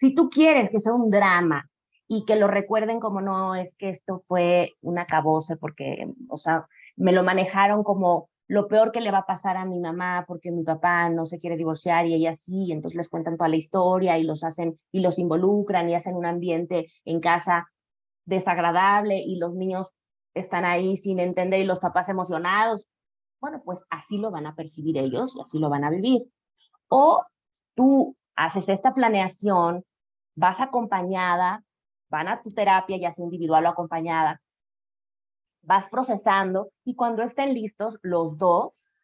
Si 0.00 0.14
tú 0.14 0.30
quieres 0.30 0.70
que 0.70 0.80
sea 0.80 0.94
un 0.94 1.10
drama 1.10 1.68
y 2.08 2.24
que 2.24 2.36
lo 2.36 2.46
recuerden 2.46 3.00
como 3.00 3.20
no 3.20 3.54
es 3.54 3.74
que 3.76 3.90
esto 3.90 4.22
fue 4.26 4.72
una 4.80 5.02
acabose 5.02 5.56
porque, 5.56 6.08
o 6.28 6.38
sea, 6.38 6.66
me 6.96 7.12
lo 7.12 7.22
manejaron 7.22 7.82
como 7.82 8.30
lo 8.48 8.68
peor 8.68 8.92
que 8.92 9.00
le 9.00 9.10
va 9.10 9.18
a 9.18 9.26
pasar 9.26 9.56
a 9.56 9.64
mi 9.64 9.80
mamá 9.80 10.24
porque 10.26 10.52
mi 10.52 10.62
papá 10.62 11.08
no 11.10 11.26
se 11.26 11.38
quiere 11.38 11.56
divorciar 11.56 12.06
y 12.06 12.14
ella 12.14 12.34
sí, 12.36 12.70
entonces 12.70 12.96
les 12.96 13.08
cuentan 13.08 13.36
toda 13.36 13.48
la 13.48 13.56
historia 13.56 14.18
y 14.18 14.24
los 14.24 14.44
hacen 14.44 14.78
y 14.92 15.00
los 15.00 15.18
involucran 15.18 15.88
y 15.90 15.94
hacen 15.94 16.14
un 16.14 16.26
ambiente 16.26 16.86
en 17.04 17.20
casa 17.20 17.66
desagradable 18.24 19.18
y 19.18 19.38
los 19.38 19.54
niños 19.54 19.92
están 20.36 20.64
ahí 20.64 20.96
sin 20.98 21.18
entender 21.18 21.60
y 21.60 21.64
los 21.64 21.78
papás 21.78 22.08
emocionados. 22.08 22.86
Bueno, 23.40 23.62
pues 23.64 23.80
así 23.90 24.18
lo 24.18 24.30
van 24.30 24.46
a 24.46 24.54
percibir 24.54 24.98
ellos 24.98 25.34
y 25.36 25.40
así 25.40 25.58
lo 25.58 25.70
van 25.70 25.84
a 25.84 25.90
vivir. 25.90 26.22
O 26.88 27.24
tú 27.74 28.16
haces 28.36 28.68
esta 28.68 28.94
planeación, 28.94 29.84
vas 30.34 30.60
acompañada, 30.60 31.64
van 32.08 32.28
a 32.28 32.42
tu 32.42 32.50
terapia, 32.50 32.98
ya 32.98 33.12
sea 33.12 33.24
individual 33.24 33.66
o 33.66 33.70
acompañada, 33.70 34.40
vas 35.62 35.88
procesando 35.88 36.70
y 36.84 36.94
cuando 36.94 37.22
estén 37.22 37.54
listos, 37.54 37.98
los 38.02 38.38
dos, 38.38 38.94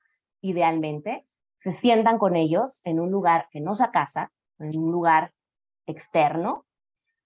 idealmente, 0.43 1.27
se 1.61 1.73
sientan 1.75 2.19
con 2.19 2.37
ellos 2.37 2.81
en 2.85 3.01
un 3.01 3.11
lugar 3.11 3.49
que 3.51 3.61
no 3.61 3.75
sea 3.75 3.91
casa, 3.91 4.33
en 4.59 4.79
un 4.79 4.93
lugar 4.93 5.33
externo, 5.87 6.67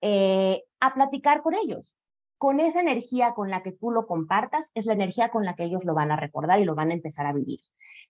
eh, 0.00 0.64
a 0.80 0.94
platicar 0.94 1.42
con 1.42 1.54
ellos 1.54 1.96
con 2.39 2.61
esa 2.61 2.80
energía 2.80 3.32
con 3.34 3.51
la 3.51 3.62
que 3.62 3.72
tú 3.72 3.91
lo 3.91 4.07
compartas, 4.07 4.70
es 4.74 4.87
la 4.87 4.93
energía 4.93 5.30
con 5.30 5.45
la 5.45 5.55
que 5.55 5.64
ellos 5.64 5.84
lo 5.84 5.95
van 5.95 6.11
a 6.11 6.16
recordar 6.16 6.61
y 6.61 6.64
lo 6.64 6.74
van 6.74 6.91
a 6.91 6.95
empezar 6.95 7.26
a 7.26 7.32
vivir. 7.32 7.61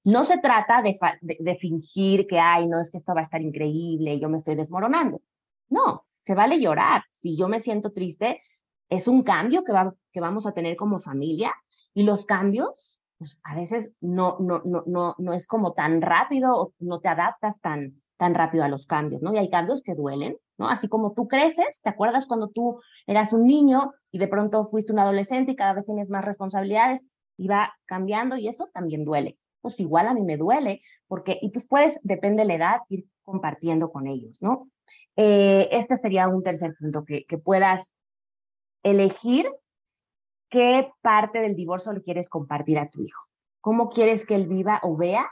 No 0.05 0.25
se 0.25 0.39
trata 0.39 0.83
de, 0.83 1.57
fingir 1.57 2.27
que, 2.27 2.39
ay, 2.39 2.67
no, 2.67 2.81
es 2.81 2.91
que 2.91 2.99
esto 2.99 3.15
va 3.15 3.21
a 3.21 3.25
estar 3.25 3.41
increíble, 3.41 4.19
yo 4.19 4.29
me 4.29 4.39
estoy 4.39 4.55
desmoronando. 4.55 5.21
No, 5.69 6.07
se 6.23 6.35
vale 6.35 6.61
llorar. 6.61 7.03
Si 7.11 7.37
yo 7.37 7.49
me 7.49 7.61
siento 7.61 7.93
triste, 7.93 8.41
es 8.89 9.09
un 9.09 9.23
cambio 9.23 9.65
que, 9.65 9.73
va, 9.73 9.95
que 10.13 10.21
vamos 10.21 10.47
a 10.47 10.53
tener 10.53 10.77
como 10.77 10.99
familia 10.99 11.53
y 11.95 12.03
los 12.05 12.25
cambios, 12.25 12.99
pues 13.19 13.39
a 13.43 13.55
veces 13.55 13.93
no, 14.01 14.37
no, 14.41 14.63
no, 14.65 14.83
no, 14.87 15.15
no 15.19 15.33
es 15.33 15.47
como 15.47 15.73
tan 15.73 16.03
rápido 16.03 16.55
o 16.55 16.73
no 16.79 17.01
te 17.01 17.09
adaptas 17.09 17.61
tan, 17.61 18.03
tan 18.17 18.35
rápido 18.35 18.65
a 18.65 18.69
los 18.69 18.87
cambios, 18.87 19.23
¿no? 19.23 19.33
Y 19.33 19.39
hay 19.39 19.51
cambios 19.51 19.83
que 19.83 19.95
duelen, 19.95 20.37
¿no? 20.59 20.69
Así 20.69 20.89
como 20.89 21.13
tú 21.13 21.29
creces, 21.29 21.81
¿te 21.83 21.91
acuerdas 21.91 22.27
cuando 22.27 22.49
tú 22.49 22.81
eras 23.07 23.33
un 23.33 23.47
niño 23.47 23.93
y 24.11 24.19
de 24.19 24.29
pronto 24.29 24.67
fuiste 24.69 24.93
un 24.93 24.99
adolescente 24.99 25.53
y 25.53 25.57
cada 25.57 25.75
vez 25.75 25.87
tienes 25.87 26.11
más 26.11 26.25
responsabilidades 26.25 27.03
y 27.37 27.49
va 27.49 27.75
cambiando 27.87 28.37
y 28.37 28.49
eso 28.49 28.69
también 28.73 29.05
duele. 29.05 29.39
Pues 29.61 29.79
igual 29.81 30.07
a 30.07 30.15
mí 30.15 30.23
me 30.23 30.37
duele, 30.37 30.81
porque, 31.09 31.39
y 31.41 31.51
tú 31.51 31.61
puedes, 31.69 31.99
depende 32.03 32.43
de 32.43 32.49
la 32.49 32.55
edad, 32.55 32.81
ir 32.89 33.07
compartiendo 33.23 33.91
con 33.91 34.07
ellos, 34.07 34.39
¿no? 34.41 34.69
Eh, 35.17 35.69
este 35.73 35.99
sería 35.99 36.29
un 36.29 36.43
tercer 36.43 36.75
punto, 36.79 37.05
que, 37.05 37.25
que 37.25 37.39
puedas 37.39 37.93
elegir 38.83 39.47
qué 40.51 40.91
parte 41.03 41.41
del 41.41 41.57
divorcio 41.57 41.93
le 41.93 42.03
quieres 42.03 42.29
compartir 42.29 42.79
a 42.79 42.89
tu 42.89 43.03
hijo. 43.03 43.25
¿Cómo 43.61 43.89
quieres 43.89 44.25
que 44.25 44.37
él 44.37 44.47
viva 44.47 44.81
o 44.83 44.97
vea 44.97 45.29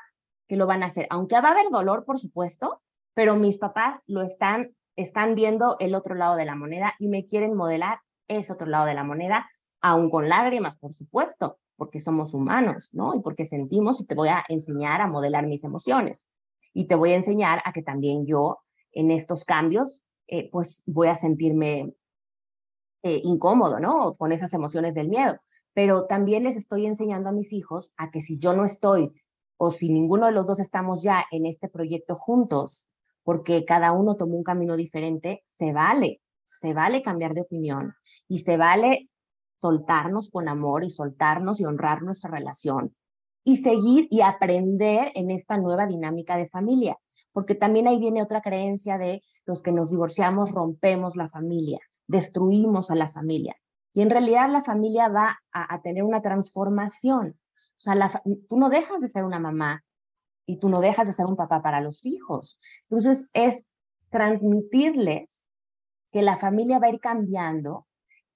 que 0.49 0.57
lo 0.57 0.67
van 0.67 0.83
a 0.83 0.87
hacer? 0.87 1.07
Aunque 1.11 1.41
va 1.41 1.51
a 1.51 1.53
haber 1.53 1.71
dolor, 1.71 2.05
por 2.05 2.19
supuesto, 2.19 2.81
pero 3.15 3.37
mis 3.37 3.59
papás 3.59 4.01
lo 4.07 4.23
están 4.23 4.75
están 4.97 5.35
viendo 5.35 5.77
el 5.81 5.95
otro 5.95 6.15
lado 6.15 6.37
de 6.37 6.45
la 6.45 6.55
moneda 6.55 6.95
y 6.99 7.09
me 7.09 7.27
quieren 7.27 7.55
modelar 7.55 7.99
ese 8.29 8.53
otro 8.53 8.67
lado 8.67 8.87
de 8.87 8.95
la 8.95 9.05
moneda, 9.05 9.49
aún 9.81 10.11
con 10.11 10.29
lágrimas, 10.29 10.79
por 10.79 10.95
supuesto, 10.95 11.59
porque 11.77 12.01
somos 12.01 12.35
humanos, 12.35 12.89
¿no? 12.93 13.15
Y 13.15 13.21
porque 13.21 13.47
sentimos 13.47 14.01
y 14.01 14.07
te 14.07 14.15
voy 14.15 14.29
a 14.29 14.45
enseñar 14.49 15.01
a 15.01 15.07
modelar 15.07 15.47
mis 15.47 15.65
emociones. 15.65 16.27
Y 16.73 16.87
te 16.87 16.95
voy 16.95 17.13
a 17.13 17.17
enseñar 17.17 17.61
a 17.65 17.73
que 17.73 17.83
también 17.83 18.27
yo 18.27 18.59
en 18.93 19.11
estos 19.11 19.45
cambios, 19.45 20.03
eh, 20.27 20.49
pues 20.51 20.83
voy 20.87 21.09
a 21.09 21.17
sentirme 21.17 21.93
eh, 23.03 23.21
incómodo, 23.23 23.81
¿no? 23.81 24.15
Con 24.15 24.33
esas 24.33 24.53
emociones 24.55 24.95
del 24.95 25.09
miedo. 25.09 25.39
Pero 25.75 26.07
también 26.07 26.45
les 26.45 26.57
estoy 26.57 26.87
enseñando 26.87 27.29
a 27.29 27.33
mis 27.33 27.53
hijos 27.53 27.93
a 27.97 28.11
que 28.11 28.23
si 28.23 28.39
yo 28.39 28.55
no 28.55 28.65
estoy 28.65 29.13
o 29.57 29.73
si 29.73 29.91
ninguno 29.91 30.27
de 30.27 30.33
los 30.33 30.47
dos 30.47 30.61
estamos 30.61 31.03
ya 31.03 31.25
en 31.31 31.47
este 31.47 31.69
proyecto 31.69 32.15
juntos, 32.15 32.87
porque 33.25 33.65
cada 33.65 33.93
uno 33.93 34.17
tomó 34.17 34.37
un 34.37 34.45
camino 34.45 34.77
diferente, 34.77 35.43
se 35.57 35.73
vale, 35.73 36.21
se 36.45 36.73
vale 36.73 37.03
cambiar 37.03 37.35
de 37.35 37.41
opinión 37.41 37.95
y 38.29 38.41
se 38.41 38.57
vale 38.57 39.09
soltarnos 39.57 40.31
con 40.31 40.49
amor 40.49 40.85
y 40.85 40.91
soltarnos 40.91 41.59
y 41.61 41.65
honrar 41.65 42.03
nuestra 42.03 42.31
relación 42.31 42.95
y 43.45 43.59
seguir 43.59 44.09
y 44.11 44.23
aprender 44.23 45.13
en 45.15 45.31
esta 45.31 45.59
nueva 45.59 45.87
dinámica 45.87 46.37
de 46.37 46.49
familia, 46.49 46.97
porque 47.33 47.55
también 47.55 47.87
ahí 47.87 47.99
viene 47.99 48.23
otra 48.23 48.41
creencia 48.41 48.97
de 48.99 49.23
los 49.47 49.63
que 49.63 49.73
nos 49.73 49.91
divorciamos 49.91 50.53
rompemos 50.53 51.15
la 51.17 51.29
familia, 51.29 51.79
destruimos 52.07 52.91
a 52.91 52.95
la 52.95 53.11
familia. 53.13 53.55
Y 53.93 54.01
en 54.01 54.11
realidad 54.11 54.51
la 54.51 54.65
familia 54.65 55.09
va 55.09 55.39
a, 55.53 55.81
tener 55.83 56.03
una 56.03 56.21
transformación. 56.21 57.37
O 57.77 57.81
sea, 57.81 58.23
tú 58.49 58.59
no 58.59 58.69
dejas 58.69 59.01
de 59.01 59.09
ser 59.09 59.25
una 59.25 59.39
mamá, 59.39 59.84
y 60.47 60.59
tú 60.59 60.69
no 60.69 60.81
dejas 60.81 61.07
de 61.07 61.15
ser 61.15 61.27
un 61.27 61.37
papá 61.37 61.63
para 61.63 61.81
los 61.81 62.05
hijos. 62.05 62.59
Entonces 62.89 63.27
es 63.33 63.65
transmitirles 64.11 65.43
que 66.13 66.23
la 66.23 66.39
familia 66.39 66.79
va 66.79 66.87
a 66.87 66.91
ir 66.91 67.01
cambiando 67.01 67.87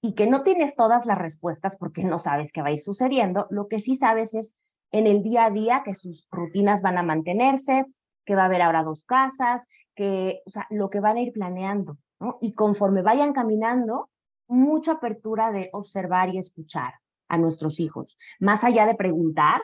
y 0.01 0.15
que 0.15 0.27
no 0.27 0.43
tienes 0.43 0.75
todas 0.75 1.07
las 1.07 1.19
respuestas 1.19 1.77
porque 1.77 2.05
no 2.05 2.19
sabes 2.19 2.53
qué 2.53 2.63
va 2.63 2.69
a 2.69 2.73
ir 2.73 2.81
sucediendo. 2.81 3.47
Lo 3.51 3.69
que 3.69 3.81
sí 3.81 3.97
sabes 3.97 4.35
es 4.35 4.55
en 4.91 5.07
el 5.07 5.23
día 5.23 5.47
a 5.47 5.51
día 5.51 5.83
que 5.85 5.95
sus 5.95 6.27
rutinas 6.31 6.83
van 6.83 6.99
a 6.99 7.03
mantenerse, 7.03 7.85
que 8.25 8.35
va 8.35 8.43
a 8.43 8.47
haber 8.47 8.63
ahora 8.63 8.83
dos 8.83 9.05
casas, 9.05 9.63
que, 9.95 10.41
o 10.47 10.51
sea, 10.51 10.67
lo 10.71 10.91
que 10.91 11.01
van 11.01 11.17
a 11.17 11.21
ir 11.21 11.33
planeando. 11.33 11.99
Y 12.41 12.55
conforme 12.55 13.03
vayan 13.03 13.33
caminando, 13.33 14.11
mucha 14.49 14.93
apertura 14.93 15.53
de 15.53 15.69
observar 15.73 16.31
y 16.31 16.39
escuchar 16.39 16.95
a 17.29 17.39
nuestros 17.39 17.81
hijos. 17.81 18.17
Más 18.41 18.65
allá 18.65 18.87
de 18.87 18.95
preguntar, 18.95 19.61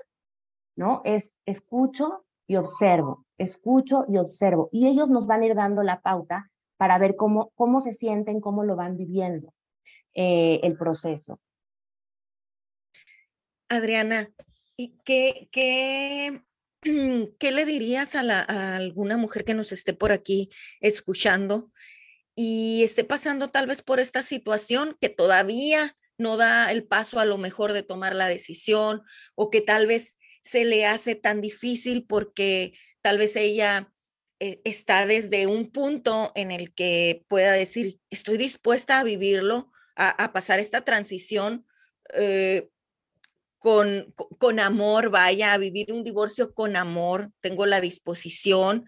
¿no? 0.76 1.00
Es 1.04 1.32
escucho, 1.46 2.23
y 2.46 2.56
observo, 2.56 3.26
escucho 3.38 4.04
y 4.08 4.18
observo. 4.18 4.68
Y 4.72 4.88
ellos 4.88 5.08
nos 5.08 5.26
van 5.26 5.42
a 5.42 5.46
ir 5.46 5.54
dando 5.54 5.82
la 5.82 6.00
pauta 6.00 6.50
para 6.76 6.98
ver 6.98 7.16
cómo, 7.16 7.50
cómo 7.54 7.80
se 7.80 7.94
sienten, 7.94 8.40
cómo 8.40 8.64
lo 8.64 8.76
van 8.76 8.96
viviendo 8.96 9.54
eh, 10.14 10.60
el 10.62 10.76
proceso. 10.76 11.40
Adriana, 13.68 14.30
¿y 14.76 14.98
qué, 15.04 15.48
qué, 15.50 16.42
qué 17.38 17.52
le 17.52 17.64
dirías 17.64 18.14
a, 18.14 18.22
la, 18.22 18.40
a 18.40 18.76
alguna 18.76 19.16
mujer 19.16 19.44
que 19.44 19.54
nos 19.54 19.72
esté 19.72 19.94
por 19.94 20.12
aquí 20.12 20.50
escuchando 20.80 21.72
y 22.36 22.82
esté 22.82 23.04
pasando 23.04 23.50
tal 23.50 23.66
vez 23.66 23.82
por 23.82 24.00
esta 24.00 24.22
situación 24.22 24.96
que 25.00 25.08
todavía 25.08 25.96
no 26.18 26.36
da 26.36 26.70
el 26.70 26.84
paso 26.86 27.18
a 27.18 27.24
lo 27.24 27.38
mejor 27.38 27.72
de 27.72 27.82
tomar 27.82 28.14
la 28.14 28.28
decisión 28.28 29.02
o 29.34 29.50
que 29.50 29.60
tal 29.60 29.86
vez 29.86 30.16
se 30.44 30.64
le 30.64 30.86
hace 30.86 31.14
tan 31.14 31.40
difícil 31.40 32.06
porque 32.06 32.74
tal 33.00 33.18
vez 33.18 33.34
ella 33.34 33.92
eh, 34.40 34.60
está 34.64 35.06
desde 35.06 35.46
un 35.46 35.70
punto 35.70 36.32
en 36.34 36.50
el 36.50 36.74
que 36.74 37.24
pueda 37.28 37.52
decir, 37.52 37.98
estoy 38.10 38.36
dispuesta 38.36 39.00
a 39.00 39.04
vivirlo, 39.04 39.72
a, 39.96 40.32
pasar 40.32 40.58
esta 40.58 40.84
transición 40.84 41.66
eh, 42.14 42.68
con, 43.58 44.12
con 44.38 44.60
amor, 44.60 45.10
vaya, 45.10 45.52
a 45.52 45.58
vivir 45.58 45.92
un 45.92 46.02
divorcio 46.02 46.52
con 46.52 46.76
amor, 46.76 47.30
tengo 47.40 47.64
la 47.64 47.80
disposición, 47.80 48.86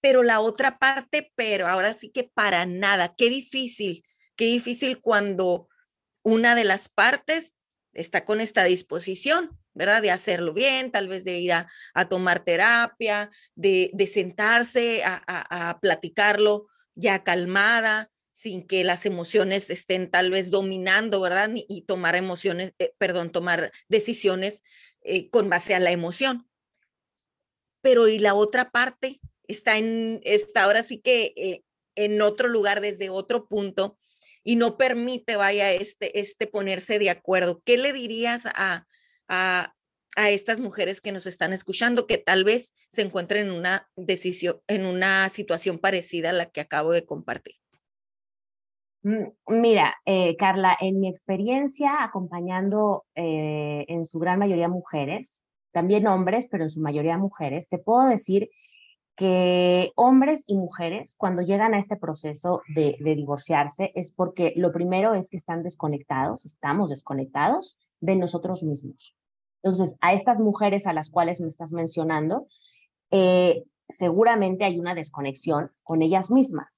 pero 0.00 0.22
la 0.22 0.40
otra 0.40 0.78
parte, 0.78 1.32
pero 1.36 1.68
ahora 1.68 1.92
sí 1.92 2.10
que 2.10 2.24
para 2.24 2.66
nada, 2.66 3.14
qué 3.16 3.28
difícil, 3.28 4.04
qué 4.36 4.46
difícil 4.46 5.00
cuando 5.00 5.68
una 6.22 6.54
de 6.54 6.64
las 6.64 6.88
partes 6.88 7.54
está 7.92 8.24
con 8.24 8.40
esta 8.40 8.64
disposición, 8.64 9.58
¿verdad? 9.76 10.00
De 10.00 10.10
hacerlo 10.10 10.54
bien, 10.54 10.90
tal 10.90 11.06
vez 11.06 11.22
de 11.22 11.38
ir 11.38 11.52
a, 11.52 11.68
tomar 12.08 12.42
terapia, 12.42 13.30
de, 13.54 14.10
sentarse 14.10 15.02
a, 15.04 15.78
platicarlo 15.80 16.66
ya 16.94 17.22
calmada, 17.22 18.10
sin 18.32 18.66
que 18.66 18.84
las 18.84 19.06
emociones 19.06 19.70
estén 19.70 20.10
tal 20.10 20.30
vez 20.30 20.50
dominando, 20.50 21.20
¿verdad? 21.20 21.50
Y, 21.54 21.82
tomar 21.82 22.16
emociones, 22.16 22.72
eh, 22.78 22.92
perdón, 22.98 23.30
tomar 23.30 23.70
decisiones 23.88 24.62
eh, 25.02 25.28
con 25.30 25.50
base 25.50 25.74
a 25.74 25.80
la 25.80 25.90
emoción. 25.90 26.48
Pero 27.82 28.08
y 28.08 28.18
la 28.18 28.34
otra 28.34 28.70
parte 28.70 29.20
está 29.46 29.76
en, 29.76 30.20
está 30.24 30.64
ahora 30.64 30.82
sí 30.82 30.98
que 30.98 31.34
eh, 31.36 31.62
en 31.94 32.20
otro 32.22 32.48
lugar, 32.48 32.80
desde 32.80 33.10
otro 33.10 33.46
punto, 33.46 33.98
y 34.42 34.56
no 34.56 34.78
permite, 34.78 35.36
vaya, 35.36 35.72
este, 35.72 36.18
este 36.18 36.46
ponerse 36.46 36.98
de 36.98 37.10
acuerdo. 37.10 37.62
¿Qué 37.64 37.76
le 37.76 37.92
dirías 37.92 38.44
a, 38.46 38.85
a, 39.28 39.74
a 40.16 40.30
estas 40.30 40.60
mujeres 40.60 41.00
que 41.00 41.12
nos 41.12 41.26
están 41.26 41.52
escuchando 41.52 42.06
que 42.06 42.18
tal 42.18 42.44
vez 42.44 42.74
se 42.88 43.02
encuentren 43.02 43.48
en 43.48 43.52
una 43.52 43.88
decisión, 43.96 44.56
en 44.66 44.86
una 44.86 45.28
situación 45.28 45.78
parecida 45.78 46.30
a 46.30 46.32
la 46.32 46.46
que 46.46 46.60
acabo 46.60 46.92
de 46.92 47.04
compartir? 47.04 47.56
Mm, 49.02 49.28
mira, 49.46 49.94
eh, 50.04 50.36
Carla, 50.36 50.76
en 50.80 50.98
mi 50.98 51.08
experiencia 51.08 52.02
acompañando 52.02 53.04
eh, 53.14 53.84
en 53.86 54.04
su 54.04 54.18
gran 54.18 54.38
mayoría 54.38 54.68
mujeres, 54.68 55.44
también 55.70 56.08
hombres, 56.08 56.48
pero 56.50 56.64
en 56.64 56.70
su 56.70 56.80
mayoría 56.80 57.16
mujeres, 57.16 57.68
te 57.68 57.78
puedo 57.78 58.08
decir 58.08 58.48
que 59.14 59.92
hombres 59.94 60.42
y 60.46 60.56
mujeres, 60.56 61.14
cuando 61.16 61.42
llegan 61.42 61.72
a 61.74 61.78
este 61.78 61.96
proceso 61.96 62.62
de, 62.74 62.96
divorciarse, 63.00 63.92
es 63.94 64.12
porque 64.12 64.52
lo 64.56 64.72
primero 64.72 65.14
es 65.14 65.28
que 65.28 65.36
están 65.36 65.62
desconectados, 65.62 66.44
estamos 66.44 66.90
desconectados 66.90 67.76
de 68.00 68.16
nosotros 68.16 68.62
mismos. 68.62 69.14
Entonces, 69.62 69.96
a 70.00 70.12
estas 70.12 70.38
mujeres 70.38 70.86
a 70.86 70.92
las 70.92 71.10
cuales 71.10 71.40
me 71.40 71.48
estás 71.48 71.72
mencionando, 71.72 72.46
eh, 73.10 73.64
seguramente 73.88 74.64
hay 74.64 74.78
una 74.78 74.94
desconexión 74.94 75.72
con 75.82 76.02
ellas 76.02 76.30
mismas. 76.30 76.68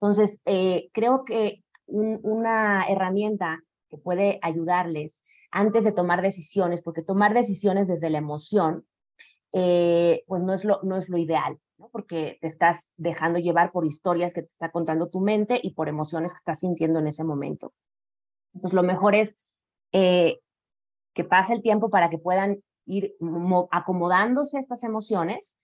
Entonces, 0.00 0.38
eh, 0.44 0.88
creo 0.92 1.24
que 1.24 1.62
una 1.86 2.86
herramienta 2.88 3.60
que 3.88 3.96
puede 3.96 4.38
ayudarles 4.42 5.22
antes 5.50 5.84
de 5.84 5.92
tomar 5.92 6.22
decisiones, 6.22 6.82
porque 6.82 7.02
tomar 7.02 7.32
decisiones 7.32 7.86
desde 7.86 8.10
la 8.10 8.18
emoción 8.18 8.84
eh, 9.52 10.24
pues 10.26 10.42
no 10.42 10.52
es, 10.52 10.64
lo, 10.64 10.80
no 10.82 10.96
es 10.96 11.08
lo 11.08 11.18
ideal, 11.18 11.58
porque 11.92 12.38
te 12.40 12.48
estás 12.48 12.88
dejando 12.96 13.38
llevar 13.38 13.72
por 13.72 13.86
historias 13.86 14.32
que 14.32 14.42
te 14.42 14.48
está 14.48 14.70
contando 14.70 15.08
tu 15.08 15.20
mente 15.20 15.58
y 15.62 15.72
por 15.72 15.88
emociones 15.88 16.32
que 16.32 16.38
estás 16.38 16.60
sintiendo 16.60 16.98
en 16.98 17.06
ese 17.06 17.24
momento. 17.24 17.72
Entonces, 18.54 18.74
lo 18.74 18.82
mejor 18.82 19.14
es 19.14 19.34
eh, 19.92 20.40
que 21.14 21.24
pase 21.24 21.54
el 21.54 21.62
tiempo 21.62 21.90
para 21.90 22.10
que 22.10 22.18
puedan 22.18 22.58
ir 22.86 23.14
acomodándose 23.70 24.58
estas 24.58 24.84
emociones, 24.84 25.56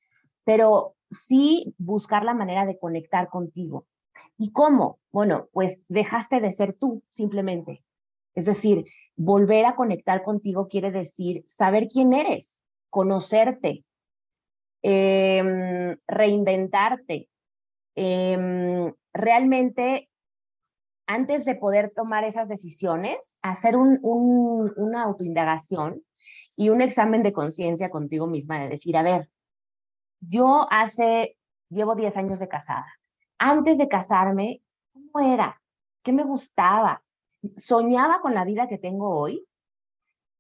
pero 0.45 0.95
sí 1.11 1.75
buscar 1.79 2.25
la 2.25 2.35
manera 2.35 2.67
de 2.67 2.79
conectar 2.79 3.29
contigo. 3.29 3.87
¿Y 4.39 4.53
cómo? 4.53 4.99
Bueno, 5.11 5.49
pues 5.53 5.79
dejaste 5.89 6.41
de 6.41 6.53
ser 6.53 6.75
tú, 6.75 7.03
simplemente. 7.11 7.85
Es 8.35 8.47
decir, 8.47 8.85
volver 9.15 9.67
a 9.67 9.77
conectar 9.77 10.23
contigo 10.23 10.69
quiere 10.69 10.91
decir 10.91 11.45
saber 11.47 11.89
quién 11.89 12.13
eres, 12.13 12.63
conocerte, 12.91 13.85
em, 14.83 15.97
reinventarte. 16.07 17.29
Em, 17.95 18.93
realmente, 19.13 20.09
antes 21.13 21.45
de 21.45 21.55
poder 21.55 21.93
tomar 21.95 22.25
esas 22.25 22.49
decisiones, 22.49 23.37
hacer 23.43 23.77
un, 23.77 24.01
una 24.03 25.03
autoindagación 25.03 26.03
y 26.57 26.71
un 26.71 26.81
examen 26.81 27.23
de 27.23 27.35
conciencia 27.35 27.91
contigo 27.91 28.27
misma, 28.27 28.61
de 28.61 28.71
decir, 28.71 28.97
a 28.97 29.03
ver, 29.03 29.29
yo 30.21 30.67
hace, 30.71 31.37
llevo 31.69 31.95
10 31.95 32.17
años 32.17 32.39
de 32.39 32.49
casada. 32.49 32.87
Antes 33.39 33.77
de 33.77 33.89
casarme, 33.89 34.63
¿cómo 34.93 35.35
era? 35.35 35.61
¿Qué 36.03 36.13
me 36.13 36.25
gustaba? 36.25 37.03
¿Soñaba 37.59 38.23
con 38.23 38.33
la 38.33 38.45
vida 38.45 38.67
que 38.67 38.79
tengo 38.79 39.11
hoy? 39.11 39.47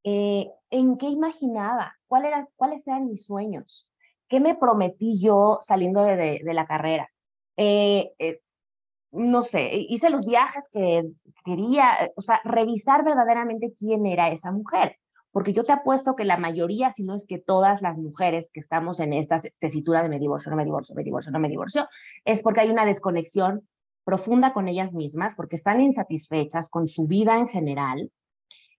Eh, 0.04 0.50
en 0.70 0.96
qué 0.96 1.06
imaginaba, 1.06 1.96
¿Cuál 2.06 2.24
era, 2.24 2.48
cuáles 2.56 2.86
eran 2.86 3.08
mis 3.08 3.26
sueños, 3.26 3.86
qué 4.28 4.40
me 4.40 4.54
prometí 4.54 5.20
yo 5.20 5.60
saliendo 5.62 6.02
de, 6.02 6.40
la 6.44 6.66
carrera. 6.66 7.10
Eh, 7.58 8.12
eh, 8.18 8.40
no 9.12 9.42
sé, 9.42 9.70
hice 9.72 10.10
los 10.10 10.26
viajes 10.26 10.64
que 10.72 11.04
quería, 11.44 12.10
o 12.16 12.22
sea, 12.22 12.40
revisar 12.44 13.04
verdaderamente 13.04 13.74
quién 13.78 14.06
era 14.06 14.28
esa 14.30 14.50
mujer. 14.50 14.96
Porque 15.30 15.52
yo 15.54 15.64
te 15.64 15.72
apuesto 15.72 16.14
que 16.14 16.24
la 16.24 16.36
mayoría, 16.36 16.92
si 16.92 17.04
no 17.04 17.14
es 17.14 17.26
que 17.26 17.38
todas 17.38 17.80
las 17.80 17.96
mujeres 17.96 18.50
que 18.52 18.60
estamos 18.60 19.00
en 19.00 19.14
esta 19.14 19.40
tesitura 19.60 20.02
de 20.02 20.10
me 20.10 20.18
divorcio, 20.18 20.50
no 20.50 20.56
me 20.56 20.64
divorcio, 20.64 20.94
me 20.94 21.04
divorcio, 21.04 21.32
no 21.32 21.38
me 21.38 21.48
divorcio, 21.48 21.88
es 22.24 22.40
porque 22.40 22.60
hay 22.60 22.70
una 22.70 22.84
desconexión 22.84 23.66
profunda 24.04 24.52
con 24.52 24.68
ellas 24.68 24.92
mismas, 24.92 25.34
porque 25.34 25.56
están 25.56 25.80
insatisfechas 25.80 26.68
con 26.68 26.88
su 26.88 27.06
vida 27.06 27.38
en 27.38 27.48
general, 27.48 28.10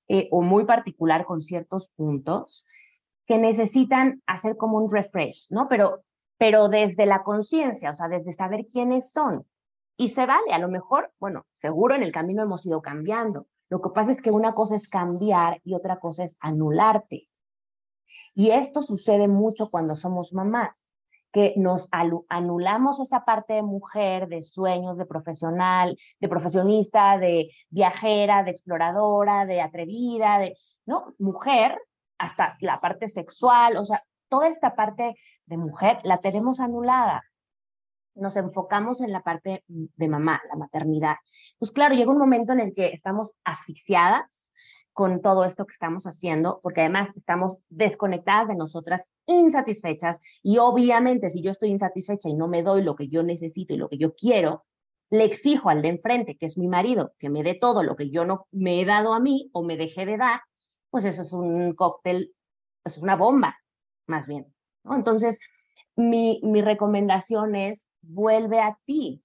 eh, 0.08 0.28
o 0.32 0.42
muy 0.42 0.66
particular 0.66 1.26
con 1.26 1.42
ciertos 1.42 1.90
puntos 1.96 2.66
que 3.26 3.38
necesitan 3.38 4.22
hacer 4.26 4.58
como 4.58 4.78
un 4.78 4.92
refresh, 4.92 5.48
¿no? 5.50 5.68
Pero, 5.70 6.04
pero 6.38 6.68
desde 6.68 7.06
la 7.06 7.24
conciencia, 7.24 7.92
o 7.92 7.96
sea, 7.96 8.10
desde 8.10 8.34
saber 8.34 8.66
quiénes 8.72 9.12
son. 9.12 9.46
Y 9.98 10.10
se 10.10 10.26
vale, 10.26 10.52
a 10.54 10.60
lo 10.60 10.70
mejor, 10.70 11.12
bueno, 11.20 11.46
seguro 11.54 11.96
en 11.96 12.04
el 12.04 12.12
camino 12.12 12.44
hemos 12.44 12.66
ido 12.66 12.82
cambiando. 12.82 13.48
Lo 13.70 13.82
que 13.82 13.90
pasa 13.90 14.12
es 14.12 14.22
que 14.22 14.32
una 14.32 14.54
cosa 14.54 14.76
es 14.76 14.88
cambiar 14.88 15.60
y 15.64 15.74
otra 15.76 16.00
cosa 16.00 16.24
es 16.24 16.36
anularte. 16.42 17.28
Y 18.36 18.52
esto 18.52 18.82
sucede 18.82 19.28
mucho 19.28 19.70
cuando 19.70 19.96
somos 19.96 20.34
mamás 20.34 20.84
que 21.34 21.56
nos 21.58 21.90
anulamos 21.92 23.00
esa 23.00 23.26
parte 23.26 23.54
de 23.54 23.64
mujer, 23.64 24.28
de 24.28 24.44
sueños, 24.44 24.98
de 24.98 25.08
profesional, 25.08 25.98
de 26.20 26.30
profesionista, 26.30 27.18
de 27.18 27.50
viajera, 27.70 28.44
de 28.44 28.52
exploradora, 28.52 29.48
de 29.48 29.60
atrevida, 29.60 30.38
de, 30.38 30.56
¿no? 30.86 31.16
Mujer, 31.18 31.76
hasta 32.20 32.56
la 32.62 32.80
parte 32.80 33.10
sexual, 33.10 33.78
o 33.78 33.86
sea, 33.86 34.00
toda 34.30 34.48
esta 34.48 34.76
parte 34.76 35.16
de 35.48 35.58
mujer 35.58 36.00
la 36.04 36.20
tenemos 36.20 36.60
anulada. 36.60 37.24
Nos 38.16 38.36
enfocamos 38.38 39.02
en 39.02 39.12
la 39.12 39.22
parte 39.22 39.64
de 39.68 40.08
mamá, 40.08 40.42
la 40.50 40.56
maternidad. 40.56 41.16
Pues 41.58 41.72
claro, 41.72 41.96
llega 41.96 42.12
un 42.12 42.18
momento 42.18 42.54
en 42.54 42.60
el 42.60 42.74
que 42.74 42.88
estamos 42.88 43.32
asfixiadas 43.44 44.26
con 44.94 45.22
todo 45.22 45.44
esto 45.44 45.66
que 45.66 45.74
estamos 45.74 46.06
haciendo, 46.06 46.60
porque 46.62 46.82
además 46.82 47.10
estamos 47.18 47.58
desconectadas 47.70 48.48
de 48.48 48.56
nosotras, 48.56 49.02
insatisfechas, 49.26 50.20
y 50.44 50.60
obviamente 50.60 51.30
si 51.30 51.42
yo 51.42 51.52
estoy 51.52 51.70
insatisfecha 51.70 52.30
y 52.30 52.36
no 52.36 52.48
me 52.48 52.62
doy 52.62 52.84
lo 52.84 52.96
que 52.96 53.08
yo 53.08 53.24
necesito 53.24 53.74
y 53.74 53.78
lo 53.78 53.90
que 53.90 53.98
yo 53.98 54.14
quiero, 54.14 54.66
le 55.10 55.26
exijo 55.26 55.70
al 55.70 55.82
de 55.82 55.90
enfrente, 55.90 56.38
que 56.38 56.46
es 56.46 56.58
mi 56.58 56.68
marido, 56.68 57.14
que 57.20 57.30
me 57.30 57.44
dé 57.44 57.56
todo 57.56 57.84
lo 57.84 57.96
que 57.96 58.10
yo 58.10 58.26
no 58.26 58.48
me 58.52 58.82
he 58.82 58.86
dado 58.86 59.14
a 59.14 59.20
mí 59.20 59.50
o 59.54 59.64
me 59.64 59.78
dejé 59.78 60.06
de 60.06 60.18
dar, 60.18 60.42
pues 60.90 61.06
eso 61.06 61.24
es 61.24 61.34
un 61.34 61.74
cóctel, 61.74 62.34
eso 62.84 62.98
es 62.98 63.04
una 63.04 63.16
bomba, 63.16 63.58
más 64.08 64.28
bien. 64.28 64.54
Entonces, 64.86 65.40
mi, 65.96 66.40
mi 66.44 66.62
recomendación 66.62 67.56
es, 67.56 67.86
vuelve 68.04 68.62
a 68.62 68.78
ti 68.86 69.24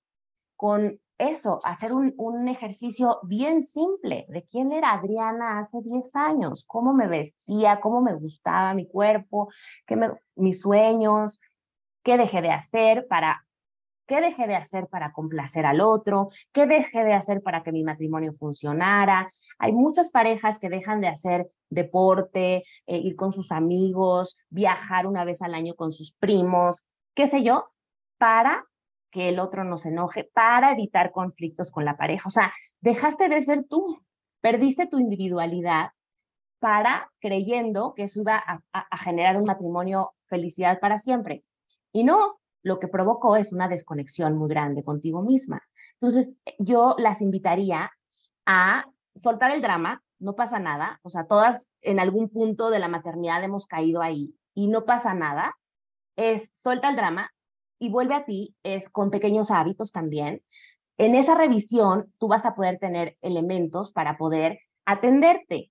con 0.57 0.99
eso, 1.19 1.59
hacer 1.65 1.93
un, 1.93 2.15
un, 2.17 2.49
ejercicio 2.49 3.19
bien 3.25 3.65
simple 3.65 4.27
de 4.29 4.45
quién 4.45 4.73
era 4.73 4.93
Adriana 4.93 5.61
hace 5.61 5.79
10 5.83 6.15
años, 6.15 6.65
cómo 6.67 6.95
me 6.95 7.09
vestía, 7.09 7.81
cómo 7.81 8.01
me 8.01 8.15
gustaba 8.15 8.73
mi 8.73 8.87
cuerpo, 8.87 9.49
qué 9.87 9.97
me, 9.97 10.11
mis 10.37 10.61
sueños, 10.61 11.41
qué 12.05 12.17
dejé 12.17 12.41
de 12.41 12.51
hacer 12.51 13.07
para 13.09 13.45
qué 14.09 14.23
dejé 14.23 14.47
de 14.47 14.57
hacer 14.57 14.89
para 14.89 15.13
complacer 15.13 15.67
al 15.67 15.81
otro, 15.83 16.29
qué 16.53 16.67
dejé 16.67 17.05
de 17.05 17.13
hacer 17.13 17.43
para 17.43 17.63
que 17.63 17.73
mi 17.73 17.85
matrimonio 17.85 18.33
funcionara. 18.39 19.29
Hay 19.59 19.73
muchas 19.73 20.11
parejas 20.11 20.59
que 20.59 20.71
dejan 20.71 21.03
de 21.03 21.09
hacer 21.09 21.51
deporte, 21.69 22.65
eh, 22.87 22.97
ir 22.97 23.15
con 23.17 23.33
sus 23.33 23.53
amigos, 23.53 24.39
viajar 24.49 25.07
una 25.07 25.25
vez 25.25 25.43
al 25.43 25.55
año 25.55 25.75
con 25.75 25.93
sus 25.93 26.15
primos, 26.15 26.83
qué 27.15 27.27
sé 27.27 27.43
yo, 27.43 27.67
para 28.17 28.65
que 29.11 29.29
el 29.29 29.39
otro 29.39 29.65
no 29.65 29.79
se 29.79 29.89
enoje, 29.89 30.31
para 30.33 30.73
evitar 30.73 31.13
conflictos 31.13 31.71
con 31.71 31.85
la 31.85 31.97
pareja. 31.97 32.29
O 32.29 32.33
sea, 32.33 32.53
dejaste 32.81 33.29
de 33.29 33.43
ser 33.43 33.65
tú, 33.69 34.03
perdiste 34.41 34.87
tu 34.87 34.99
individualidad 34.99 35.91
para 36.59 37.11
creyendo 37.21 37.95
que 37.95 38.05
eso 38.05 38.21
iba 38.21 38.37
a, 38.37 38.61
a, 38.73 38.99
generar 38.99 39.37
un 39.37 39.45
matrimonio 39.45 40.13
felicidad 40.27 40.81
para 40.81 40.99
siempre. 40.99 41.45
Y 41.93 42.05
no, 42.05 42.39
lo 42.63 42.79
que 42.79 42.89
provocó 42.89 43.37
es 43.37 43.53
una 43.53 43.69
desconexión 43.69 44.37
muy 44.37 44.49
grande 44.49 44.83
contigo 44.83 45.23
misma. 45.23 45.63
Entonces, 46.01 46.35
yo 46.59 46.97
las 46.99 47.21
invitaría 47.21 47.91
a 48.47 48.85
soltar 49.15 49.53
el 49.53 49.63
drama, 49.63 50.03
no 50.19 50.35
pasa 50.35 50.59
nada, 50.59 51.01
o 51.03 51.11
sea, 51.11 51.27
todas 51.27 51.67
en 51.81 52.01
algún 52.01 52.29
punto 52.29 52.71
de 52.71 52.79
la 52.79 52.89
maternidad 52.89 53.43
hemos 53.45 53.67
caído 53.67 54.03
ahí 54.03 54.35
y 54.55 54.67
no 54.69 54.85
pasa 54.85 55.15
nada, 55.15 55.57
es 56.17 56.51
suelta 56.55 56.89
el 56.91 56.97
drama, 56.97 57.31
y 57.79 57.91
vuelve 57.91 58.15
a 58.15 58.25
ti 58.25 58.57
es 58.63 58.89
con 58.91 59.11
pequeños 59.11 59.51
hábitos 59.51 59.93
también. 59.93 60.43
En 60.99 61.15
esa 61.15 61.35
revisión 61.35 62.13
tú 62.19 62.29
vas 62.29 62.45
a 62.45 62.55
poder 62.55 62.79
tener 62.79 63.17
elementos 63.23 63.93
para 63.93 64.17
poder 64.17 64.61
atenderte. 64.85 65.71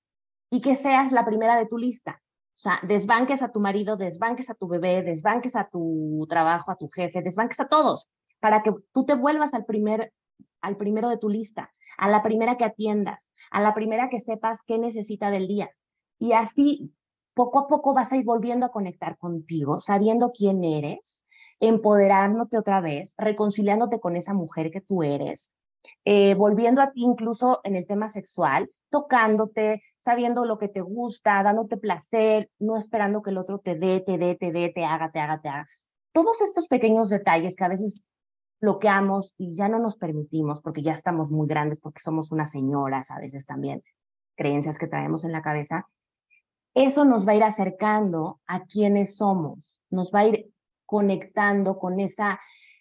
y 0.50 0.62
que 0.62 0.78
seas 0.78 1.12
la 1.12 1.26
primera 1.26 1.58
de 1.58 1.66
tu 1.66 1.78
lista. 1.78 2.22
O 2.56 2.60
sea, 2.60 2.80
desbanques 2.84 3.42
a 3.42 3.52
tu 3.52 3.60
marido, 3.60 3.98
desbanques 3.98 4.50
a 4.50 4.56
tu 4.56 4.68
bebé, 4.68 5.04
desbanques 5.04 5.58
a 5.58 5.68
tu 5.70 6.26
trabajo, 6.30 6.72
a 6.72 6.78
tu 6.78 6.88
jefe, 6.88 7.22
desbanques 7.22 7.60
a 7.60 7.68
todos, 7.68 8.08
para 8.40 8.64
que 8.64 8.72
tú 8.94 9.06
te 9.06 9.14
vuelvas 9.14 9.54
al, 9.54 9.66
primer, 9.66 10.14
al 10.62 10.78
primero 10.78 11.10
de 11.10 11.18
tu 11.18 11.30
lista, 11.30 11.70
a 11.98 12.08
la 12.10 12.24
primera 12.24 12.56
que 12.56 12.64
atiendas, 12.64 13.20
a 13.52 13.62
la 13.62 13.74
primera 13.76 14.10
que 14.10 14.22
sepas 14.22 14.60
qué 14.66 14.78
necesita 14.78 15.30
del 15.30 15.48
día. 15.48 15.70
Y 16.18 16.32
así, 16.32 16.94
poco 17.36 17.60
a 17.60 17.68
poco 17.68 17.94
vas 17.94 18.12
a 18.12 18.18
ir 18.18 18.26
volviendo 18.26 18.66
a 18.66 18.72
conectar 18.72 19.18
contigo, 19.18 19.80
sabiendo 19.80 20.32
quién 20.32 20.64
eres, 20.64 21.26
empoderándote 21.60 22.58
otra 22.58 22.82
vez, 22.82 23.14
reconciliándote 23.18 24.00
con 24.00 24.16
esa 24.16 24.34
mujer 24.34 24.72
que 24.72 24.82
tú 24.82 25.04
eres, 25.04 25.52
eh, 26.06 26.36
volviendo 26.36 26.82
a 26.82 26.92
ti 26.92 27.02
incluso 27.04 27.62
en 27.64 27.76
el 27.76 27.88
tema 27.88 28.10
sexual, 28.10 28.70
tocándote, 28.90 29.84
sabiendo 30.04 30.46
lo 30.46 30.58
que 30.58 30.70
te 30.70 30.82
gusta, 30.82 31.44
dándote 31.44 31.78
placer, 31.78 32.50
no 32.60 32.78
esperando 32.78 33.22
que 33.22 33.32
el 33.32 33.38
otro 33.38 33.60
te 33.60 33.76
dé, 33.76 34.02
te 34.02 34.18
dé, 34.18 34.36
te 34.36 34.52
dé, 34.52 34.72
te 34.74 34.86
haga, 34.86 35.12
te 35.12 35.20
haga, 35.20 35.42
te 35.42 35.50
haga. 35.50 35.68
Todos 36.14 36.42
estos 36.42 36.68
pequeños 36.68 37.10
detalles 37.10 37.56
que 37.56 37.64
a 37.64 37.70
veces 37.70 38.02
bloqueamos 38.60 39.34
y 39.38 39.56
ya 39.56 39.70
no 39.70 39.80
nos 39.80 39.98
permitimos 39.98 40.62
porque 40.62 40.82
ya 40.82 40.94
estamos 40.94 41.30
muy 41.30 41.48
grandes, 41.48 41.80
porque 41.80 42.02
somos 42.02 42.32
unas 42.32 42.52
señoras 42.52 43.12
a 43.12 43.20
veces 43.20 43.46
también, 43.46 43.84
creencias 44.36 44.78
que 44.78 44.88
traemos 44.88 45.24
en 45.24 45.32
la 45.32 45.42
cabeza, 45.42 45.88
eso 46.74 47.06
nos 47.06 47.28
va 47.28 47.32
a 47.32 47.36
ir 47.36 47.44
acercando 47.44 48.40
a 48.48 48.66
quienes 48.66 49.18
somos, 49.18 49.60
nos 49.90 50.12
va 50.14 50.20
a 50.20 50.28
ir 50.28 50.52
conectando 50.88 51.78
con 51.78 52.00
esa, 52.00 52.40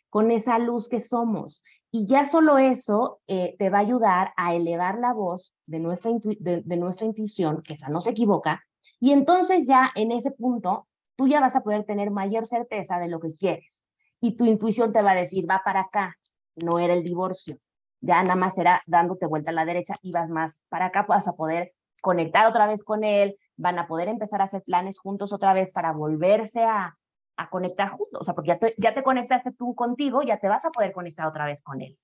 con 0.09 0.31
esa 0.31 0.59
luz 0.59 0.89
que 0.89 1.03
somos. 1.03 1.63
Y 1.91 2.07
ya 2.07 2.29
solo 2.31 2.57
eso 2.57 3.21
eh, 3.27 3.57
te 3.59 3.69
va 3.69 3.79
a 3.79 3.83
ayudar 3.83 4.33
a 4.37 4.55
elevar 4.55 4.99
la 4.99 5.13
voz 5.13 5.53
de 5.67 5.81
nuestra, 5.81 6.11
de, 6.13 6.77
nuestra 6.77 7.07
intuición, 7.07 7.63
que 7.63 7.75
esa 7.75 7.91
no 7.91 8.01
se 8.01 8.11
equivoca, 8.11 8.63
y 8.99 9.13
entonces 9.13 9.67
ya 9.67 9.91
en 9.95 10.13
ese 10.13 10.31
punto 10.31 10.87
tú 11.17 11.29
ya 11.29 11.41
vas 11.41 11.57
a 11.57 11.63
poder 11.63 11.85
tener 11.85 12.11
mayor 12.11 12.47
certeza 12.47 12.99
de 12.99 13.09
lo 13.09 13.21
que 13.21 13.35
quieres. 13.35 13.79
Y 14.21 14.37
tu 14.37 14.47
intuición 14.47 14.93
te 14.93 15.03
va 15.03 15.13
a 15.13 15.17
decir, 15.17 15.51
va 15.51 15.63
para 15.65 15.81
acá, 15.83 16.17
no 16.55 16.79
era 16.79 16.95
el 16.95 17.05
divorcio. 17.05 17.57
Ya 18.01 18.23
nada 18.23 18.37
más 18.37 18.57
era 18.57 18.83
dándote 18.87 19.27
vuelta 19.27 19.51
a 19.51 19.55
la 19.55 19.65
derecha 19.65 19.97
y 20.03 20.13
vas 20.13 20.31
más 20.31 20.59
para 20.69 20.87
acá, 20.87 21.05
vas 21.09 21.29
a 21.29 21.33
poder 21.33 21.73
conectar 22.01 22.47
otra 22.47 22.67
vez 22.67 22.83
con 22.85 23.05
él, 23.05 23.37
van 23.57 23.79
a 23.79 23.87
poder 23.87 24.09
empezar 24.09 24.41
a 24.41 24.45
hacer 24.45 24.63
planes 24.63 24.99
juntos 24.99 25.33
otra 25.33 25.53
vez 25.53 25.71
para 25.73 25.93
volverse 25.93 26.63
a, 26.63 26.97
a 27.37 27.51
conectar 27.51 27.91
juntos, 27.91 28.21
o 28.21 28.25
sea, 28.25 28.35
porque 28.35 28.49
ya 28.49 28.59
te, 28.59 28.75
ya 28.79 28.95
te 28.95 29.03
conectaste 29.03 29.53
tú 29.53 29.75
contigo, 29.75 30.23
ya 30.23 30.39
te 30.39 30.49
vas 30.49 30.65
a 30.65 30.71
poder 30.71 30.93
conectar 30.93 31.27
otra 31.27 31.45
vez 31.45 31.63
con 31.63 31.81
él. 31.81 31.99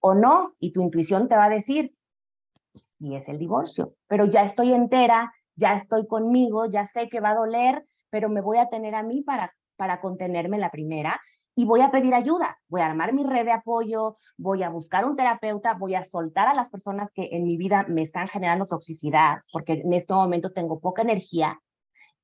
O 0.00 0.14
no, 0.14 0.54
y 0.58 0.72
tu 0.72 0.80
intuición 0.80 1.28
te 1.28 1.36
va 1.36 1.44
a 1.44 1.50
decir, 1.50 1.94
y 2.98 3.16
es 3.16 3.28
el 3.28 3.38
divorcio, 3.38 3.94
pero 4.06 4.24
ya 4.24 4.44
estoy 4.44 4.72
entera, 4.72 5.32
ya 5.54 5.74
estoy 5.74 6.06
conmigo, 6.06 6.66
ya 6.66 6.86
sé 6.86 7.08
que 7.08 7.20
va 7.20 7.30
a 7.30 7.36
doler, 7.36 7.84
pero 8.10 8.28
me 8.28 8.40
voy 8.40 8.58
a 8.58 8.68
tener 8.68 8.94
a 8.94 9.02
mí 9.02 9.22
para, 9.22 9.52
para 9.76 10.00
contenerme 10.00 10.58
la 10.58 10.70
primera 10.70 11.20
y 11.54 11.64
voy 11.64 11.80
a 11.80 11.90
pedir 11.90 12.14
ayuda, 12.14 12.56
voy 12.68 12.82
a 12.82 12.86
armar 12.86 13.12
mi 13.12 13.24
red 13.24 13.44
de 13.44 13.50
apoyo, 13.50 14.16
voy 14.36 14.62
a 14.62 14.68
buscar 14.68 15.04
un 15.04 15.16
terapeuta, 15.16 15.74
voy 15.74 15.96
a 15.96 16.04
soltar 16.04 16.46
a 16.46 16.54
las 16.54 16.70
personas 16.70 17.10
que 17.12 17.30
en 17.32 17.44
mi 17.44 17.56
vida 17.56 17.84
me 17.88 18.02
están 18.02 18.28
generando 18.28 18.66
toxicidad, 18.66 19.38
porque 19.52 19.72
en 19.72 19.92
este 19.92 20.14
momento 20.14 20.52
tengo 20.52 20.78
poca 20.78 21.02
energía 21.02 21.58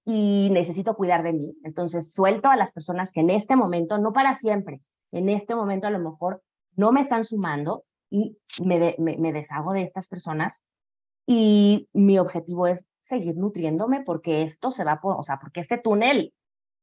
y 0.05 0.51
necesito 0.51 0.97
cuidar 0.97 1.23
de 1.23 1.33
mí. 1.33 1.57
Entonces 1.65 2.13
suelto 2.13 2.49
a 2.49 2.57
las 2.57 2.73
personas 2.73 3.11
que 3.13 3.21
en 3.21 3.31
este 3.31 3.57
momento, 3.57 3.99
no 3.99 4.13
para 4.13 4.35
siempre, 4.37 4.81
en 5.13 5.29
este 5.29 5.55
momento 5.55 5.87
a 5.87 5.91
lo 5.91 5.99
mejor 5.99 6.43
no 6.77 6.93
me 6.93 7.01
están 7.01 7.25
sumando 7.25 7.85
y 8.11 8.37
me, 8.63 9.33
deshago 9.33 9.73
de 9.73 9.83
estas 9.83 10.07
personas 10.07 10.63
y 11.27 11.89
mi 11.93 12.19
objetivo 12.19 12.67
es 12.67 12.85
seguir 13.01 13.37
nutriéndome 13.37 14.03
porque 14.03 14.43
esto 14.43 14.71
se 14.71 14.85
va, 14.85 15.01
o 15.03 15.25
sea, 15.25 15.39
porque 15.39 15.61
este 15.61 15.79
túnel 15.79 16.33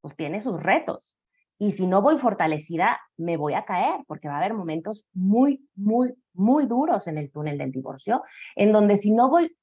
pues 0.00 0.16
tiene 0.16 0.40
sus 0.40 0.62
retos. 0.62 1.16
Y 1.58 1.72
si 1.72 1.86
no 1.86 2.02
voy 2.02 2.18
fortalecida, 2.18 2.98
me 3.16 3.36
voy 3.36 3.54
a 3.54 3.64
caer, 3.64 4.00
porque 4.08 4.26
va 4.26 4.34
a 4.34 4.38
haber 4.38 4.52
momentos 4.52 5.06
muy, 5.12 5.68
muy, 5.76 6.12
muy 6.32 6.66
duros 6.66 7.06
en 7.06 7.18
el 7.18 7.30
túnel 7.30 7.56
del 7.56 7.70
divorcio, 7.70 8.24
en 8.56 8.72
donde 8.72 8.98
si 8.98 9.12
no 9.12 9.30
voy 9.30 9.56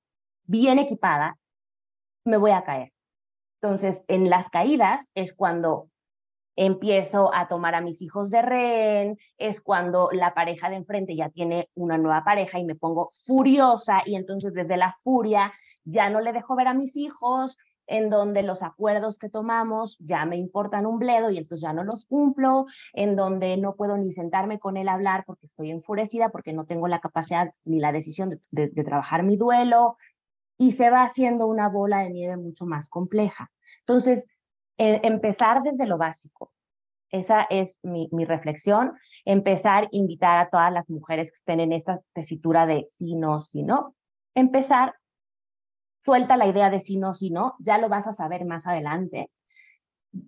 bien 0.46 0.80
equipada, 0.80 1.38
me 2.24 2.38
voy 2.38 2.52
a 2.52 2.64
caer. 2.64 2.94
Entonces, 3.62 4.04
en 4.08 4.30
las 4.30 4.50
caídas 4.50 5.10
es 5.16 5.34
cuando 5.34 5.90
empiezo 6.56 7.34
a 7.34 7.48
tomar 7.48 7.74
a 7.76 7.82
mis 7.82 8.02
hijos 8.02 8.30
de 8.30 8.42
rehén, 8.42 9.18
es 9.38 9.62
cuando 9.62 10.10
la 10.12 10.34
pareja 10.34 10.70
de 10.70 10.76
enfrente 10.76 11.16
ya 11.16 11.30
tiene 11.30 11.70
una 11.74 11.98
nueva 11.98 12.24
pareja 12.26 12.60
y 12.60 12.66
me 12.66 12.76
pongo 12.76 13.12
furiosa 13.26 14.02
y 14.06 14.16
entonces 14.16 14.54
desde 14.54 14.76
la 14.76 14.98
furia 15.04 15.54
ya 15.86 16.10
no 16.10 16.20
le 16.20 16.34
dejo 16.34 16.58
ver 16.58 16.68
a 16.68 16.74
mis 16.74 16.96
hijos, 16.98 17.58
en 17.88 18.10
donde 18.10 18.44
los 18.44 18.62
acuerdos 18.62 19.18
que 19.18 19.30
tomamos 19.30 19.98
ya 20.00 20.26
me 20.26 20.38
importan 20.38 20.86
un 20.86 21.00
bledo 21.00 21.32
y 21.32 21.38
entonces 21.38 21.62
ya 21.62 21.74
no 21.74 21.84
los 21.84 22.06
cumplo, 22.06 22.66
en 22.94 23.16
donde 23.16 23.58
no 23.58 23.76
puedo 23.76 23.98
ni 23.98 24.12
sentarme 24.12 24.60
con 24.60 24.78
él 24.78 24.90
a 24.90 24.94
hablar 24.94 25.24
porque 25.26 25.48
estoy 25.48 25.72
enfurecida, 25.72 26.30
porque 26.30 26.54
no 26.54 26.66
tengo 26.66 26.88
la 26.88 27.00
capacidad 27.00 27.52
ni 27.66 27.80
la 27.80 27.92
decisión 27.92 28.30
de, 28.52 28.68
de 28.68 28.84
trabajar 28.84 29.24
mi 29.24 29.38
duelo, 29.38 29.98
y 30.60 30.74
se 30.74 30.90
va 30.90 31.04
haciendo 31.04 31.48
una 31.48 31.70
bola 31.70 32.00
de 32.00 32.10
nieve 32.10 32.36
mucho 32.36 32.66
más 32.66 32.90
compleja. 32.90 33.50
Entonces, 33.80 34.28
e, 34.78 35.00
empezar 35.08 35.64
desde 35.64 35.88
lo 35.88 35.98
básico. 35.98 36.52
Esa 37.10 37.44
es 37.50 37.80
mi, 37.82 38.10
mi, 38.12 38.26
reflexión. 38.26 38.94
Empezar, 39.24 39.88
invitar 39.92 40.38
a 40.38 40.50
todas 40.50 40.72
las 40.72 40.88
mujeres 40.90 41.32
que 41.32 41.38
estén 41.38 41.62
en 41.62 41.72
esta 41.72 42.02
tesitura 42.14 42.66
de 42.66 42.90
sí, 43.00 43.16
no, 43.16 43.42
sí, 43.42 43.64
no. 43.64 43.96
Empezar, 44.36 44.96
suelta 46.04 46.36
la 46.36 46.48
idea 46.48 46.70
de 46.70 46.82
sí, 46.82 46.98
no, 46.98 47.14
sí, 47.14 47.32
no. 47.32 47.56
Ya 47.60 47.78
lo 47.78 47.88
vas 47.88 48.06
a 48.06 48.14
saber 48.14 48.44
más 48.44 48.68
adelante. 48.68 49.32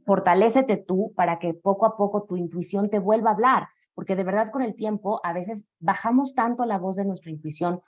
Fortalécete 0.06 0.78
tú 0.78 1.12
para 1.14 1.40
que 1.40 1.54
poco 1.54 1.86
a 1.86 1.98
poco 1.98 2.24
tu 2.24 2.38
intuición 2.38 2.90
te 2.90 3.00
vuelva 3.00 3.32
a 3.32 3.34
hablar. 3.34 3.68
Porque 3.94 4.16
de 4.16 4.24
verdad 4.24 4.50
con 4.50 4.62
el 4.62 4.76
tiempo 4.76 5.20
a 5.26 5.34
veces 5.34 5.66
bajamos 5.80 6.36
tanto 6.36 6.64
la 6.66 6.80
voz 6.80 6.96
de 6.96 7.04
nuestra 7.04 7.32
intuición 7.32 7.82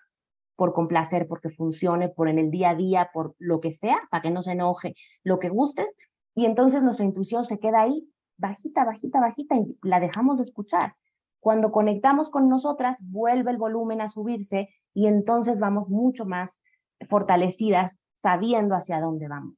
por 0.56 0.74
complacer, 0.74 1.28
porque 1.28 1.50
funcione, 1.50 2.10
por 2.10 2.30
en 2.30 2.40
el 2.40 2.52
día 2.52 2.72
a 2.72 2.76
día, 2.76 3.10
por 3.14 3.36
lo 3.40 3.60
que 3.60 3.74
sea, 3.74 3.98
para 4.12 4.22
que 4.22 4.32
no 4.32 4.44
se 4.44 4.52
enoje, 4.52 4.96
lo 5.24 5.40
que 5.40 5.50
gustes, 5.50 5.90
y 6.36 6.46
entonces 6.46 6.82
nuestra 6.82 7.06
intuición 7.06 7.46
se 7.46 7.60
queda 7.60 7.82
ahí 7.82 8.08
bajita, 8.38 8.84
bajita, 8.84 9.20
bajita 9.20 9.56
y 9.56 9.78
la 9.84 10.00
dejamos 10.00 10.38
de 10.38 10.44
escuchar. 10.44 10.96
Cuando 11.40 11.72
conectamos 11.72 12.30
con 12.30 12.50
nosotras, 12.50 12.98
vuelve 13.02 13.52
el 13.52 13.58
volumen 13.58 14.02
a 14.02 14.10
subirse 14.10 14.70
y 14.94 15.08
entonces 15.08 15.60
vamos 15.60 15.90
mucho 15.90 16.26
más 16.26 16.62
fortalecidas 17.10 18.00
sabiendo 18.22 18.76
hacia 18.76 19.02
dónde 19.02 19.28
vamos. 19.28 19.56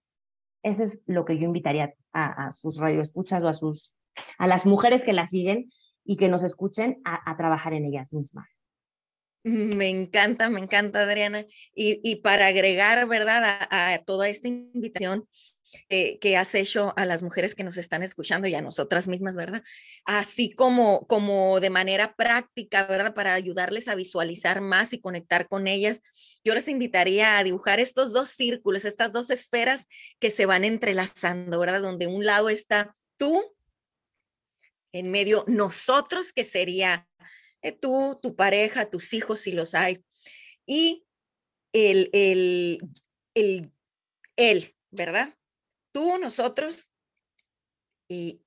Eso 0.64 0.84
es 0.84 1.00
lo 1.06 1.26
que 1.26 1.38
yo 1.38 1.46
invitaría 1.46 1.94
a, 2.12 2.52
sus 2.54 2.78
radioescuchas 2.80 3.44
o 3.44 3.48
a, 3.48 3.54
sus, 3.54 3.94
a 4.40 4.48
las 4.48 4.66
mujeres 4.66 5.04
que 5.04 5.14
la 5.14 5.28
siguen 5.28 5.70
y 6.04 6.18
que 6.18 6.28
nos 6.28 6.44
escuchen 6.44 7.02
a 7.04 7.38
trabajar 7.38 7.74
en 7.74 7.86
ellas 7.86 8.12
mismas. 8.14 8.55
Me 9.46 9.90
encanta, 9.90 10.50
me 10.50 10.60
encanta, 10.60 11.02
Adriana. 11.04 11.46
Y, 11.76 12.16
para 12.18 12.48
agregar, 12.48 13.08
¿verdad?, 13.08 13.68
a, 13.70 14.00
toda 14.04 14.28
esta 14.28 14.48
invitación 14.48 15.28
que 15.88 16.38
has 16.38 16.56
hecho 16.56 16.94
a 16.96 17.06
las 17.06 17.22
mujeres 17.22 17.54
que 17.54 17.64
nos 17.64 17.78
están 17.78 18.02
escuchando 18.02 18.48
y 18.48 18.56
a 18.56 18.62
nosotras 18.62 19.08
mismas, 19.08 19.36
¿verdad? 19.36 19.62
Así 20.04 20.52
como, 20.52 21.06
como 21.06 21.60
de 21.60 21.70
manera 21.70 22.16
práctica, 22.16 22.88
¿verdad? 22.88 23.14
Para 23.14 23.36
ayudarles 23.36 23.88
a 23.88 23.94
visualizar 23.94 24.62
más 24.62 24.94
y 24.94 25.00
conectar 25.00 25.48
con 25.48 25.68
ellas, 25.68 26.02
yo 26.44 26.56
les 26.56 26.68
invitaría 26.68 27.38
a 27.38 27.44
dibujar 27.44 27.80
estos 27.80 28.14
dos 28.14 28.30
círculos, 28.30 28.84
estas 28.84 29.12
dos 29.12 29.30
esferas 29.30 29.88
que 30.20 30.32
se 30.32 30.48
van 30.48 30.64
entrelazando, 30.64 31.60
¿verdad? 31.60 31.84
Donde 31.84 32.08
un 32.08 32.26
lado 32.26 32.50
está 32.50 32.96
tú, 33.18 33.44
en 34.92 35.12
medio 35.12 35.44
nosotros, 35.48 36.34
que 36.34 36.46
sería 36.46 37.08
tú, 37.72 38.18
tu 38.22 38.36
pareja, 38.36 38.90
tus 38.90 39.14
hijos, 39.14 39.42
si 39.42 39.52
los 39.52 39.74
hay, 39.74 40.04
y 40.66 41.06
el, 41.74 42.10
el, 42.14 42.80
el, 43.34 43.72
él, 44.36 44.76
¿verdad? 44.92 45.38
Tú, 45.92 46.18
nosotros 46.18 46.90
y, 48.08 48.42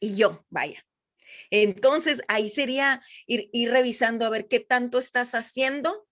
y 0.00 0.16
yo, 0.16 0.44
vaya. 0.50 0.84
Entonces, 1.50 2.22
ahí 2.28 2.50
sería 2.50 3.02
ir, 3.26 3.50
ir, 3.52 3.70
revisando 3.70 4.24
a 4.24 4.30
ver 4.30 4.48
qué 4.48 4.60
tanto 4.60 4.98
estás 4.98 5.34
haciendo 5.34 6.08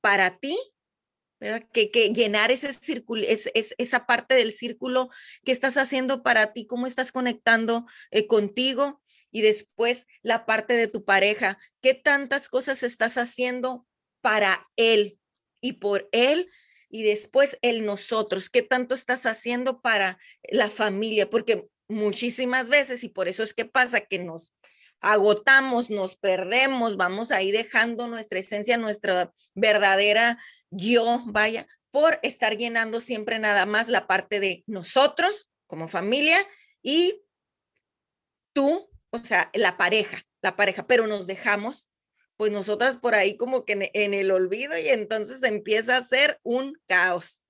para 0.00 0.38
ti, 0.38 0.58
¿verdad? 1.40 1.66
Que, 1.72 1.90
que 1.90 2.10
llenar 2.10 2.50
ese 2.50 2.72
círculo, 2.72 3.24
es, 3.26 3.50
es, 3.54 3.74
esa 3.78 4.06
parte 4.06 4.34
del 4.34 4.52
círculo 4.52 5.10
que 5.44 5.52
estás 5.52 5.76
haciendo 5.76 6.22
para 6.22 6.52
ti, 6.52 6.66
cómo 6.66 6.86
estás 6.86 7.12
conectando 7.12 7.86
eh, 8.10 8.26
contigo 8.26 9.00
y 9.30 9.42
después 9.42 10.06
la 10.22 10.46
parte 10.46 10.74
de 10.74 10.88
tu 10.88 11.04
pareja. 11.04 11.58
¿Qué 11.80 11.94
tantas 11.94 12.48
cosas 12.48 12.82
estás 12.82 13.16
haciendo 13.18 13.86
para 14.20 14.68
él 14.76 15.18
y 15.60 15.74
por 15.74 16.08
él? 16.12 16.50
Y 16.90 17.02
después 17.02 17.58
el 17.62 17.84
nosotros, 17.84 18.48
¿qué 18.48 18.62
tanto 18.62 18.94
estás 18.94 19.26
haciendo 19.26 19.80
para 19.80 20.18
la 20.50 20.70
familia? 20.70 21.28
Porque 21.28 21.68
muchísimas 21.88 22.68
veces, 22.68 23.04
y 23.04 23.08
por 23.08 23.28
eso 23.28 23.42
es 23.42 23.54
que 23.54 23.64
pasa 23.64 24.00
que 24.00 24.18
nos 24.18 24.54
agotamos, 25.00 25.90
nos 25.90 26.16
perdemos, 26.16 26.96
vamos 26.96 27.30
ahí 27.30 27.52
dejando 27.52 28.08
nuestra 28.08 28.38
esencia, 28.38 28.76
nuestra 28.76 29.32
verdadera 29.54 30.38
yo, 30.70 31.22
vaya, 31.26 31.66
por 31.90 32.18
estar 32.22 32.56
llenando 32.56 33.00
siempre 33.00 33.38
nada 33.38 33.66
más 33.66 33.88
la 33.88 34.06
parte 34.06 34.40
de 34.40 34.64
nosotros 34.66 35.50
como 35.66 35.88
familia 35.88 36.46
y 36.82 37.22
tú, 38.52 38.90
o 39.10 39.18
sea, 39.18 39.50
la 39.54 39.76
pareja, 39.76 40.22
la 40.42 40.56
pareja, 40.56 40.86
pero 40.86 41.06
nos 41.06 41.26
dejamos, 41.26 41.88
pues 42.36 42.52
nosotras 42.52 42.96
por 42.96 43.14
ahí 43.14 43.36
como 43.36 43.64
que 43.64 43.90
en, 43.92 44.14
el 44.14 44.30
olvido 44.30 44.78
y 44.78 44.88
entonces 44.88 45.42
empieza 45.42 45.96
a 45.96 46.02
ser 46.02 46.38
un 46.42 46.78
caos. 46.86 47.40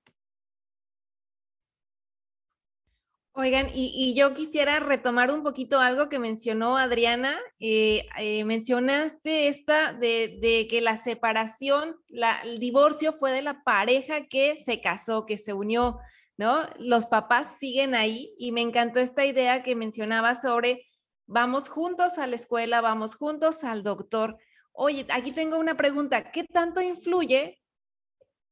Oigan, 3.35 3.69
y, 3.73 4.15
yo 4.15 4.35
quisiera 4.35 4.81
retomar 4.81 5.31
un 5.31 5.45
poquito 5.45 5.79
algo 5.79 6.09
que 6.09 6.19
mencionó 6.19 6.77
Adriana. 6.77 7.39
Eh, 7.61 8.05
eh, 8.19 8.43
mencionaste 8.45 9.47
esta 9.47 9.93
de, 9.93 10.67
que 10.69 10.81
la 10.81 10.97
separación, 10.97 11.95
el 12.43 12.59
divorcio 12.59 13.13
fue 13.13 13.31
de 13.31 13.43
la 13.43 13.63
pareja 13.63 14.27
que 14.27 14.61
se 14.65 14.81
casó, 14.81 15.25
que 15.25 15.39
se 15.39 15.53
unió, 15.53 16.01
¿no? 16.37 16.63
Los 16.81 17.07
papás 17.07 17.47
siguen 17.61 17.95
ahí 17.95 18.35
y 18.39 18.51
me 18.51 18.63
encantó 18.63 18.99
esta 18.99 19.25
idea 19.25 19.63
que 19.63 19.77
mencionaba 19.77 20.35
sobre 20.35 20.88
vamos 21.29 21.69
juntos 21.69 22.19
a 22.19 22.27
la 22.27 22.35
escuela, 22.35 22.81
vamos 22.81 23.15
juntos 23.15 23.63
al 23.63 23.85
doctor. 23.85 24.37
Oye, 24.73 25.07
aquí 25.11 25.31
tengo 25.31 25.59
una 25.59 25.77
pregunta, 25.77 26.33
¿qué 26.33 26.43
tanto 26.43 26.81
influye 26.81 27.63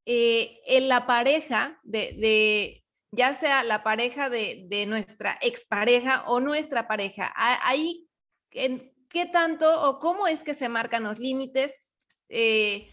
eh, 0.05 0.61
en 0.67 0.89
la 0.89 1.05
pareja 1.07 1.81
de 1.83 2.85
ya 3.17 3.35
sea 3.35 3.65
la 3.65 3.83
pareja 3.83 4.29
de, 4.29 4.85
nuestra 4.87 5.37
expareja 5.41 6.25
o 6.27 6.39
nuestra 6.39 6.87
pareja. 6.87 7.33
Ahí, 7.35 8.09
¿en 8.51 8.93
qué 9.09 9.27
tanto 9.27 9.89
o 9.89 9.99
cómo 9.99 10.27
es 10.27 10.43
que 10.43 10.55
se 10.55 10.69
marcan 10.69 11.05
los 11.05 11.19
límites? 11.19 11.73
Eh, 12.29 12.91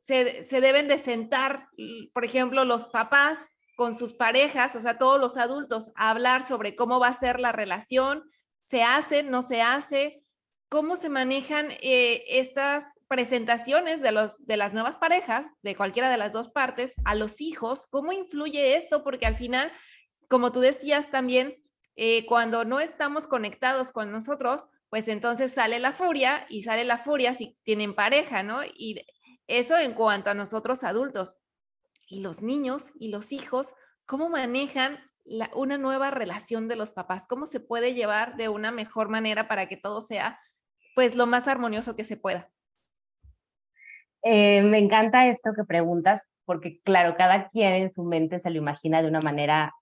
se, 0.00 0.44
se, 0.44 0.60
deben 0.60 0.88
de 0.88 0.98
sentar, 0.98 1.68
por 2.12 2.24
ejemplo, 2.24 2.64
los 2.64 2.86
papás 2.88 3.38
con 3.76 3.96
sus 3.96 4.12
parejas, 4.12 4.76
o 4.76 4.80
sea, 4.80 4.98
todos 4.98 5.18
los 5.18 5.36
adultos, 5.36 5.90
a 5.96 6.10
hablar 6.10 6.42
sobre 6.42 6.74
cómo 6.74 7.00
va 7.00 7.08
a 7.08 7.18
ser 7.18 7.40
la 7.40 7.52
relación, 7.52 8.24
se 8.66 8.82
hace, 8.82 9.22
no 9.22 9.42
se 9.42 9.62
hace, 9.62 10.22
cómo 10.68 10.96
se 10.96 11.10
manejan 11.10 11.68
eh, 11.82 12.24
estas 12.28 12.84
presentaciones 13.06 14.00
de, 14.00 14.10
los, 14.10 14.38
de 14.46 14.56
las 14.56 14.72
nuevas 14.72 14.96
parejas, 14.96 15.46
de 15.62 15.76
cualquiera 15.76 16.10
de 16.10 16.16
las 16.16 16.32
dos 16.32 16.48
partes, 16.48 16.94
a 17.04 17.14
los 17.14 17.42
hijos, 17.42 17.86
cómo 17.90 18.12
influye 18.12 18.76
esto, 18.76 19.04
porque 19.04 19.26
al 19.26 19.36
final, 19.36 19.70
como 20.28 20.50
tú 20.50 20.60
decías 20.60 21.10
también, 21.10 21.62
eh, 21.96 22.24
cuando 22.24 22.64
no 22.64 22.80
estamos 22.80 23.26
conectados 23.26 23.92
con 23.92 24.10
nosotros, 24.10 24.66
pues 24.88 25.08
entonces 25.08 25.52
sale 25.52 25.78
la 25.78 25.92
furia 25.92 26.46
y 26.48 26.62
sale 26.62 26.84
la 26.84 26.96
furia 26.96 27.34
si 27.34 27.58
tienen 27.64 27.94
pareja, 27.94 28.42
¿no? 28.42 28.64
Y 28.64 29.04
eso 29.46 29.76
en 29.76 29.92
cuanto 29.92 30.30
a 30.30 30.34
nosotros 30.34 30.84
adultos. 30.84 31.36
Y 32.06 32.20
los 32.20 32.40
niños 32.40 32.92
y 32.98 33.08
los 33.08 33.32
hijos, 33.32 33.74
¿cómo 34.06 34.30
manejan 34.30 34.98
una 35.54 35.78
nueva 35.78 36.10
relación 36.10 36.68
de 36.68 36.76
los 36.76 36.92
papás? 36.92 37.26
¿Cómo 37.26 37.46
se 37.46 37.60
puede 37.60 37.94
llevar 37.94 38.36
de 38.36 38.48
una 38.48 38.72
mejor 38.72 39.08
manera 39.08 39.48
para 39.48 39.66
que 39.66 39.76
todo 39.76 40.00
sea 40.00 40.38
pues 40.94 41.14
lo 41.14 41.26
más 41.26 41.48
armonioso 41.48 41.96
que 41.96 42.04
se 42.04 42.16
pueda. 42.16 42.48
Eh, 44.22 44.62
me 44.62 44.78
encanta 44.78 45.26
esto 45.28 45.52
que 45.54 45.64
preguntas, 45.64 46.20
porque 46.44 46.80
claro, 46.82 47.16
cada 47.16 47.48
quien 47.48 47.72
en 47.74 47.92
su 47.92 48.04
mente 48.04 48.40
se 48.40 48.50
lo 48.50 48.58
imagina 48.58 49.02
de 49.02 49.08
una 49.08 49.20
manera 49.20 49.74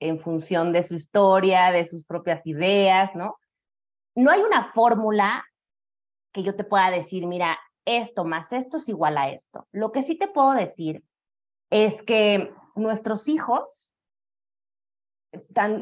en 0.00 0.20
función 0.20 0.72
de 0.72 0.82
su 0.82 0.94
historia, 0.94 1.70
de 1.70 1.86
sus 1.86 2.04
propias 2.04 2.46
ideas, 2.46 3.14
¿no? 3.14 3.36
No 4.14 4.30
hay 4.30 4.40
una 4.40 4.72
fórmula 4.72 5.44
que 6.32 6.42
yo 6.42 6.56
te 6.56 6.64
pueda 6.64 6.90
decir, 6.90 7.26
mira, 7.26 7.58
esto 7.84 8.24
más 8.24 8.50
esto 8.52 8.78
es 8.78 8.88
igual 8.88 9.18
a 9.18 9.30
esto. 9.30 9.68
Lo 9.72 9.92
que 9.92 10.02
sí 10.02 10.16
te 10.16 10.28
puedo 10.28 10.52
decir 10.52 11.02
es 11.70 12.00
que 12.02 12.52
nuestros 12.74 13.28
hijos 13.28 13.90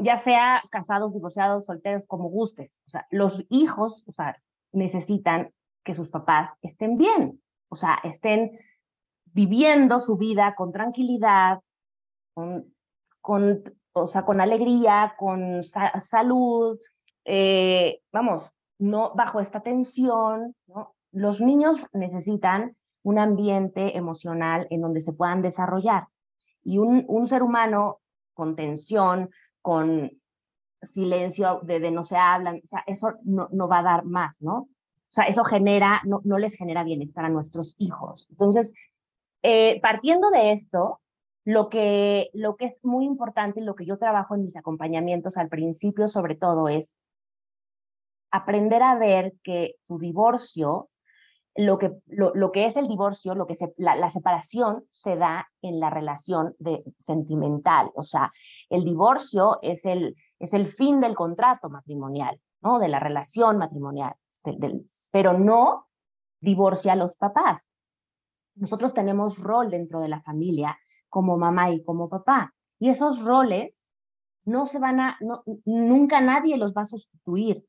ya 0.03 0.23
sea 0.25 0.63
casados, 0.71 1.13
divorciados, 1.13 1.67
solteros, 1.67 2.07
como 2.07 2.29
gustes. 2.29 2.83
O 2.87 2.91
sea, 2.91 3.07
los 3.11 3.45
hijos, 3.49 4.05
o 4.07 4.13
sea, 4.13 4.37
necesitan 4.73 5.51
que 5.85 5.95
sus 5.95 6.09
papás 6.09 6.51
estén 6.63 6.97
bien, 6.97 7.41
o 7.69 7.77
sea, 7.77 7.99
estén 8.05 8.59
viviendo 9.27 10.01
su 10.01 10.17
vida 10.17 10.55
con 10.55 10.73
tranquilidad, 10.73 11.61
con, 12.35 12.75
con, 13.21 13.63
o 13.93 14.07
sea, 14.07 14.25
con 14.25 14.41
alegría, 14.41 15.15
con 15.19 15.65
salud, 16.03 16.79
eh, 17.25 18.01
vamos, 18.13 18.51
no 18.79 19.13
bajo 19.15 19.41
esta 19.41 19.61
tensión, 19.61 20.55
¿no? 20.67 20.95
Los 21.13 21.41
niños 21.41 21.79
necesitan 21.93 22.77
un 23.03 23.19
ambiente 23.19 23.97
emocional 23.97 24.67
en 24.71 24.81
donde 24.81 25.01
se 25.01 25.13
puedan 25.13 25.43
desarrollar. 25.43 26.09
Y 26.65 26.79
un, 26.79 27.05
un 27.09 27.27
ser 27.27 27.43
humano 27.43 28.02
con 28.35 28.57
tensión, 28.57 29.31
con 29.61 30.11
silencio 30.83 31.61
de, 31.63 31.91
no 31.91 32.05
se 32.05 32.17
hablan, 32.17 32.61
o 32.65 32.69
sea, 32.69 32.83
eso 32.87 33.13
no, 33.25 33.49
no, 33.53 33.69
va 33.69 33.79
a 33.79 33.83
dar 33.83 34.05
más, 34.05 34.41
¿no? 34.41 34.57
O 34.59 35.15
sea, 35.15 35.25
eso 35.25 35.45
genera, 35.45 36.01
no, 36.05 36.21
no 36.25 36.39
les 36.39 36.55
genera 36.55 36.85
bienestar 36.85 37.25
a 37.25 37.29
nuestros 37.29 37.75
hijos. 37.79 38.27
Entonces, 38.31 38.73
eh, 39.43 39.81
partiendo 39.81 40.31
de 40.31 40.53
esto, 40.53 41.01
lo 41.45 41.69
que, 41.69 42.31
lo 42.33 42.57
que 42.57 42.67
es 42.67 42.75
muy 42.83 43.05
importante, 43.05 43.61
lo 43.61 43.75
que 43.75 43.85
yo 43.85 43.99
trabajo 43.99 44.35
en 44.35 44.45
mis 44.45 44.57
acompañamientos 44.57 45.37
al 45.37 45.49
principio 45.49 46.09
sobre 46.09 46.37
todo 46.37 46.69
es 46.69 46.93
aprender 48.31 48.83
a 48.83 48.97
ver 48.97 49.35
que 49.43 49.77
tu 49.87 49.99
divorcio, 49.99 50.89
lo 51.55 51.79
que, 51.79 51.93
lo, 52.07 52.35
lo 52.35 52.51
que 52.51 52.67
es 52.67 52.77
el 52.77 52.89
divorcio, 52.89 53.35
lo 53.35 53.47
que 53.47 53.57
se, 53.57 53.73
la, 53.77 53.95
la, 53.97 54.11
separación 54.11 54.85
se 54.93 55.17
da 55.17 55.49
en 55.61 55.81
la 55.81 55.91
relación 55.91 56.55
de, 56.59 56.83
sentimental, 57.01 57.91
o 57.95 58.05
sea, 58.05 58.31
el 58.71 58.85
divorcio 58.85 59.59
es 59.61 59.85
el, 59.85 60.17
es 60.39 60.55
el 60.55 60.73
fin 60.73 61.01
del 61.01 61.15
contrato 61.15 61.69
matrimonial, 61.69 62.41
¿no? 62.63 62.79
De 62.79 62.89
la 62.89 62.99
relación 62.99 63.59
matrimonial, 63.59 64.15
pero 65.11 65.39
no 65.39 65.89
divorcia 66.41 66.95
a 66.95 66.97
los 66.97 67.15
papás. 67.15 67.63
Nosotros 68.55 68.95
tenemos 68.95 69.39
rol 69.39 69.71
dentro 69.71 70.01
de 70.01 70.09
la 70.09 70.23
familia 70.23 70.79
como 71.09 71.37
mamá 71.37 71.71
y 71.71 71.85
como 71.85 72.09
papá, 72.09 72.55
y 72.79 72.89
esos 72.89 73.23
roles 73.23 73.75
no 74.45 74.67
se 74.67 74.79
van 74.79 75.01
a, 75.01 75.19
nunca 75.65 76.21
nadie 76.21 76.57
los 76.57 76.75
va 76.75 76.83
a 76.83 76.87
sustituir. 76.87 77.65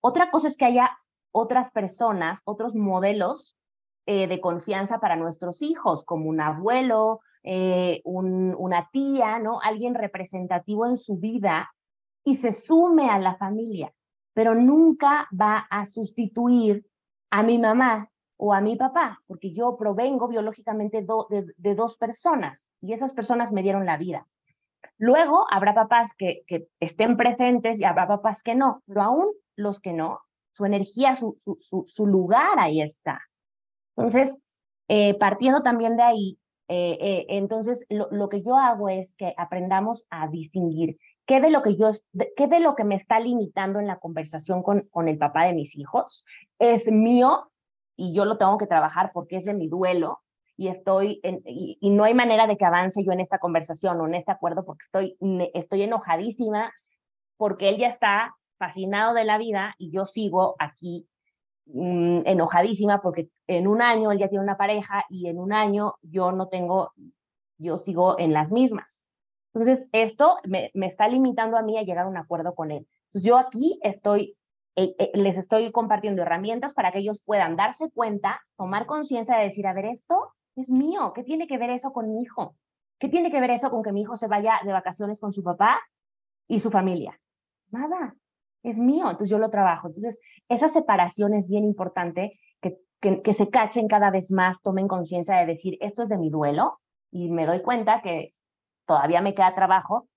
Otra 0.00 0.30
cosa 0.30 0.48
es 0.48 0.56
que 0.56 0.64
haya 0.64 0.90
otras 1.32 1.70
personas, 1.70 2.40
otros 2.44 2.74
modelos 2.74 3.56
eh, 4.06 4.26
de 4.26 4.40
confianza 4.40 4.98
para 5.00 5.16
nuestros 5.16 5.62
hijos, 5.62 6.04
como 6.04 6.28
un 6.28 6.40
abuelo, 6.40 7.20
eh, 7.42 8.02
una 8.04 8.88
tía, 8.92 9.38
¿no? 9.38 9.60
Alguien 9.60 9.94
representativo 9.94 10.86
en 10.86 10.96
su 10.96 11.16
vida 11.16 11.72
y 12.24 12.36
se 12.36 12.52
sume 12.52 13.10
a 13.10 13.18
la 13.18 13.36
familia, 13.36 13.92
pero 14.32 14.54
nunca 14.54 15.28
va 15.38 15.66
a 15.70 15.86
sustituir 15.86 16.86
a 17.30 17.42
mi 17.42 17.58
mamá 17.58 18.10
o 18.36 18.52
a 18.52 18.60
mi 18.60 18.76
papá, 18.76 19.20
porque 19.26 19.52
yo 19.52 19.76
provengo 19.76 20.28
biológicamente 20.28 21.06
de, 21.56 21.74
dos 21.74 21.96
personas 21.96 22.64
y 22.80 22.92
esas 22.92 23.12
personas 23.12 23.52
me 23.52 23.62
dieron 23.62 23.86
la 23.86 23.96
vida. 23.96 24.26
Luego 24.98 25.46
habrá 25.50 25.74
papás 25.74 26.10
que, 26.16 26.42
que, 26.46 26.68
estén 26.80 27.16
presentes 27.16 27.80
y 27.80 27.84
habrá 27.84 28.06
papás 28.08 28.42
que 28.42 28.54
no, 28.54 28.82
pero 28.86 29.02
aún 29.02 29.28
los 29.56 29.80
que 29.80 29.92
no, 29.92 30.20
su 30.52 30.64
energía, 30.64 31.16
su, 31.16 31.36
su, 31.38 31.84
su, 31.86 32.06
lugar 32.06 32.58
ahí 32.58 32.80
está. 32.80 33.20
Entonces, 33.96 34.36
eh, 34.88 35.14
partiendo 35.14 35.62
también 35.62 35.96
de 35.96 36.02
ahí, 36.02 36.38
eh, 36.68 36.98
eh, 37.00 37.26
entonces 37.28 37.80
lo, 37.88 38.08
lo, 38.10 38.28
que 38.28 38.42
yo 38.42 38.56
hago 38.56 38.88
es 38.88 39.12
que 39.16 39.34
aprendamos 39.36 40.06
a 40.10 40.28
distinguir 40.28 40.98
¿Qué 41.26 41.40
de 41.40 41.50
lo 41.50 41.62
que 41.62 41.76
yo, 41.76 41.92
qué 42.36 42.48
de 42.48 42.60
lo 42.60 42.74
que 42.74 42.84
me 42.84 42.96
está 42.96 43.20
limitando 43.20 43.78
en 43.78 43.86
la 43.86 43.98
conversación 43.98 44.62
con, 44.62 44.82
con 44.90 45.08
el 45.08 45.18
papá 45.18 45.44
de 45.44 45.52
mis 45.52 45.76
hijos 45.76 46.24
es 46.58 46.90
mío 46.90 47.48
y 47.96 48.12
yo 48.12 48.24
lo 48.24 48.38
tengo 48.38 48.58
que 48.58 48.66
trabajar 48.66 49.12
porque 49.14 49.36
es 49.36 49.44
de 49.44 49.54
mi 49.54 49.68
duelo 49.68 50.20
y 50.56 50.68
estoy 50.68 51.20
y, 51.22 51.90
no 51.90 52.04
hay 52.04 52.14
manera 52.14 52.46
de 52.46 52.56
que 52.56 52.64
avance 52.64 53.04
yo 53.04 53.12
en 53.12 53.20
esta 53.20 53.38
conversación 53.38 54.00
o 54.00 54.06
en 54.06 54.16
este 54.16 54.32
acuerdo 54.32 54.64
porque 54.64 54.84
estoy, 54.84 55.16
estoy 55.54 55.82
enojadísima 55.82 56.72
porque 57.36 57.68
él 57.68 57.78
ya 57.78 57.88
está 57.88 58.34
fascinado 58.62 59.12
de 59.12 59.24
la 59.24 59.38
vida 59.38 59.74
y 59.76 59.90
yo 59.90 60.06
sigo 60.06 60.54
aquí 60.60 61.08
mm, 61.66 62.20
enojadísima 62.26 63.02
porque 63.02 63.28
en 63.48 63.66
un 63.66 63.82
año 63.82 64.12
él 64.12 64.18
ya 64.18 64.28
tiene 64.28 64.44
una 64.44 64.56
pareja 64.56 65.04
y 65.08 65.26
en 65.26 65.40
un 65.40 65.52
año 65.52 65.94
yo 66.02 66.30
no 66.30 66.46
tengo, 66.46 66.92
yo 67.58 67.78
sigo 67.78 68.20
en 68.20 68.32
las 68.32 68.52
mismas. 68.52 69.02
Entonces, 69.52 69.84
esto 69.90 70.36
me, 70.44 70.70
me, 70.74 70.86
está 70.86 71.08
limitando 71.08 71.56
a 71.56 71.62
mí 71.62 71.76
a 71.76 71.82
llegar 71.82 72.06
a 72.06 72.08
un 72.08 72.16
acuerdo 72.16 72.54
con 72.54 72.70
él. 72.70 72.86
Entonces, 73.06 73.28
yo 73.28 73.36
aquí 73.36 73.80
estoy, 73.82 74.36
eh, 74.76 74.94
eh, 74.96 75.10
les 75.14 75.36
estoy 75.36 75.72
compartiendo 75.72 76.22
herramientas 76.22 76.72
para 76.72 76.92
que 76.92 77.00
ellos 77.00 77.20
puedan 77.24 77.56
darse 77.56 77.90
cuenta, 77.90 78.40
tomar 78.56 78.86
conciencia 78.86 79.36
de 79.36 79.44
decir, 79.46 79.66
a 79.66 79.74
ver, 79.74 79.86
esto 79.86 80.34
es 80.54 80.70
mío, 80.70 81.12
¿qué 81.16 81.24
tiene 81.24 81.48
que 81.48 81.58
ver 81.58 81.70
eso 81.70 81.92
con 81.92 82.08
mi 82.08 82.22
hijo? 82.22 82.54
¿Qué 83.00 83.08
tiene 83.08 83.32
que 83.32 83.40
ver 83.40 83.50
eso 83.50 83.70
con 83.70 83.82
que 83.82 83.92
mi 83.92 84.02
hijo 84.02 84.16
se 84.16 84.28
vaya 84.28 84.60
de 84.64 84.72
vacaciones 84.72 85.18
con 85.18 85.32
su 85.32 85.42
papá 85.42 85.80
y 86.46 86.60
su 86.60 86.70
familia? 86.70 87.18
Nada, 87.72 88.14
es 88.62 88.78
mío, 88.78 89.04
entonces 89.04 89.30
yo 89.30 89.38
lo 89.38 89.50
trabajo. 89.50 89.88
Entonces, 89.88 90.18
esa 90.48 90.68
separación 90.68 91.34
es 91.34 91.48
bien 91.48 91.64
importante, 91.64 92.38
que, 92.60 93.20
que, 93.22 93.34
se 93.34 93.50
cachen 93.50 93.88
cada 93.88 94.10
vez 94.10 94.30
más, 94.30 94.62
tomen 94.62 94.86
conciencia 94.86 95.36
de 95.36 95.46
decir, 95.46 95.76
esto 95.80 96.04
es 96.04 96.08
de 96.08 96.18
mi 96.18 96.30
duelo, 96.30 96.78
y 97.10 97.30
me 97.30 97.46
doy 97.46 97.60
cuenta 97.60 98.00
que 98.00 98.32
todavía 98.86 99.20
me 99.20 99.34
queda 99.34 99.54
trabajo 99.54 100.08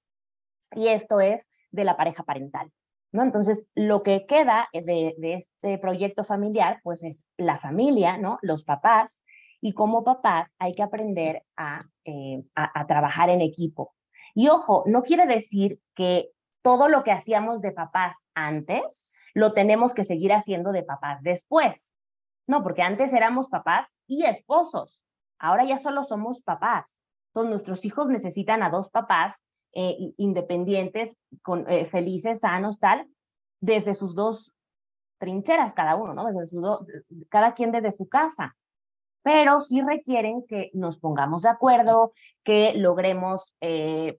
y 0.71 0.87
esto 0.87 1.19
es 1.19 1.41
de 1.71 1.83
la 1.83 1.97
pareja 1.97 2.23
parental. 2.23 2.71
¿no? 3.11 3.23
Entonces, 3.23 3.65
lo 3.75 4.03
que 4.03 4.25
queda 4.27 4.67
de, 4.73 5.15
este 5.19 5.77
proyecto 5.77 6.23
familiar, 6.23 6.79
pues 6.83 7.03
es 7.03 7.25
la 7.37 7.59
familia, 7.59 8.17
¿no? 8.17 8.39
Los 8.41 8.63
papás, 8.63 9.23
y 9.61 9.73
como 9.73 10.03
papás 10.03 10.51
hay 10.59 10.73
que 10.73 10.83
aprender 10.83 11.43
eh, 12.03 12.43
a, 12.55 12.79
a, 12.79 12.87
trabajar 12.87 13.29
en 13.29 13.41
equipo. 13.41 13.93
Y 14.33 14.49
ojo, 14.49 14.83
no 14.85 15.01
quiere 15.01 15.25
decir 15.25 15.79
que 15.95 16.29
todo 16.65 16.87
lo 16.87 17.03
que 17.03 17.11
hacíamos 17.11 17.61
de 17.61 17.71
papás 17.71 18.17
antes 18.33 19.13
lo 19.35 19.53
tenemos 19.53 19.93
que 19.93 20.03
seguir 20.03 20.33
haciendo 20.33 20.71
de 20.71 20.81
papás 20.81 21.21
después. 21.21 21.75
No, 22.47 22.63
porque 22.63 22.81
antes 22.81 23.13
éramos 23.13 23.49
papás 23.49 23.87
y 24.07 24.25
esposos. 24.25 25.03
Ahora 25.37 25.63
ya 25.63 25.77
solo 25.77 26.03
somos 26.03 26.41
papás. 26.41 26.87
Entonces 27.27 27.51
nuestros 27.51 27.85
hijos 27.85 28.07
necesitan 28.07 28.63
a 28.63 28.71
dos 28.71 28.89
papás 28.89 29.35
eh, 29.73 29.95
independientes, 30.17 31.15
con, 31.43 31.69
eh, 31.69 31.85
felices, 31.85 32.39
sanos, 32.39 32.79
tal, 32.79 33.07
desde 33.61 33.93
sus 33.93 34.15
dos 34.15 34.51
trincheras 35.19 35.71
cada 35.73 35.95
uno, 35.95 36.15
¿no? 36.15 36.25
Desde 36.25 36.47
su 36.47 36.87
cada 37.29 37.53
quien 37.53 37.73
desde 37.73 37.91
su 37.91 38.09
casa. 38.09 38.55
Pero 39.21 39.61
sí 39.61 39.83
requieren 39.83 40.43
que 40.47 40.71
nos 40.73 40.97
pongamos 40.97 41.43
de 41.43 41.49
acuerdo, 41.49 42.13
que 42.43 42.73
logremos 42.73 43.53
eh, 43.61 44.17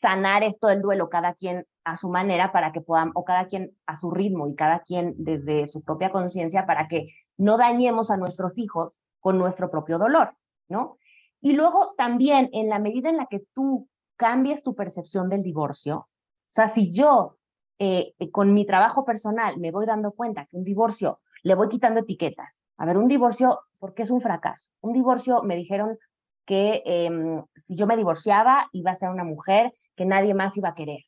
sanar 0.00 0.44
esto 0.44 0.68
del 0.68 0.82
duelo, 0.82 1.08
cada 1.08 1.34
quien 1.34 1.66
a 1.90 1.96
su 1.96 2.08
manera 2.08 2.52
para 2.52 2.72
que 2.72 2.80
puedan, 2.80 3.12
o 3.14 3.24
cada 3.24 3.46
quien 3.46 3.72
a 3.86 3.96
su 3.96 4.10
ritmo 4.10 4.48
y 4.48 4.54
cada 4.54 4.80
quien 4.80 5.14
desde 5.16 5.68
su 5.68 5.82
propia 5.82 6.10
conciencia 6.10 6.66
para 6.66 6.88
que 6.88 7.08
no 7.36 7.56
dañemos 7.56 8.10
a 8.10 8.16
nuestros 8.16 8.56
hijos 8.56 8.98
con 9.20 9.38
nuestro 9.38 9.70
propio 9.70 9.98
dolor, 9.98 10.34
¿no? 10.68 10.98
Y 11.40 11.52
luego 11.52 11.94
también 11.96 12.50
en 12.52 12.68
la 12.68 12.78
medida 12.78 13.08
en 13.08 13.16
la 13.16 13.26
que 13.26 13.44
tú 13.54 13.88
cambies 14.16 14.62
tu 14.62 14.74
percepción 14.74 15.28
del 15.28 15.42
divorcio. 15.42 15.96
O 15.98 16.08
sea, 16.52 16.68
si 16.68 16.92
yo 16.92 17.36
eh, 17.78 18.14
eh, 18.18 18.30
con 18.30 18.52
mi 18.52 18.66
trabajo 18.66 19.04
personal 19.04 19.56
me 19.58 19.70
voy 19.70 19.86
dando 19.86 20.12
cuenta 20.12 20.46
que 20.46 20.56
un 20.56 20.64
divorcio 20.64 21.20
le 21.44 21.54
voy 21.54 21.68
quitando 21.68 22.00
etiquetas. 22.00 22.48
A 22.76 22.86
ver, 22.86 22.98
un 22.98 23.08
divorcio, 23.08 23.60
¿por 23.78 23.94
qué 23.94 24.02
es 24.02 24.10
un 24.10 24.20
fracaso? 24.20 24.68
Un 24.80 24.92
divorcio 24.92 25.42
me 25.42 25.56
dijeron 25.56 25.96
que 26.44 26.82
em, 26.84 27.44
si 27.56 27.76
yo 27.76 27.86
me 27.86 27.96
divorciaba 27.96 28.68
iba 28.72 28.90
a 28.90 28.96
ser 28.96 29.10
una 29.10 29.24
mujer 29.24 29.72
que 29.94 30.06
nadie 30.06 30.34
más 30.34 30.56
iba 30.56 30.70
a 30.70 30.74
querer. 30.74 31.00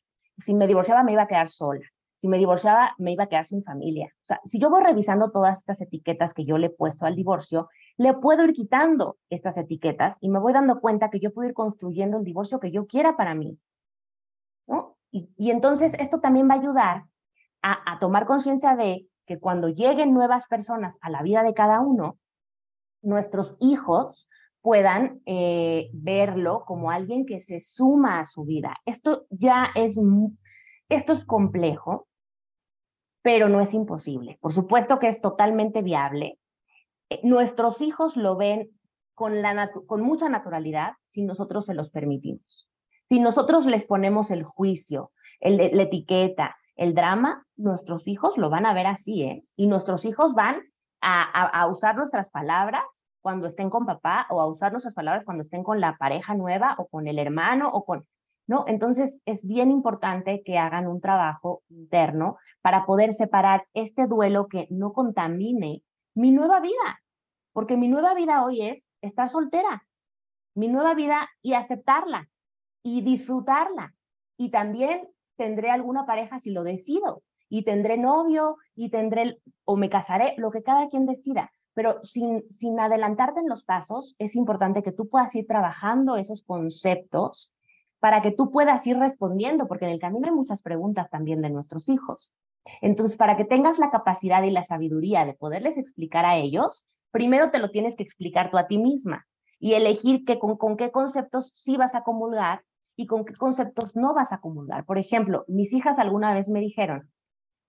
Si 0.45 0.53
me 0.53 0.67
divorciaba 0.67 1.03
me 1.03 1.13
iba 1.13 1.23
a 1.23 1.27
quedar 1.27 1.49
sola. 1.49 1.81
Si 2.19 2.27
me 2.27 2.37
divorciaba 2.37 2.93
me 2.97 3.13
iba 3.13 3.23
a 3.23 3.27
quedar 3.27 3.45
sin 3.45 3.63
familia. 3.63 4.07
O 4.23 4.25
sea, 4.25 4.41
si 4.45 4.59
yo 4.59 4.69
voy 4.69 4.83
revisando 4.83 5.31
todas 5.31 5.59
estas 5.59 5.81
etiquetas 5.81 6.33
que 6.33 6.45
yo 6.45 6.57
le 6.57 6.67
he 6.67 6.69
puesto 6.69 7.05
al 7.05 7.15
divorcio, 7.15 7.69
le 7.97 8.13
puedo 8.13 8.43
ir 8.43 8.53
quitando 8.53 9.17
estas 9.29 9.57
etiquetas 9.57 10.17
y 10.21 10.29
me 10.29 10.39
voy 10.39 10.53
dando 10.53 10.79
cuenta 10.79 11.09
que 11.09 11.19
yo 11.19 11.33
puedo 11.33 11.49
ir 11.49 11.55
construyendo 11.55 12.17
el 12.17 12.23
divorcio 12.23 12.59
que 12.59 12.71
yo 12.71 12.85
quiera 12.85 13.17
para 13.17 13.33
mí. 13.35 13.57
¿no? 14.67 14.97
Y, 15.11 15.51
entonces 15.51 15.93
esto 15.99 16.19
también 16.21 16.49
va 16.49 16.55
a 16.55 16.59
ayudar 16.59 17.03
a, 17.61 17.99
tomar 17.99 18.25
conciencia 18.25 18.75
de 18.75 19.07
que 19.25 19.39
cuando 19.39 19.69
lleguen 19.69 20.13
nuevas 20.13 20.47
personas 20.47 20.95
a 21.01 21.09
la 21.09 21.21
vida 21.21 21.43
de 21.43 21.53
cada 21.53 21.79
uno, 21.81 22.17
nuestros 23.01 23.55
hijos 23.59 24.27
puedan 24.61 25.21
eh, 25.25 25.89
verlo 25.93 26.63
como 26.65 26.91
alguien 26.91 27.25
que 27.25 27.41
se 27.41 27.61
suma 27.61 28.19
a 28.19 28.25
su 28.25 28.43
vida. 28.43 28.75
Esto 28.85 29.25
ya 29.29 29.69
es, 29.75 29.97
esto 30.89 31.13
es 31.13 31.25
complejo, 31.25 32.07
pero 33.21 33.49
no 33.49 33.61
es 33.61 33.73
imposible. 33.73 34.37
Por 34.41 34.53
supuesto 34.53 34.99
que 34.99 35.07
es 35.07 35.21
totalmente 35.21 35.81
viable 35.81 36.39
eh, 37.11 37.19
nuestros 37.23 37.81
hijos 37.81 38.15
lo 38.15 38.37
ven 38.37 38.69
con, 39.13 39.41
la 39.41 39.69
con 39.85 40.01
mucha 40.01 40.29
naturalidad 40.29 40.93
si 41.09 41.23
nosotros 41.23 41.65
se 41.65 41.73
los 41.73 41.91
permitimos. 41.91 42.69
Si 43.09 43.19
nosotros 43.19 43.65
les 43.65 43.85
ponemos 43.85 44.31
el 44.31 44.43
juicio, 44.43 45.11
el, 45.41 45.57
la 45.57 45.83
etiqueta, 45.83 46.55
el 46.77 46.95
drama, 46.95 47.45
nuestros 47.57 48.07
hijos 48.07 48.37
lo 48.37 48.49
van 48.49 48.65
a 48.65 48.73
ver 48.73 48.87
así, 48.87 49.23
¿eh? 49.23 49.43
Y 49.57 49.67
nuestros 49.67 50.05
hijos 50.05 50.33
van 50.33 50.61
a, 51.01 51.23
a, 51.23 51.67
usar 51.67 51.97
nuestras 51.97 52.29
palabras 52.29 52.83
cuando 53.21 53.47
estén 53.47 53.69
con 53.69 53.85
papá 53.85 54.27
o 54.29 54.41
a 54.41 54.47
usar 54.47 54.71
nuestras 54.71 54.93
palabras 54.93 55.25
cuando 55.25 55.43
estén 55.43 55.63
con 55.63 55.79
la 55.79 55.97
pareja 55.97 56.33
nueva 56.33 56.75
o 56.77 56.87
con 56.87 57.07
el 57.07 57.19
hermano 57.19 57.69
o 57.69 57.85
con... 57.85 58.05
¿No? 58.47 58.65
Entonces 58.67 59.17
es 59.25 59.47
bien 59.47 59.71
importante 59.71 60.41
que 60.43 60.57
hagan 60.57 60.87
un 60.87 60.99
trabajo 60.99 61.61
interno 61.69 62.37
para 62.61 62.85
poder 62.85 63.13
separar 63.13 63.65
este 63.73 64.07
duelo 64.07 64.47
que 64.47 64.67
no 64.71 64.91
contamine 64.91 65.83
mi 66.15 66.31
nueva 66.31 66.59
vida, 66.59 67.01
porque 67.53 67.77
mi 67.77 67.87
nueva 67.87 68.13
vida 68.13 68.43
hoy 68.43 68.67
es 68.67 68.83
estar 69.01 69.29
soltera, 69.29 69.83
mi 70.53 70.67
nueva 70.67 70.95
vida 70.95 71.29
y 71.41 71.53
aceptarla 71.53 72.27
y 72.83 73.01
disfrutarla. 73.01 73.93
Y 74.37 74.49
también 74.49 75.07
tendré 75.37 75.69
alguna 75.71 76.05
pareja 76.05 76.39
si 76.39 76.51
lo 76.51 76.63
decido, 76.63 77.23
y 77.49 77.63
tendré 77.63 77.97
novio, 77.97 78.57
y 78.75 78.89
tendré, 78.89 79.39
o 79.65 79.75
me 79.75 79.89
casaré, 79.89 80.35
lo 80.37 80.51
que 80.51 80.63
cada 80.63 80.87
quien 80.87 81.05
decida. 81.05 81.51
Pero 81.73 81.99
sin, 82.03 82.43
sin 82.49 82.79
adelantarte 82.79 83.39
en 83.39 83.49
los 83.49 83.63
pasos, 83.63 84.15
es 84.19 84.35
importante 84.35 84.83
que 84.83 84.91
tú 84.91 85.07
puedas 85.07 85.33
ir 85.35 85.47
trabajando 85.47 86.17
esos 86.17 86.43
conceptos 86.43 87.51
para 87.99 88.21
que 88.21 88.31
tú 88.31 88.51
puedas 88.51 88.85
ir 88.87 88.97
respondiendo, 88.97 89.67
porque 89.67 89.85
en 89.85 89.91
el 89.91 89.99
camino 89.99 90.27
hay 90.27 90.33
muchas 90.33 90.61
preguntas 90.61 91.09
también 91.09 91.41
de 91.41 91.51
nuestros 91.51 91.87
hijos. 91.87 92.31
Entonces, 92.81 93.15
para 93.15 93.37
que 93.37 93.45
tengas 93.45 93.79
la 93.79 93.91
capacidad 93.91 94.43
y 94.43 94.51
la 94.51 94.63
sabiduría 94.63 95.25
de 95.25 95.33
poderles 95.33 95.77
explicar 95.77 96.25
a 96.25 96.37
ellos, 96.37 96.83
primero 97.11 97.51
te 97.51 97.59
lo 97.59 97.69
tienes 97.69 97.95
que 97.95 98.03
explicar 98.03 98.51
tú 98.51 98.57
a 98.57 98.67
ti 98.67 98.77
misma 98.77 99.27
y 99.59 99.73
elegir 99.73 100.25
que 100.25 100.39
con, 100.39 100.57
con 100.57 100.77
qué 100.77 100.91
conceptos 100.91 101.51
sí 101.55 101.77
vas 101.77 101.95
a 101.95 102.03
comulgar 102.03 102.63
y 102.95 103.05
con 103.05 103.23
qué 103.23 103.35
conceptos 103.35 103.95
no 103.95 104.13
vas 104.13 104.31
a 104.31 104.39
comulgar. 104.39 104.85
Por 104.85 104.97
ejemplo, 104.97 105.45
mis 105.47 105.71
hijas 105.71 105.97
alguna 105.99 106.33
vez 106.33 106.49
me 106.49 106.59
dijeron, 106.59 107.11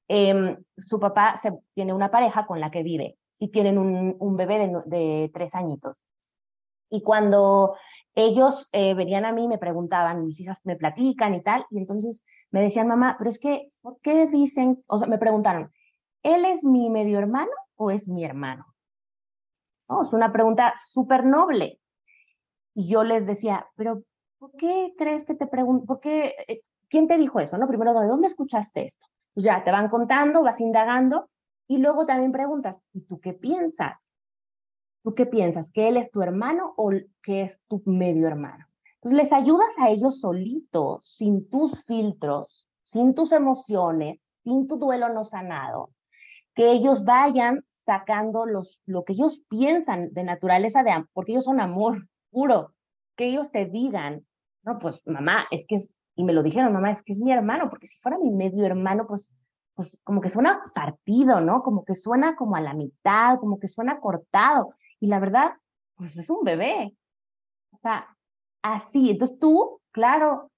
eh, 0.08 0.56
su 0.76 0.98
papá 0.98 1.38
se, 1.42 1.52
tiene 1.74 1.92
una 1.92 2.10
pareja 2.10 2.46
con 2.46 2.60
la 2.60 2.70
que 2.70 2.82
vive 2.82 3.18
y 3.42 3.48
tienen 3.48 3.76
un, 3.76 4.36
bebé 4.36 4.70
de, 4.86 5.28
tres 5.34 5.52
añitos. 5.52 5.96
Y 6.88 7.02
cuando 7.02 7.74
ellos 8.14 8.68
eh, 8.70 8.94
venían 8.94 9.24
a 9.24 9.32
mí, 9.32 9.48
me 9.48 9.58
preguntaban, 9.58 10.24
mis 10.24 10.38
hijas 10.38 10.60
me 10.62 10.76
platican 10.76 11.34
y 11.34 11.42
tal, 11.42 11.66
y 11.70 11.78
entonces 11.78 12.24
me 12.52 12.62
decían, 12.62 12.86
mamá, 12.86 13.16
pero 13.18 13.30
es 13.30 13.40
que, 13.40 13.72
¿por 13.80 13.98
qué 14.00 14.28
dicen? 14.28 14.84
O 14.86 14.96
sea, 14.96 15.08
me 15.08 15.18
preguntaron, 15.18 15.72
¿él 16.22 16.44
es 16.44 16.62
mi 16.62 16.88
medio 16.88 17.18
hermano 17.18 17.50
o 17.74 17.90
es 17.90 18.06
mi 18.06 18.24
hermano? 18.24 18.64
Oh, 19.88 20.04
es 20.04 20.12
una 20.12 20.32
pregunta 20.32 20.74
súper 20.90 21.24
noble. 21.24 21.80
Y 22.76 22.86
yo 22.86 23.02
les 23.02 23.26
decía, 23.26 23.66
pero 23.74 24.04
¿por 24.38 24.52
qué 24.52 24.94
crees 24.96 25.24
que 25.24 25.34
te 25.34 25.48
pregunto? 25.48 25.84
¿Por 25.84 25.98
qué? 25.98 26.36
Eh, 26.46 26.60
¿Quién 26.88 27.08
te 27.08 27.18
dijo 27.18 27.40
eso? 27.40 27.58
No, 27.58 27.66
primero, 27.66 27.92
¿de 27.92 28.06
dónde 28.06 28.28
escuchaste 28.28 28.86
esto? 28.86 29.04
Pues 29.34 29.42
ya 29.42 29.64
te 29.64 29.72
van 29.72 29.88
contando, 29.88 30.44
vas 30.44 30.60
indagando 30.60 31.28
y 31.68 31.78
luego 31.78 32.06
también 32.06 32.32
preguntas, 32.32 32.82
¿y 32.92 33.02
tú 33.02 33.20
qué 33.20 33.32
piensas? 33.32 33.98
¿Tú 35.02 35.14
qué 35.14 35.26
piensas? 35.26 35.70
¿Que 35.72 35.88
él 35.88 35.96
es 35.96 36.10
tu 36.10 36.22
hermano 36.22 36.74
o 36.76 36.90
que 37.22 37.42
es 37.42 37.58
tu 37.68 37.82
medio 37.86 38.28
hermano? 38.28 38.66
Entonces 38.94 39.18
les 39.18 39.32
ayudas 39.32 39.70
a 39.78 39.90
ellos 39.90 40.20
solitos, 40.20 41.04
sin 41.16 41.48
tus 41.48 41.84
filtros, 41.86 42.68
sin 42.84 43.14
tus 43.14 43.32
emociones, 43.32 44.20
sin 44.44 44.66
tu 44.68 44.76
duelo 44.76 45.08
no 45.08 45.24
sanado, 45.24 45.90
que 46.54 46.70
ellos 46.70 47.04
vayan 47.04 47.64
sacando 47.70 48.46
los, 48.46 48.80
lo 48.86 49.04
que 49.04 49.14
ellos 49.14 49.42
piensan 49.48 50.12
de 50.12 50.24
naturaleza 50.24 50.82
de 50.82 51.04
porque 51.12 51.32
ellos 51.32 51.44
son 51.44 51.60
amor 51.60 52.06
puro, 52.30 52.74
que 53.16 53.26
ellos 53.26 53.50
te 53.50 53.66
digan, 53.66 54.24
no, 54.62 54.78
pues 54.78 55.00
mamá, 55.04 55.46
es 55.50 55.66
que 55.66 55.76
es, 55.76 55.92
y 56.14 56.24
me 56.24 56.32
lo 56.32 56.42
dijeron, 56.42 56.72
mamá, 56.72 56.92
es 56.92 57.02
que 57.02 57.12
es 57.12 57.18
mi 57.18 57.32
hermano, 57.32 57.68
porque 57.70 57.86
si 57.86 57.98
fuera 57.98 58.18
mi 58.18 58.30
medio 58.30 58.64
hermano, 58.64 59.06
pues, 59.06 59.30
pues 59.74 59.98
como 60.04 60.20
que 60.20 60.30
suena 60.30 60.62
partido, 60.74 61.40
¿no? 61.40 61.62
Como 61.62 61.84
que 61.84 61.96
suena 61.96 62.36
como 62.36 62.56
a 62.56 62.60
la 62.60 62.74
mitad, 62.74 63.38
como 63.38 63.58
que 63.58 63.68
suena 63.68 64.00
cortado, 64.00 64.74
y 65.00 65.06
la 65.06 65.18
verdad, 65.18 65.52
pues 65.96 66.16
es 66.16 66.30
un 66.30 66.44
bebé. 66.44 66.94
O 67.72 67.78
sea, 67.78 68.16
así, 68.62 69.10
entonces 69.10 69.38
tú, 69.38 69.80
claro, 69.90 70.50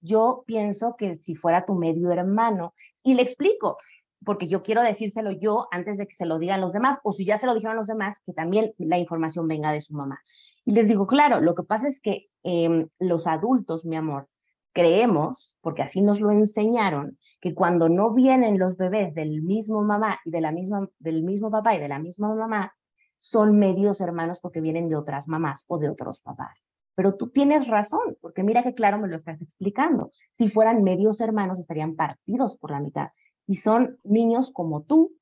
yo 0.00 0.44
pienso 0.46 0.96
que 0.96 1.16
si 1.16 1.34
fuera 1.34 1.64
tu 1.64 1.74
medio 1.74 2.10
hermano, 2.12 2.74
y 3.02 3.14
le 3.14 3.22
explico, 3.22 3.78
porque 4.24 4.48
yo 4.48 4.62
quiero 4.62 4.82
decírselo 4.82 5.30
yo 5.30 5.68
antes 5.70 5.98
de 5.98 6.06
que 6.06 6.14
se 6.14 6.26
lo 6.26 6.38
digan 6.38 6.60
los 6.60 6.72
demás, 6.72 6.98
o 7.04 7.12
si 7.12 7.24
ya 7.24 7.38
se 7.38 7.46
lo 7.46 7.54
dijeron 7.54 7.76
los 7.76 7.86
demás, 7.86 8.16
que 8.26 8.32
también 8.32 8.72
la 8.78 8.98
información 8.98 9.46
venga 9.48 9.72
de 9.72 9.82
su 9.82 9.94
mamá. 9.94 10.20
Y 10.64 10.72
les 10.72 10.88
digo, 10.88 11.06
claro, 11.06 11.40
lo 11.40 11.54
que 11.54 11.62
pasa 11.62 11.88
es 11.88 12.00
que 12.00 12.28
em, 12.42 12.88
los 12.98 13.26
adultos, 13.26 13.84
mi 13.84 13.96
amor, 13.96 14.28
creemos, 14.76 15.56
porque 15.62 15.80
así 15.80 16.02
nos 16.02 16.20
lo 16.20 16.30
enseñaron, 16.30 17.16
que 17.40 17.54
cuando 17.54 17.88
no 17.88 18.12
vienen 18.12 18.58
los 18.58 18.76
bebés 18.76 19.14
del 19.14 19.40
mismo 19.40 19.82
mamá 19.82 20.18
y 20.26 20.30
de 20.30 20.42
la 20.42 20.52
misma, 20.52 20.86
del 20.98 21.22
mismo 21.22 21.50
papá 21.50 21.74
y 21.74 21.80
de 21.80 21.88
la 21.88 21.98
misma 21.98 22.34
mamá, 22.34 22.74
son 23.16 23.58
medios 23.58 24.02
hermanos 24.02 24.38
porque 24.38 24.60
vienen 24.60 24.90
de 24.90 24.96
otras 24.96 25.28
mamás 25.28 25.64
o 25.66 25.78
de 25.78 25.88
otros 25.88 26.20
papás. 26.20 26.58
Pero 26.94 27.16
tú 27.16 27.30
tienes 27.30 27.66
razón, 27.68 28.18
porque 28.20 28.42
mira 28.42 28.62
que 28.62 28.74
claro 28.74 28.98
me 28.98 29.08
lo 29.08 29.16
estás 29.16 29.40
explicando. 29.40 30.12
Si 30.36 30.50
fueran 30.50 30.82
medios 30.82 31.22
hermanos, 31.22 31.58
estarían 31.58 31.96
partidos 31.96 32.58
por 32.58 32.70
la 32.70 32.80
mitad 32.80 33.08
y 33.46 33.56
son 33.56 33.98
niños 34.04 34.50
como 34.52 34.82
tú, 34.82 35.12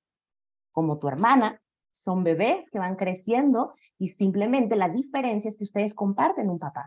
como 0.73 0.99
tu 0.99 1.07
hermana, 1.07 1.61
son 1.93 2.25
bebés 2.25 2.69
que 2.73 2.81
van 2.81 2.97
creciendo 2.97 3.75
y 3.99 4.09
simplemente 4.09 4.75
la 4.75 4.89
diferencia 4.89 5.49
es 5.49 5.57
que 5.57 5.65
ustedes 5.65 5.95
comparten 5.95 6.51
un 6.51 6.59
papá. 6.59 6.87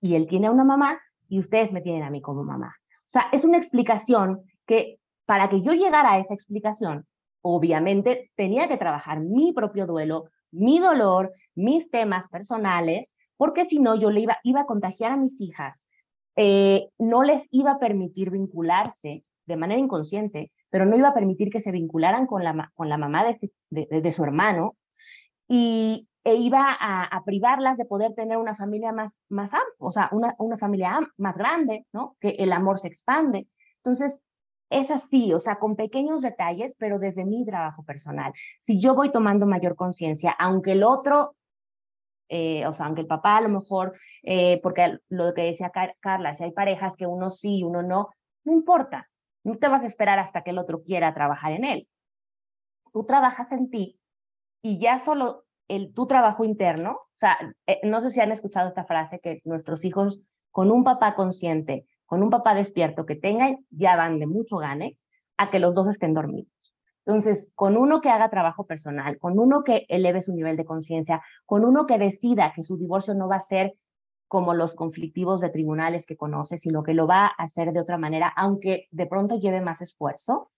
y 0.00 0.16
él 0.16 0.26
tiene 0.26 0.48
a 0.48 0.50
una 0.50 0.64
mamá 0.64 0.98
y 1.28 1.40
ustedes 1.40 1.72
me 1.72 1.80
tienen 1.80 2.02
a 2.02 2.10
mí 2.10 2.20
como 2.20 2.44
mamá. 2.44 2.74
O 3.06 3.10
sea, 3.10 3.26
es 3.32 3.44
una 3.44 3.58
explicación 3.58 4.42
que 4.66 4.98
para 5.26 5.48
que 5.48 5.62
yo 5.62 5.72
llegara 5.72 6.12
a 6.12 6.18
esa 6.18 6.34
explicación, 6.34 7.06
obviamente 7.42 8.30
tenía 8.36 8.68
que 8.68 8.76
trabajar 8.76 9.20
mi 9.20 9.52
propio 9.52 9.86
duelo, 9.86 10.26
mi 10.50 10.78
dolor, 10.78 11.32
mis 11.54 11.90
temas 11.90 12.28
personales, 12.28 13.14
porque 13.36 13.66
si 13.66 13.78
no 13.78 13.94
yo 13.96 14.10
le 14.10 14.20
iba, 14.20 14.38
iba 14.44 14.62
a 14.62 14.66
contagiar 14.66 15.12
a 15.12 15.16
mis 15.16 15.40
hijas, 15.40 15.84
eh, 16.36 16.88
no 16.98 17.22
les 17.22 17.42
iba 17.50 17.72
a 17.72 17.78
permitir 17.78 18.30
vincularse 18.30 19.24
de 19.46 19.56
manera 19.56 19.80
inconsciente, 19.80 20.50
pero 20.70 20.86
no 20.86 20.96
iba 20.96 21.08
a 21.08 21.14
permitir 21.14 21.50
que 21.50 21.60
se 21.60 21.70
vincularan 21.70 22.26
con 22.26 22.42
la, 22.42 22.72
con 22.74 22.88
la 22.88 22.98
mamá 22.98 23.24
de, 23.24 23.52
de, 23.70 24.12
su 24.12 24.24
hermano 24.24 24.76
y 25.46 26.08
e 26.24 26.36
iba 26.36 26.76
a, 26.80 27.22
privarlas 27.24 27.76
de 27.76 27.84
poder 27.84 28.14
tener 28.14 28.38
una 28.38 28.56
familia 28.56 28.92
más, 28.92 29.22
más 29.28 29.52
amplia, 29.52 29.74
o 29.78 29.90
sea, 29.90 30.08
una, 30.12 30.34
una 30.38 30.56
familia 30.56 30.98
más 31.18 31.36
grande, 31.36 31.86
¿no? 31.92 32.16
Que 32.18 32.30
el 32.30 32.52
amor 32.52 32.78
se 32.78 32.88
expande. 32.88 33.46
Entonces, 33.76 34.22
es 34.70 34.90
así, 34.90 35.32
o 35.34 35.38
sea, 35.38 35.58
con 35.58 35.76
pequeños 35.76 36.22
detalles, 36.22 36.74
pero 36.78 36.98
desde 36.98 37.24
mi 37.24 37.44
trabajo 37.44 37.84
personal. 37.84 38.32
Si 38.62 38.80
yo 38.80 38.94
voy 38.94 39.12
tomando 39.12 39.46
mayor 39.46 39.76
conciencia, 39.76 40.34
aunque 40.38 40.72
el 40.72 40.82
otro, 40.82 41.36
eh, 42.28 42.66
o 42.66 42.72
sea, 42.72 42.86
aunque 42.86 43.02
el 43.02 43.06
papá 43.06 43.36
a 43.36 43.42
lo 43.42 43.50
mejor, 43.50 43.92
eh, 44.22 44.60
porque 44.62 44.98
lo 45.10 45.34
que 45.34 45.42
decía 45.42 45.70
Carla, 46.00 46.34
si 46.34 46.44
hay 46.44 46.52
parejas 46.52 46.96
que 46.96 47.06
uno 47.06 47.30
sí, 47.30 47.62
uno 47.62 47.82
no, 47.82 48.08
no 48.44 48.52
importa, 48.52 49.08
no 49.44 49.58
te 49.58 49.68
vas 49.68 49.82
a 49.82 49.86
esperar 49.86 50.18
hasta 50.18 50.42
que 50.42 50.50
el 50.50 50.58
otro 50.58 50.82
quiera 50.82 51.14
trabajar 51.14 51.52
en 51.52 51.64
él. 51.64 51.88
Tú 52.92 53.04
trabajas 53.04 53.52
en 53.52 53.70
ti 53.70 53.98
y 54.62 54.78
ya 54.78 55.00
solo 55.00 55.43
el, 55.68 55.92
tu 55.94 56.06
trabajo 56.06 56.44
interno, 56.44 56.92
o 56.92 57.16
sea, 57.16 57.36
eh, 57.66 57.80
no 57.84 58.00
sé 58.00 58.10
si 58.10 58.20
han 58.20 58.32
escuchado 58.32 58.68
esta 58.68 58.84
frase 58.84 59.20
que 59.20 59.40
nuestros 59.44 59.84
hijos 59.84 60.20
con 60.50 60.70
un 60.70 60.84
papá 60.84 61.14
consciente 61.14 61.86
con 62.06 62.22
un 62.22 62.30
papá 62.30 62.54
despierto 62.54 63.06
que 63.06 63.16
tenga, 63.16 63.56
ya 63.70 63.96
van 63.96 64.18
de 64.18 64.26
mucho 64.26 64.58
gane 64.58 64.98
a 65.36 65.50
que 65.50 65.58
los 65.58 65.74
dos 65.74 65.88
estén 65.88 66.14
dormidos. 66.14 66.52
Entonces, 67.06 67.50
con 67.54 67.76
uno 67.76 68.00
que 68.00 68.08
haga 68.08 68.30
trabajo 68.30 68.66
personal, 68.66 69.18
con 69.18 69.38
uno 69.38 69.62
que 69.62 69.84
eleve 69.88 70.22
su 70.22 70.32
nivel 70.32 70.56
de 70.56 70.64
conciencia, 70.64 71.22
con 71.44 71.64
uno 71.64 71.86
que 71.86 71.98
decida 71.98 72.52
que 72.54 72.62
su 72.62 72.78
divorcio 72.78 73.14
no 73.14 73.28
va 73.28 73.36
a 73.36 73.40
ser 73.40 73.74
como 74.28 74.54
los 74.54 74.74
conflictivos 74.74 75.40
de 75.40 75.50
tribunales 75.50 76.06
que 76.06 76.16
conoce, 76.16 76.58
sino 76.58 76.82
que 76.82 76.94
lo 76.94 77.06
va 77.06 77.26
a 77.26 77.44
hacer 77.44 77.72
de 77.72 77.80
otra 77.80 77.98
manera, 77.98 78.32
aunque 78.36 78.86
de 78.90 79.06
pronto 79.06 79.38
lleve 79.38 79.60
más 79.60 79.80
esfuerzo, 79.82 80.50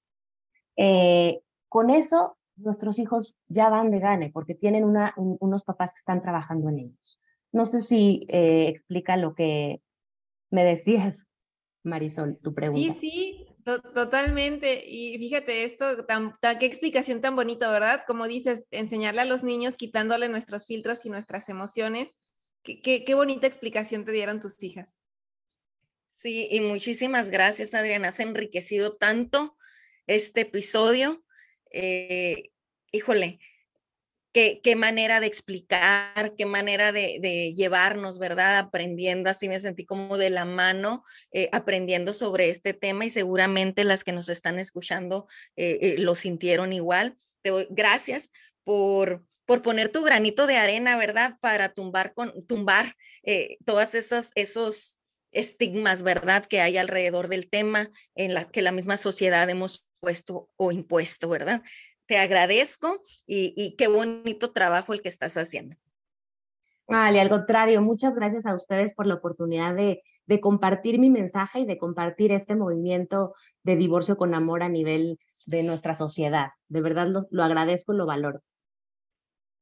eh, 0.76 1.40
con 1.68 1.90
eso 1.90 2.36
nuestros 2.56 2.98
hijos 2.98 3.36
ya 3.48 3.68
van 3.68 3.90
de 3.90 4.00
gane 4.00 4.30
porque 4.32 4.54
tienen 4.54 4.84
una, 4.84 5.14
unos 5.16 5.64
papás 5.64 5.92
que 5.92 5.98
están 5.98 6.22
trabajando 6.22 6.68
en 6.68 6.78
ellos. 6.78 7.20
No 7.52 7.66
sé 7.66 7.82
si 7.82 8.26
eh, 8.28 8.68
explica 8.68 9.16
lo 9.16 9.34
que 9.34 9.80
me 10.50 10.64
decías. 10.64 11.16
Marisol, 11.82 12.38
tu 12.42 12.52
pregunta. 12.52 12.94
Sí, 12.94 12.98
sí, 12.98 13.46
totalmente. 13.94 14.84
Y 14.86 15.18
fíjate 15.18 15.64
esto, 15.64 16.04
tan, 16.04 16.36
qué 16.58 16.66
explicación 16.66 17.20
tan 17.20 17.36
bonita, 17.36 17.70
¿verdad? 17.70 18.02
Como 18.06 18.26
dices, 18.26 18.66
enseñarle 18.70 19.20
a 19.20 19.24
los 19.24 19.42
niños 19.42 19.76
quitándole 19.76 20.28
nuestros 20.28 20.66
filtros 20.66 21.06
y 21.06 21.10
nuestras 21.10 21.48
emociones. 21.48 22.16
Qué, 22.62 23.04
qué, 23.04 23.14
bonita 23.14 23.46
explicación 23.46 24.04
te 24.04 24.10
dieron 24.10 24.40
tus 24.40 24.60
hijas. 24.62 24.98
Sí, 26.14 26.48
y 26.50 26.60
muchísimas 26.60 27.30
gracias, 27.30 27.72
Adriana. 27.74 28.08
Has 28.08 28.18
enriquecido 28.18 28.96
tanto 28.96 29.56
este 30.08 30.40
episodio. 30.40 31.24
Eh, 31.70 32.50
híjole, 32.92 33.38
qué, 34.32 34.76
manera 34.76 35.20
de 35.20 35.26
explicar, 35.26 36.34
qué 36.36 36.44
manera 36.44 36.92
de, 36.92 37.54
llevarnos, 37.56 38.18
¿verdad? 38.18 38.58
Aprendiendo, 38.58 39.30
así 39.30 39.48
me 39.48 39.60
sentí 39.60 39.86
como 39.86 40.18
de 40.18 40.30
la 40.30 40.44
mano, 40.44 41.04
eh, 41.32 41.48
aprendiendo 41.52 42.12
sobre 42.12 42.50
este 42.50 42.74
tema 42.74 43.06
y 43.06 43.10
seguramente 43.10 43.84
las 43.84 44.04
que 44.04 44.12
nos 44.12 44.28
están 44.28 44.58
escuchando 44.58 45.26
eh, 45.56 45.96
lo 45.98 46.14
sintieron 46.14 46.72
igual. 46.72 47.16
Te 47.42 47.50
doy 47.50 47.66
gracias 47.70 48.30
por, 48.64 49.24
por 49.46 49.62
poner 49.62 49.88
tu 49.88 50.02
granito 50.02 50.46
de 50.46 50.56
arena, 50.56 50.98
¿verdad? 50.98 51.38
Para 51.40 51.72
tumbar, 51.72 52.12
con, 52.12 52.46
tumbar 52.46 52.94
todas 53.64 53.94
esas, 53.94 54.30
esos 54.34 55.00
estigmas, 55.38 56.02
¿verdad? 56.02 56.46
Que 56.46 56.60
hay 56.60 56.76
alrededor 56.76 57.28
del 57.28 57.48
tema 57.48 57.90
en 58.14 58.34
las 58.34 58.50
que 58.50 58.62
la 58.62 58.72
misma 58.72 58.96
sociedad 58.96 59.48
hemos 59.48 59.86
puesto 60.00 60.48
o 60.56 60.72
impuesto, 60.72 61.28
¿verdad? 61.28 61.62
te 62.06 62.18
agradezco 62.18 63.02
y, 63.26 63.74
qué 63.76 63.88
bonito 63.88 64.52
trabajo 64.52 64.92
el 64.94 65.02
que 65.02 65.08
estás 65.08 65.36
haciendo. 65.36 65.76
Vale, 66.88 67.20
al 67.20 67.28
contrario, 67.28 67.82
muchas 67.82 68.14
gracias 68.14 68.46
a 68.46 68.54
ustedes 68.54 68.94
por 68.94 69.06
la 69.06 69.14
oportunidad 69.14 69.74
de, 69.74 70.02
compartir 70.40 70.98
mi 70.98 71.10
mensaje 71.10 71.60
y 71.60 71.66
de 71.66 71.78
compartir 71.78 72.32
este 72.32 72.56
movimiento 72.56 73.34
de 73.62 73.76
divorcio 73.76 74.16
con 74.16 74.34
amor 74.34 74.62
a 74.62 74.68
nivel 74.68 75.18
de 75.46 75.62
nuestra 75.62 75.94
sociedad. 75.94 76.50
De 76.68 76.80
verdad 76.80 77.08
lo, 77.30 77.44
agradezco 77.44 77.92
y 77.92 77.96
lo 77.96 78.06
valoro. 78.06 78.40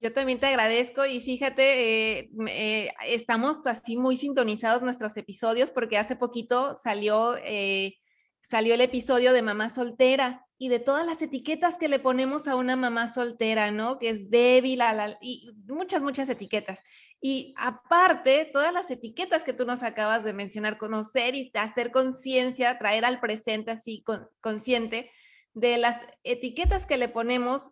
Yo 0.01 0.13
también 0.13 0.39
te 0.39 0.47
agradezco 0.47 1.07
y 1.07 1.21
fíjate, 1.21 2.19
eh, 2.19 2.31
eh, 2.49 2.93
estamos 3.07 3.67
así 3.67 3.97
muy 3.97 4.17
sintonizados 4.17 4.83
nuestros 4.83 5.17
episodios 5.17 5.71
porque 5.71 5.97
hace 5.97 6.17
poquito 6.17 6.77
salió, 6.77 7.37
eh, 7.39 7.97
salió 8.41 8.75
el 8.75 8.83
episodio 8.83 9.33
de 9.33 9.43
mamá 9.43 9.71
soltera 9.71 10.45
y 10.59 10.69
de 10.69 10.79
todas 10.79 11.07
las 11.07 11.21
etiquetas 11.23 11.77
que 11.77 11.89
le 11.89 11.99
ponemos 11.99 12.47
a 12.47 12.57
una 12.57 12.77
mamá 12.77 13.13
soltera, 13.13 13.71
¿no? 13.71 13.99
Que 13.99 14.11
es 14.11 14.31
débil, 14.31 14.81
y 15.21 15.51
muchas, 15.67 16.03
muchas 16.03 16.29
etiquetas. 16.29 16.81
Y 17.21 17.55
aparte, 17.57 18.51
todas 18.53 18.73
las 18.73 18.91
etiquetas 18.91 19.45
que 19.45 19.53
tú 19.53 19.65
nos 19.65 19.83
acabas 19.83 20.23
de 20.25 20.33
mencionar, 20.33 20.79
conocer 20.79 21.35
y 21.35 21.51
hacer 21.55 21.91
conciencia, 21.91 22.79
traer 22.79 23.05
al 23.05 23.21
presente 23.21 23.71
así 23.71 24.05
consciente 24.41 25.11
de 25.55 25.79
las 25.79 26.01
etiquetas 26.23 26.87
que 26.87 26.99
le 26.99 27.09
ponemos 27.09 27.71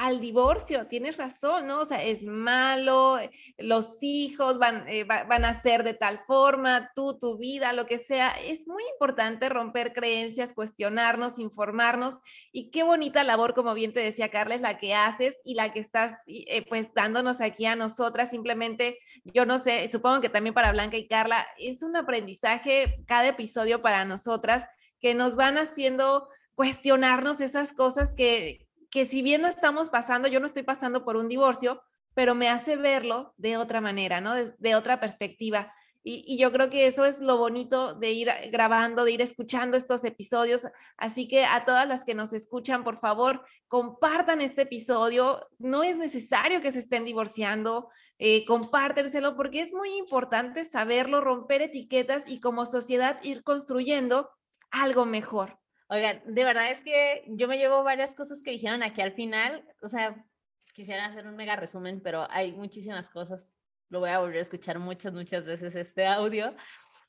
al 0.00 0.18
divorcio, 0.18 0.86
tienes 0.86 1.18
razón, 1.18 1.66
¿no? 1.66 1.80
O 1.80 1.84
sea, 1.84 2.02
es 2.02 2.24
malo, 2.24 3.18
eh, 3.18 3.30
los 3.58 4.02
hijos 4.02 4.56
van, 4.56 4.88
eh, 4.88 5.04
van 5.04 5.44
a 5.44 5.60
ser 5.60 5.84
de 5.84 5.92
tal 5.92 6.18
forma, 6.20 6.90
tú, 6.94 7.18
tu 7.18 7.36
vida, 7.36 7.74
lo 7.74 7.84
que 7.84 7.98
sea. 7.98 8.30
Es 8.30 8.66
muy 8.66 8.82
importante 8.94 9.50
romper 9.50 9.92
creencias, 9.92 10.54
cuestionarnos, 10.54 11.38
informarnos 11.38 12.18
y 12.50 12.70
qué 12.70 12.82
bonita 12.82 13.24
labor, 13.24 13.52
como 13.52 13.74
bien 13.74 13.92
te 13.92 14.00
decía 14.00 14.30
Carla, 14.30 14.54
es 14.54 14.62
la 14.62 14.78
que 14.78 14.94
haces 14.94 15.36
y 15.44 15.52
la 15.52 15.70
que 15.70 15.80
estás 15.80 16.16
eh, 16.26 16.64
pues 16.66 16.94
dándonos 16.94 17.42
aquí 17.42 17.66
a 17.66 17.76
nosotras. 17.76 18.30
Simplemente, 18.30 19.00
yo 19.24 19.44
no 19.44 19.58
sé, 19.58 19.86
supongo 19.92 20.22
que 20.22 20.30
también 20.30 20.54
para 20.54 20.72
Blanca 20.72 20.96
y 20.96 21.08
Carla, 21.08 21.46
es 21.58 21.82
un 21.82 21.94
aprendizaje 21.94 23.04
cada 23.06 23.28
episodio 23.28 23.82
para 23.82 24.06
nosotras 24.06 24.64
que 24.98 25.14
nos 25.14 25.36
van 25.36 25.58
haciendo 25.58 26.26
cuestionarnos 26.54 27.42
esas 27.42 27.74
cosas 27.74 28.14
que, 28.14 28.69
que 28.90 29.06
si 29.06 29.22
bien 29.22 29.42
no 29.42 29.48
estamos 29.48 29.88
pasando, 29.88 30.28
yo 30.28 30.40
no 30.40 30.46
estoy 30.46 30.64
pasando 30.64 31.04
por 31.04 31.16
un 31.16 31.28
divorcio, 31.28 31.82
pero 32.14 32.34
me 32.34 32.48
hace 32.48 32.76
verlo 32.76 33.34
de 33.36 33.56
otra 33.56 33.80
manera, 33.80 34.20
¿no? 34.20 34.34
De, 34.34 34.74
otra 34.74 35.00
perspectiva. 35.00 35.72
Y, 36.02 36.38
yo 36.38 36.50
creo 36.50 36.70
que 36.70 36.86
eso 36.86 37.04
es 37.04 37.20
lo 37.20 37.36
bonito 37.36 37.94
de 37.94 38.10
ir 38.10 38.30
grabando, 38.50 39.04
de 39.04 39.12
ir 39.12 39.22
escuchando 39.22 39.76
estos 39.76 40.02
episodios. 40.04 40.66
Así 40.96 41.28
que 41.28 41.44
a 41.44 41.64
todas 41.64 41.86
las 41.86 42.04
que 42.04 42.14
nos 42.14 42.32
escuchan, 42.32 42.82
por 42.82 42.98
favor, 42.98 43.44
compartan 43.68 44.40
este 44.40 44.62
episodio. 44.62 45.40
No 45.58 45.82
es 45.82 45.96
necesario 45.96 46.60
que 46.60 46.72
se 46.72 46.80
estén 46.80 47.04
divorciando, 47.04 47.90
eh, 48.18 48.44
compártenselo 48.44 49.36
porque 49.36 49.60
es 49.60 49.72
muy 49.72 49.96
importante 49.96 50.64
saberlo, 50.64 51.20
romper 51.20 51.62
etiquetas 51.62 52.24
y 52.26 52.40
como 52.40 52.66
sociedad 52.66 53.22
ir 53.22 53.44
construyendo 53.44 54.30
algo 54.70 55.06
mejor. 55.06 55.59
Oigan, 55.92 56.22
de 56.24 56.44
verdad 56.44 56.70
es 56.70 56.82
que 56.82 57.24
yo 57.26 57.48
me 57.48 57.58
llevo 57.58 57.82
varias 57.82 58.14
cosas 58.14 58.42
que 58.42 58.52
dijeron 58.52 58.84
aquí 58.84 59.00
al 59.00 59.12
final. 59.12 59.64
O 59.82 59.88
sea, 59.88 60.24
quisiera 60.72 61.04
hacer 61.04 61.26
un 61.26 61.34
mega 61.34 61.56
resumen, 61.56 62.00
pero 62.00 62.28
hay 62.30 62.52
muchísimas 62.52 63.08
cosas. 63.08 63.52
Lo 63.88 63.98
voy 63.98 64.10
a 64.10 64.20
volver 64.20 64.38
a 64.38 64.42
escuchar 64.42 64.78
muchas, 64.78 65.12
muchas 65.12 65.44
veces 65.44 65.74
este 65.74 66.06
audio, 66.06 66.54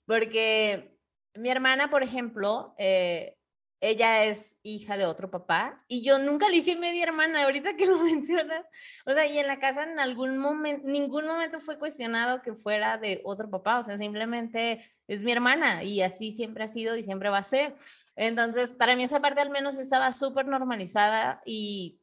porque 0.05 0.97
mi 1.35 1.49
hermana, 1.49 1.91
por 1.91 2.01
ejemplo, 2.01 2.73
eh, 2.79 3.37
ella 3.81 4.25
es 4.25 4.59
hija 4.61 4.95
de 4.95 5.05
otro 5.05 5.31
papá 5.31 5.75
y 5.87 6.03
yo 6.03 6.19
nunca 6.19 6.49
le 6.49 6.57
dije 6.57 6.75
media 6.75 7.03
hermana, 7.03 7.43
ahorita 7.43 7.75
que 7.75 7.87
lo 7.87 7.97
mencionas. 8.03 8.65
O 9.05 9.13
sea, 9.13 9.27
y 9.27 9.37
en 9.37 9.47
la 9.47 9.59
casa 9.59 9.83
en 9.83 9.99
algún 9.99 10.37
momento, 10.37 10.87
ningún 10.87 11.27
momento 11.27 11.59
fue 11.59 11.77
cuestionado 11.79 12.41
que 12.41 12.53
fuera 12.53 12.97
de 12.97 13.21
otro 13.25 13.49
papá, 13.49 13.79
o 13.79 13.83
sea, 13.83 13.97
simplemente 13.97 14.91
es 15.07 15.23
mi 15.23 15.31
hermana 15.31 15.83
y 15.83 16.01
así 16.01 16.31
siempre 16.31 16.63
ha 16.63 16.67
sido 16.67 16.95
y 16.95 17.03
siempre 17.03 17.29
va 17.29 17.39
a 17.39 17.43
ser. 17.43 17.75
Entonces, 18.15 18.73
para 18.73 18.95
mí 18.95 19.03
esa 19.03 19.21
parte 19.21 19.41
al 19.41 19.49
menos 19.49 19.77
estaba 19.77 20.11
súper 20.11 20.47
normalizada 20.47 21.41
y 21.45 22.01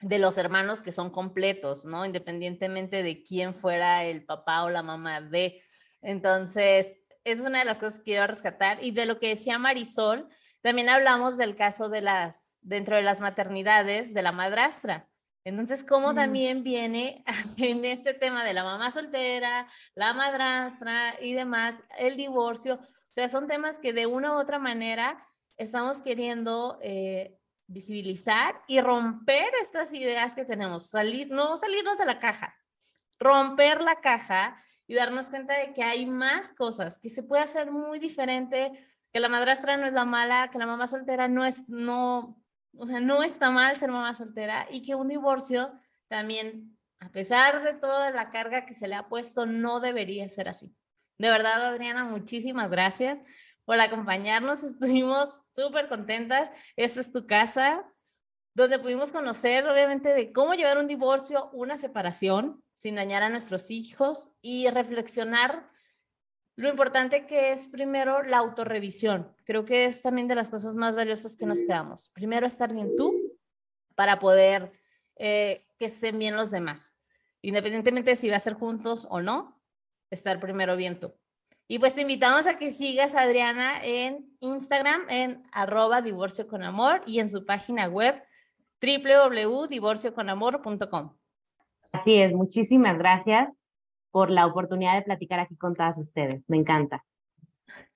de 0.00 0.18
los 0.18 0.36
hermanos 0.36 0.82
que 0.82 0.92
son 0.92 1.10
completos, 1.10 1.84
¿no? 1.84 2.04
Independientemente 2.04 3.02
de 3.02 3.22
quién 3.22 3.54
fuera 3.54 4.04
el 4.04 4.24
papá 4.24 4.64
o 4.64 4.70
la 4.70 4.82
mamá 4.82 5.20
de. 5.20 5.62
Entonces, 6.00 6.94
esa 7.24 7.42
es 7.42 7.46
una 7.46 7.60
de 7.60 7.64
las 7.64 7.78
cosas 7.78 7.98
que 7.98 8.04
quiero 8.04 8.26
rescatar. 8.26 8.82
Y 8.82 8.90
de 8.90 9.06
lo 9.06 9.20
que 9.20 9.28
decía 9.28 9.58
Marisol, 9.58 10.28
también 10.60 10.88
hablamos 10.88 11.36
del 11.36 11.56
caso 11.56 11.88
de 11.88 12.00
las, 12.00 12.58
dentro 12.62 12.96
de 12.96 13.02
las 13.02 13.20
maternidades, 13.20 14.12
de 14.12 14.22
la 14.22 14.32
madrastra. 14.32 15.08
Entonces, 15.44 15.84
¿cómo 15.84 16.12
mm. 16.12 16.14
también 16.14 16.62
viene 16.62 17.24
en 17.56 17.84
este 17.84 18.14
tema 18.14 18.44
de 18.44 18.54
la 18.54 18.64
mamá 18.64 18.90
soltera, 18.90 19.68
la 19.94 20.12
madrastra 20.12 21.16
y 21.20 21.34
demás, 21.34 21.82
el 21.98 22.16
divorcio? 22.16 22.74
O 22.74 23.14
sea, 23.14 23.28
son 23.28 23.46
temas 23.46 23.78
que 23.78 23.92
de 23.92 24.06
una 24.06 24.32
u 24.32 24.40
otra 24.40 24.58
manera 24.58 25.24
estamos 25.62 26.02
queriendo 26.02 26.78
eh, 26.82 27.38
visibilizar 27.66 28.62
y 28.66 28.80
romper 28.80 29.48
estas 29.60 29.92
ideas 29.94 30.34
que 30.34 30.44
tenemos, 30.44 30.88
salir, 30.88 31.30
no 31.30 31.56
salirnos 31.56 31.98
de 31.98 32.06
la 32.06 32.18
caja, 32.18 32.54
romper 33.18 33.80
la 33.80 34.00
caja 34.00 34.62
y 34.86 34.94
darnos 34.94 35.30
cuenta 35.30 35.58
de 35.58 35.72
que 35.72 35.82
hay 35.82 36.06
más 36.06 36.52
cosas, 36.52 36.98
que 36.98 37.08
se 37.08 37.22
puede 37.22 37.42
hacer 37.42 37.70
muy 37.70 37.98
diferente, 37.98 38.72
que 39.12 39.20
la 39.20 39.28
madrastra 39.28 39.76
no 39.76 39.86
es 39.86 39.92
la 39.92 40.04
mala, 40.04 40.50
que 40.50 40.58
la 40.58 40.66
mamá 40.66 40.86
soltera 40.86 41.28
no 41.28 41.44
es, 41.44 41.68
no, 41.68 42.42
o 42.76 42.86
sea, 42.86 43.00
no 43.00 43.22
está 43.22 43.50
mal 43.50 43.76
ser 43.76 43.90
mamá 43.90 44.14
soltera 44.14 44.66
y 44.70 44.82
que 44.82 44.94
un 44.94 45.08
divorcio 45.08 45.72
también, 46.08 46.78
a 46.98 47.10
pesar 47.10 47.62
de 47.62 47.74
toda 47.74 48.10
la 48.10 48.30
carga 48.30 48.66
que 48.66 48.74
se 48.74 48.88
le 48.88 48.94
ha 48.94 49.08
puesto, 49.08 49.46
no 49.46 49.80
debería 49.80 50.28
ser 50.28 50.48
así. 50.48 50.74
De 51.18 51.30
verdad, 51.30 51.64
Adriana, 51.64 52.04
muchísimas 52.04 52.70
gracias 52.70 53.22
por 53.64 53.80
acompañarnos. 53.80 54.62
Estuvimos 54.62 55.28
súper 55.50 55.88
contentas. 55.88 56.50
Esta 56.76 57.00
es 57.00 57.12
tu 57.12 57.26
casa, 57.26 57.84
donde 58.54 58.78
pudimos 58.78 59.12
conocer, 59.12 59.66
obviamente, 59.66 60.10
de 60.14 60.32
cómo 60.32 60.54
llevar 60.54 60.78
un 60.78 60.86
divorcio, 60.86 61.50
una 61.52 61.78
separación, 61.78 62.62
sin 62.78 62.96
dañar 62.96 63.22
a 63.22 63.28
nuestros 63.28 63.70
hijos 63.70 64.32
y 64.40 64.68
reflexionar 64.68 65.70
lo 66.56 66.68
importante 66.68 67.26
que 67.26 67.52
es 67.52 67.68
primero 67.68 68.22
la 68.22 68.38
autorrevisión. 68.38 69.34
Creo 69.44 69.64
que 69.64 69.84
es 69.86 70.02
también 70.02 70.28
de 70.28 70.34
las 70.34 70.50
cosas 70.50 70.74
más 70.74 70.96
valiosas 70.96 71.36
que 71.36 71.46
nos 71.46 71.60
quedamos. 71.62 72.10
Primero 72.10 72.46
estar 72.46 72.72
bien 72.74 72.94
tú 72.96 73.38
para 73.94 74.18
poder 74.18 74.72
eh, 75.16 75.66
que 75.78 75.86
estén 75.86 76.18
bien 76.18 76.36
los 76.36 76.50
demás. 76.50 76.96
Independientemente 77.40 78.10
de 78.10 78.16
si 78.16 78.28
va 78.28 78.36
a 78.36 78.40
ser 78.40 78.54
juntos 78.54 79.06
o 79.10 79.20
no, 79.20 79.62
estar 80.10 80.40
primero 80.40 80.76
bien 80.76 81.00
tú. 81.00 81.14
Y 81.72 81.78
pues 81.78 81.94
te 81.94 82.02
invitamos 82.02 82.46
a 82.46 82.58
que 82.58 82.70
sigas 82.70 83.14
a 83.14 83.22
Adriana 83.22 83.82
en 83.82 84.26
Instagram 84.40 85.08
en 85.08 85.42
arroba 85.52 86.02
divorcio 86.02 86.46
con 86.46 86.62
amor 86.62 87.00
y 87.06 87.18
en 87.18 87.30
su 87.30 87.46
página 87.46 87.88
web 87.88 88.22
www.divorcioconamor.com. 88.82 91.16
Así 91.92 92.16
es, 92.16 92.34
muchísimas 92.34 92.98
gracias 92.98 93.48
por 94.10 94.30
la 94.30 94.44
oportunidad 94.44 94.96
de 94.96 95.02
platicar 95.02 95.40
aquí 95.40 95.56
con 95.56 95.74
todas 95.74 95.96
ustedes. 95.96 96.42
Me 96.46 96.58
encanta. 96.58 97.06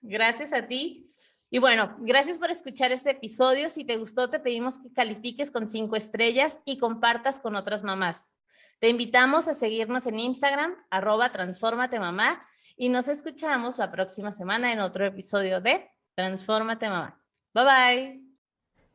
Gracias 0.00 0.54
a 0.54 0.66
ti. 0.66 1.12
Y 1.50 1.58
bueno, 1.58 1.96
gracias 1.98 2.38
por 2.38 2.50
escuchar 2.50 2.92
este 2.92 3.10
episodio. 3.10 3.68
Si 3.68 3.84
te 3.84 3.98
gustó, 3.98 4.30
te 4.30 4.40
pedimos 4.40 4.78
que 4.78 4.90
califiques 4.90 5.50
con 5.50 5.68
cinco 5.68 5.96
estrellas 5.96 6.60
y 6.64 6.78
compartas 6.78 7.40
con 7.40 7.56
otras 7.56 7.84
mamás. 7.84 8.34
Te 8.78 8.88
invitamos 8.88 9.48
a 9.48 9.54
seguirnos 9.54 10.06
en 10.06 10.18
Instagram, 10.18 10.74
arroba 10.88 11.30
transformate 11.30 12.00
mamá, 12.00 12.40
y 12.76 12.88
nos 12.88 13.08
escuchamos 13.08 13.78
la 13.78 13.90
próxima 13.90 14.32
semana 14.32 14.72
en 14.72 14.80
otro 14.80 15.06
episodio 15.06 15.60
de 15.60 15.90
Transfórmate 16.14 16.88
mamá. 16.88 17.20
Bye 17.54 17.64
bye. 17.64 18.26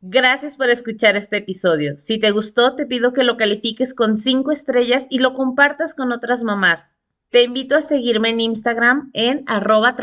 Gracias 0.01 0.57
por 0.57 0.69
escuchar 0.69 1.15
este 1.15 1.37
episodio. 1.37 1.97
Si 1.97 2.19
te 2.19 2.31
gustó, 2.31 2.75
te 2.75 2.87
pido 2.87 3.13
que 3.13 3.23
lo 3.23 3.37
califiques 3.37 3.93
con 3.93 4.17
cinco 4.17 4.51
estrellas 4.51 5.05
y 5.09 5.19
lo 5.19 5.33
compartas 5.33 5.93
con 5.93 6.11
otras 6.11 6.41
mamás. 6.41 6.95
Te 7.29 7.43
invito 7.43 7.75
a 7.75 7.81
seguirme 7.81 8.29
en 8.29 8.39
Instagram 8.39 9.11
en 9.13 9.43
arroba 9.45 9.95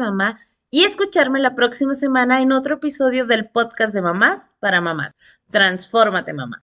mamá 0.00 0.38
y 0.70 0.84
escucharme 0.84 1.40
la 1.40 1.54
próxima 1.54 1.94
semana 1.94 2.42
en 2.42 2.52
otro 2.52 2.74
episodio 2.74 3.24
del 3.26 3.48
podcast 3.48 3.94
de 3.94 4.02
mamás 4.02 4.54
para 4.60 4.80
mamás. 4.80 5.14
Transfórmate 5.50 6.34
mamá. 6.34 6.62